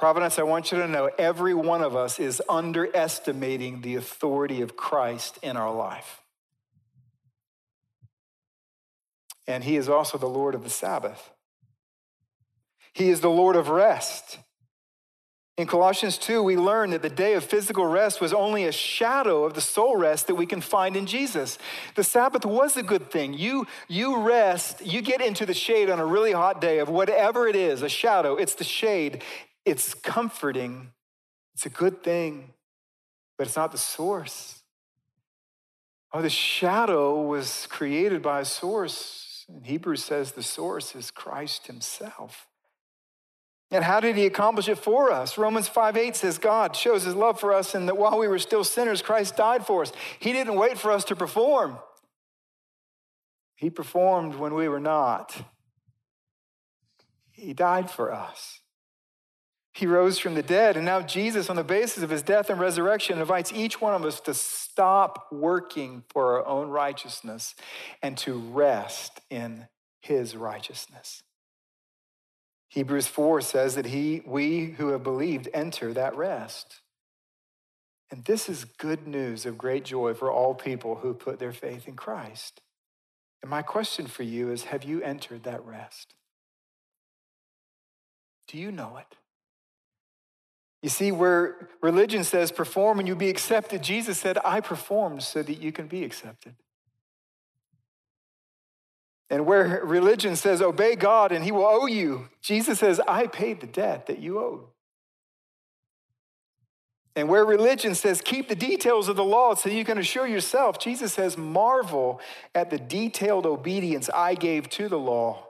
Providence, 0.00 0.40
I 0.40 0.42
want 0.42 0.72
you 0.72 0.78
to 0.78 0.88
know 0.88 1.10
every 1.18 1.54
one 1.54 1.82
of 1.82 1.94
us 1.94 2.18
is 2.18 2.42
underestimating 2.48 3.82
the 3.82 3.94
authority 3.94 4.62
of 4.62 4.76
Christ 4.76 5.38
in 5.42 5.56
our 5.56 5.72
life. 5.72 6.20
and 9.50 9.64
he 9.64 9.76
is 9.76 9.88
also 9.88 10.16
the 10.16 10.28
Lord 10.28 10.54
of 10.54 10.62
the 10.62 10.70
Sabbath. 10.70 11.30
He 12.92 13.10
is 13.10 13.20
the 13.20 13.30
Lord 13.30 13.56
of 13.56 13.68
rest. 13.68 14.38
In 15.56 15.66
Colossians 15.66 16.16
2, 16.18 16.42
we 16.42 16.56
learn 16.56 16.90
that 16.90 17.02
the 17.02 17.10
day 17.10 17.34
of 17.34 17.44
physical 17.44 17.84
rest 17.84 18.20
was 18.20 18.32
only 18.32 18.64
a 18.64 18.72
shadow 18.72 19.44
of 19.44 19.54
the 19.54 19.60
soul 19.60 19.96
rest 19.96 20.28
that 20.28 20.36
we 20.36 20.46
can 20.46 20.60
find 20.60 20.96
in 20.96 21.04
Jesus. 21.04 21.58
The 21.96 22.04
Sabbath 22.04 22.46
was 22.46 22.76
a 22.76 22.82
good 22.82 23.10
thing. 23.10 23.34
You, 23.34 23.66
you 23.88 24.22
rest, 24.22 24.86
you 24.86 25.02
get 25.02 25.20
into 25.20 25.44
the 25.44 25.52
shade 25.52 25.90
on 25.90 25.98
a 25.98 26.06
really 26.06 26.32
hot 26.32 26.60
day 26.60 26.78
of 26.78 26.88
whatever 26.88 27.48
it 27.48 27.56
is, 27.56 27.82
a 27.82 27.88
shadow, 27.88 28.36
it's 28.36 28.54
the 28.54 28.64
shade. 28.64 29.22
It's 29.64 29.94
comforting, 29.94 30.92
it's 31.54 31.66
a 31.66 31.70
good 31.70 32.02
thing, 32.02 32.54
but 33.36 33.46
it's 33.46 33.56
not 33.56 33.72
the 33.72 33.78
source. 33.78 34.62
Oh, 36.12 36.22
the 36.22 36.30
shadow 36.30 37.22
was 37.22 37.66
created 37.70 38.20
by 38.20 38.40
a 38.40 38.44
source. 38.44 39.44
And 39.48 39.64
Hebrews 39.64 40.02
says 40.02 40.32
the 40.32 40.42
source 40.42 40.94
is 40.94 41.10
Christ 41.10 41.66
Himself. 41.66 42.48
And 43.72 43.84
how 43.84 44.00
did 44.00 44.16
he 44.16 44.26
accomplish 44.26 44.68
it 44.68 44.78
for 44.78 45.12
us? 45.12 45.38
Romans 45.38 45.68
5 45.68 45.96
8 45.96 46.16
says, 46.16 46.38
God 46.38 46.74
shows 46.74 47.04
his 47.04 47.14
love 47.14 47.38
for 47.38 47.52
us, 47.52 47.74
and 47.74 47.86
that 47.88 47.96
while 47.96 48.18
we 48.18 48.26
were 48.26 48.38
still 48.38 48.64
sinners, 48.64 49.00
Christ 49.00 49.36
died 49.36 49.64
for 49.64 49.82
us. 49.82 49.92
He 50.18 50.32
didn't 50.32 50.56
wait 50.56 50.76
for 50.76 50.90
us 50.90 51.04
to 51.04 51.16
perform, 51.16 51.78
he 53.54 53.70
performed 53.70 54.34
when 54.34 54.54
we 54.54 54.68
were 54.68 54.80
not. 54.80 55.36
He 57.32 57.54
died 57.54 57.90
for 57.90 58.12
us. 58.12 58.60
He 59.72 59.86
rose 59.86 60.18
from 60.18 60.34
the 60.34 60.42
dead, 60.42 60.76
and 60.76 60.84
now 60.84 61.00
Jesus, 61.00 61.48
on 61.48 61.56
the 61.56 61.62
basis 61.62 62.02
of 62.02 62.10
his 62.10 62.22
death 62.22 62.50
and 62.50 62.58
resurrection, 62.58 63.18
invites 63.18 63.52
each 63.52 63.80
one 63.80 63.94
of 63.94 64.04
us 64.04 64.20
to 64.22 64.34
stop 64.34 65.28
working 65.30 66.02
for 66.08 66.38
our 66.38 66.46
own 66.46 66.70
righteousness 66.70 67.54
and 68.02 68.16
to 68.18 68.34
rest 68.34 69.20
in 69.30 69.68
his 70.00 70.34
righteousness. 70.34 71.22
Hebrews 72.68 73.06
4 73.06 73.40
says 73.40 73.74
that 73.76 73.86
he, 73.86 74.22
we 74.24 74.66
who 74.78 74.88
have 74.88 75.02
believed 75.02 75.48
enter 75.52 75.92
that 75.92 76.16
rest. 76.16 76.80
And 78.10 78.24
this 78.24 78.48
is 78.48 78.64
good 78.64 79.06
news 79.06 79.46
of 79.46 79.58
great 79.58 79.84
joy 79.84 80.14
for 80.14 80.32
all 80.32 80.54
people 80.54 80.96
who 80.96 81.14
put 81.14 81.38
their 81.38 81.52
faith 81.52 81.86
in 81.86 81.94
Christ. 81.94 82.60
And 83.42 83.50
my 83.50 83.62
question 83.62 84.06
for 84.06 84.24
you 84.24 84.50
is 84.50 84.64
have 84.64 84.84
you 84.84 85.00
entered 85.02 85.44
that 85.44 85.64
rest? 85.64 86.14
Do 88.48 88.58
you 88.58 88.72
know 88.72 88.96
it? 88.96 89.16
You 90.82 90.88
see, 90.88 91.12
where 91.12 91.68
religion 91.82 92.24
says 92.24 92.50
perform 92.50 92.98
and 92.98 93.06
you'll 93.06 93.18
be 93.18 93.28
accepted, 93.28 93.82
Jesus 93.82 94.18
said, 94.18 94.38
I 94.44 94.60
performed 94.60 95.22
so 95.22 95.42
that 95.42 95.60
you 95.60 95.72
can 95.72 95.88
be 95.88 96.04
accepted. 96.04 96.54
And 99.28 99.46
where 99.46 99.82
religion 99.84 100.36
says, 100.36 100.60
obey 100.60 100.96
God 100.96 101.32
and 101.32 101.44
he 101.44 101.52
will 101.52 101.66
owe 101.66 101.86
you, 101.86 102.28
Jesus 102.42 102.80
says, 102.80 103.00
I 103.06 103.26
paid 103.26 103.60
the 103.60 103.66
debt 103.66 104.06
that 104.06 104.18
you 104.18 104.40
owed. 104.40 104.64
And 107.14 107.28
where 107.28 107.44
religion 107.44 107.94
says, 107.94 108.22
keep 108.22 108.48
the 108.48 108.54
details 108.54 109.08
of 109.08 109.16
the 109.16 109.24
law 109.24 109.54
so 109.54 109.68
you 109.68 109.84
can 109.84 109.98
assure 109.98 110.26
yourself, 110.26 110.78
Jesus 110.78 111.12
says, 111.12 111.36
marvel 111.36 112.20
at 112.54 112.70
the 112.70 112.78
detailed 112.78 113.46
obedience 113.46 114.08
I 114.08 114.34
gave 114.34 114.68
to 114.70 114.88
the 114.88 114.98
law 114.98 115.46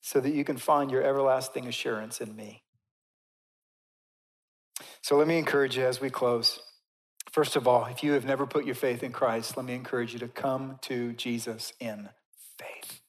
so 0.00 0.20
that 0.20 0.32
you 0.32 0.44
can 0.44 0.56
find 0.56 0.90
your 0.90 1.02
everlasting 1.02 1.66
assurance 1.66 2.20
in 2.20 2.34
me. 2.34 2.61
So 5.02 5.16
let 5.16 5.26
me 5.26 5.38
encourage 5.38 5.76
you 5.76 5.84
as 5.84 6.00
we 6.00 6.10
close. 6.10 6.60
First 7.30 7.56
of 7.56 7.66
all, 7.66 7.86
if 7.86 8.02
you 8.02 8.12
have 8.12 8.24
never 8.24 8.46
put 8.46 8.64
your 8.64 8.74
faith 8.74 9.02
in 9.02 9.12
Christ, 9.12 9.56
let 9.56 9.66
me 9.66 9.74
encourage 9.74 10.12
you 10.12 10.18
to 10.20 10.28
come 10.28 10.78
to 10.82 11.12
Jesus 11.14 11.72
in 11.80 12.08
faith. 12.58 13.00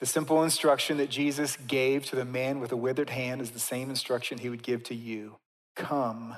The 0.00 0.06
simple 0.06 0.42
instruction 0.42 0.96
that 0.98 1.10
Jesus 1.10 1.56
gave 1.66 2.06
to 2.06 2.16
the 2.16 2.24
man 2.24 2.60
with 2.60 2.72
a 2.72 2.76
withered 2.76 3.10
hand 3.10 3.40
is 3.40 3.50
the 3.50 3.58
same 3.58 3.90
instruction 3.90 4.38
he 4.38 4.48
would 4.48 4.62
give 4.62 4.82
to 4.84 4.94
you 4.94 5.36
Come 5.78 6.34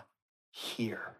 here. 0.50 1.16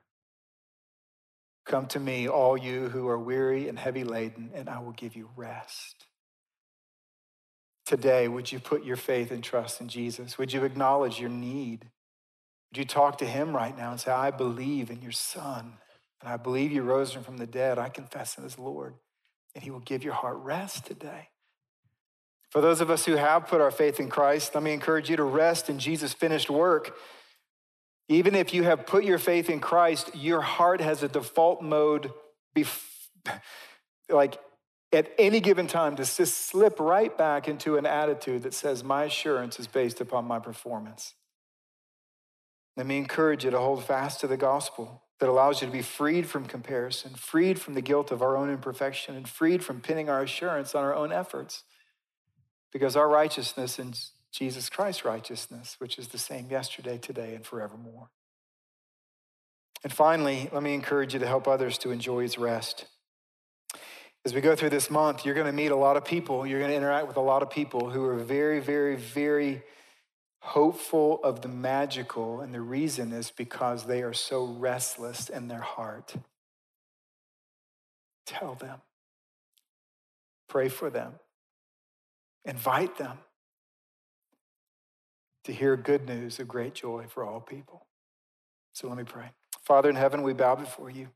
Come 1.65 1.87
to 1.87 1.99
me, 1.99 2.29
all 2.29 2.57
you 2.57 2.91
who 2.91 3.09
are 3.09 3.19
weary 3.19 3.67
and 3.67 3.79
heavy 3.79 4.05
laden, 4.05 4.51
and 4.55 4.69
I 4.69 4.81
will 4.81 4.93
give 4.93 5.17
you 5.17 5.31
rest. 5.37 6.07
Today, 7.87 8.29
would 8.29 8.53
you 8.53 8.61
put 8.61 8.85
your 8.85 8.97
faith 8.97 9.31
and 9.31 9.43
trust 9.43 9.81
in 9.81 9.89
Jesus? 9.89 10.37
Would 10.37 10.53
you 10.53 10.65
acknowledge 10.65 11.19
your 11.19 11.31
need? 11.31 11.87
Would 12.71 12.79
you 12.79 12.85
talk 12.85 13.19
to 13.19 13.27
him 13.27 13.55
right 13.55 13.77
now 13.77 13.91
and 13.91 14.01
say, 14.01 14.13
I 14.13 14.31
believe 14.31 14.91
in 14.91 15.03
your 15.03 15.13
son, 15.13 15.75
and 16.21 16.31
I 16.31 16.37
believe 16.37 16.71
you 16.71 16.83
rose 16.83 17.15
him 17.15 17.25
from 17.25 17.39
the 17.39 17.47
dead. 17.47 17.79
I 17.79 17.89
confess 17.89 18.37
him 18.37 18.45
as 18.45 18.59
Lord, 18.59 18.95
and 19.55 19.65
he 19.65 19.71
will 19.71 19.81
give 19.81 20.05
your 20.05 20.15
heart 20.15 20.39
rest 20.39 20.87
today. 20.87 21.31
For 22.51 22.61
those 22.61 22.81
of 22.81 22.91
us 22.91 23.05
who 23.05 23.17
have 23.17 23.47
put 23.47 23.61
our 23.61 23.71
faith 23.71 23.99
in 24.01 24.09
Christ, 24.09 24.55
let 24.55 24.63
me 24.63 24.73
encourage 24.73 25.09
you 25.09 25.17
to 25.17 25.25
rest 25.25 25.69
in 25.69 25.79
Jesus' 25.79 26.13
finished 26.13 26.51
work. 26.51 26.97
Even 28.09 28.35
if 28.35 28.53
you 28.53 28.65
have 28.65 28.87
put 28.87 29.05
your 29.05 29.19
faith 29.19 29.49
in 29.49 29.61
Christ, 29.61 30.11
your 30.15 30.41
heart 30.41 30.81
has 30.81 31.03
a 31.03 31.09
default 31.09 31.63
mode, 31.63 32.13
bef- 32.57 32.85
like 34.09 34.39
at 34.93 35.13
any 35.17 35.39
given 35.39 35.69
time, 35.69 35.95
to 35.97 36.05
slip 36.05 36.81
right 36.81 37.17
back 37.17 37.47
into 37.47 37.77
an 37.77 37.87
attitude 37.87 38.43
that 38.43 38.55
says, 38.55 38.83
My 38.83 39.05
assurance 39.05 39.61
is 39.61 39.69
based 39.69 40.01
upon 40.01 40.25
my 40.25 40.41
performance. 40.41 41.15
Let 42.81 42.87
me 42.87 42.97
encourage 42.97 43.45
you 43.45 43.51
to 43.51 43.59
hold 43.59 43.85
fast 43.85 44.21
to 44.21 44.27
the 44.27 44.39
gospel 44.39 45.03
that 45.19 45.29
allows 45.29 45.61
you 45.61 45.67
to 45.67 45.73
be 45.73 45.83
freed 45.83 46.27
from 46.27 46.47
comparison, 46.47 47.11
freed 47.11 47.61
from 47.61 47.75
the 47.75 47.83
guilt 47.83 48.11
of 48.11 48.23
our 48.23 48.39
own 48.39 48.49
imperfection, 48.49 49.15
and 49.15 49.29
freed 49.29 49.63
from 49.63 49.83
pinning 49.83 50.09
our 50.09 50.23
assurance 50.23 50.75
on 50.75 50.83
our 50.83 50.95
own 50.95 51.13
efforts. 51.13 51.63
Because 52.73 52.97
our 52.97 53.07
righteousness 53.07 53.79
is 53.79 54.13
Jesus 54.33 54.71
Christ's 54.71 55.05
righteousness, 55.05 55.77
which 55.79 55.99
is 55.99 56.09
the 56.09 56.17
same 56.17 56.49
yesterday, 56.49 56.97
today, 56.97 57.35
and 57.35 57.45
forevermore. 57.45 58.09
And 59.85 59.93
finally, 59.93 60.49
let 60.51 60.63
me 60.63 60.73
encourage 60.73 61.13
you 61.13 61.21
to 61.21 61.27
help 61.27 61.47
others 61.47 61.77
to 61.79 61.91
enjoy 61.91 62.23
his 62.23 62.39
rest. 62.39 62.87
As 64.25 64.33
we 64.33 64.41
go 64.41 64.57
through 64.57 64.71
this 64.71 64.91
month, 64.91 65.27
you're 65.27 65.35
going 65.35 65.47
to 65.47 65.53
meet 65.53 65.71
a 65.71 65.77
lot 65.77 65.99
of 65.99 66.07
people. 66.07 66.47
You're 66.47 66.61
going 66.61 66.71
to 66.71 66.77
interact 66.79 67.09
with 67.09 67.19
a 67.19 67.21
lot 67.21 67.43
of 67.43 67.51
people 67.51 67.91
who 67.91 68.07
are 68.07 68.17
very, 68.17 68.59
very, 68.59 68.97
very 68.97 69.65
hopeful 70.41 71.21
of 71.23 71.43
the 71.43 71.49
magical. 71.49 72.41
And 72.41 72.55
the 72.55 72.61
reason 72.61 73.13
is 73.13 73.31
because 73.31 73.87
they 73.87 74.03
are 74.03 74.13
so 74.13 74.45
restless 74.45 75.29
in 75.29 75.49
their 75.49 75.61
heart. 75.61 76.15
Tell 78.27 78.55
them, 78.55 78.81
pray 80.49 80.69
for 80.69 80.91
them, 80.91 81.15
Invite 82.45 82.97
them 82.97 83.19
to 85.45 85.53
hear 85.53 85.77
good 85.77 86.07
news 86.07 86.39
of 86.39 86.49
great 86.49 86.75
joy 86.75 87.07
for 87.09 87.25
all 87.25 87.41
people. 87.41 87.87
So 88.73 88.89
let 88.89 88.97
me 88.97 89.05
pray. 89.05 89.31
Father 89.63 89.91
in 89.91 89.97
heaven, 89.97 90.23
we 90.23 90.33
bow 90.33 90.55
before 90.55 90.91
you 90.91 91.09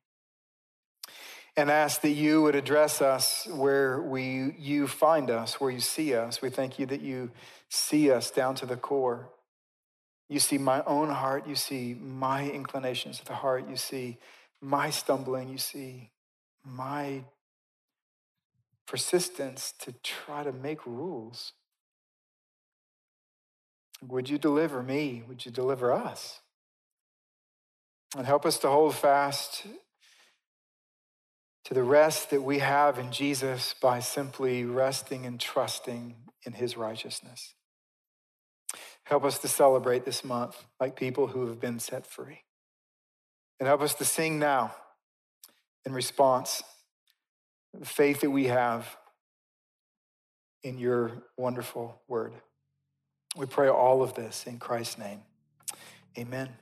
and 1.56 1.70
ask 1.70 2.02
that 2.02 2.10
you 2.10 2.42
would 2.42 2.56
address 2.56 3.00
us 3.00 3.46
where 3.50 4.02
we 4.02 4.54
you 4.58 4.86
find 4.86 5.30
us, 5.30 5.60
where 5.60 5.70
you 5.70 5.80
see 5.80 6.14
us. 6.14 6.42
We 6.42 6.50
thank 6.50 6.78
you 6.78 6.86
that 6.86 7.00
you 7.00 7.30
see 7.74 8.10
us 8.10 8.30
down 8.30 8.54
to 8.56 8.66
the 8.66 8.76
core. 8.76 9.28
You 10.28 10.38
see 10.38 10.58
my 10.58 10.82
own 10.84 11.10
heart, 11.10 11.46
you 11.46 11.54
see 11.54 11.94
my 11.94 12.48
inclinations 12.48 13.18
of 13.18 13.26
the 13.26 13.34
heart, 13.34 13.68
you 13.68 13.76
see 13.76 14.18
my 14.60 14.90
stumbling, 14.90 15.48
you 15.48 15.58
see 15.58 16.10
my 16.64 17.24
persistence 18.86 19.74
to 19.80 19.92
try 20.02 20.44
to 20.44 20.52
make 20.52 20.86
rules. 20.86 21.52
Would 24.02 24.28
you 24.28 24.38
deliver 24.38 24.82
me? 24.82 25.22
Would 25.28 25.44
you 25.44 25.52
deliver 25.52 25.92
us? 25.92 26.40
And 28.16 28.26
help 28.26 28.46
us 28.46 28.58
to 28.58 28.68
hold 28.68 28.94
fast 28.94 29.66
to 31.64 31.74
the 31.74 31.82
rest 31.82 32.30
that 32.30 32.42
we 32.42 32.58
have 32.58 32.98
in 32.98 33.10
Jesus 33.10 33.74
by 33.80 34.00
simply 34.00 34.64
resting 34.64 35.26
and 35.26 35.40
trusting 35.40 36.14
in 36.44 36.52
his 36.52 36.76
righteousness. 36.76 37.54
Help 39.04 39.24
us 39.24 39.38
to 39.38 39.48
celebrate 39.48 40.04
this 40.04 40.24
month 40.24 40.64
like 40.80 40.96
people 40.96 41.28
who 41.28 41.46
have 41.46 41.60
been 41.60 41.78
set 41.78 42.06
free. 42.06 42.42
And 43.60 43.66
help 43.66 43.82
us 43.82 43.94
to 43.94 44.04
sing 44.04 44.38
now 44.38 44.74
in 45.84 45.92
response 45.92 46.62
the 47.78 47.84
faith 47.84 48.20
that 48.22 48.30
we 48.30 48.46
have 48.46 48.96
in 50.62 50.78
your 50.78 51.12
wonderful 51.36 52.00
word. 52.08 52.32
We 53.36 53.46
pray 53.46 53.68
all 53.68 54.02
of 54.02 54.14
this 54.14 54.46
in 54.46 54.58
Christ's 54.58 54.98
name. 54.98 55.22
Amen. 56.16 56.56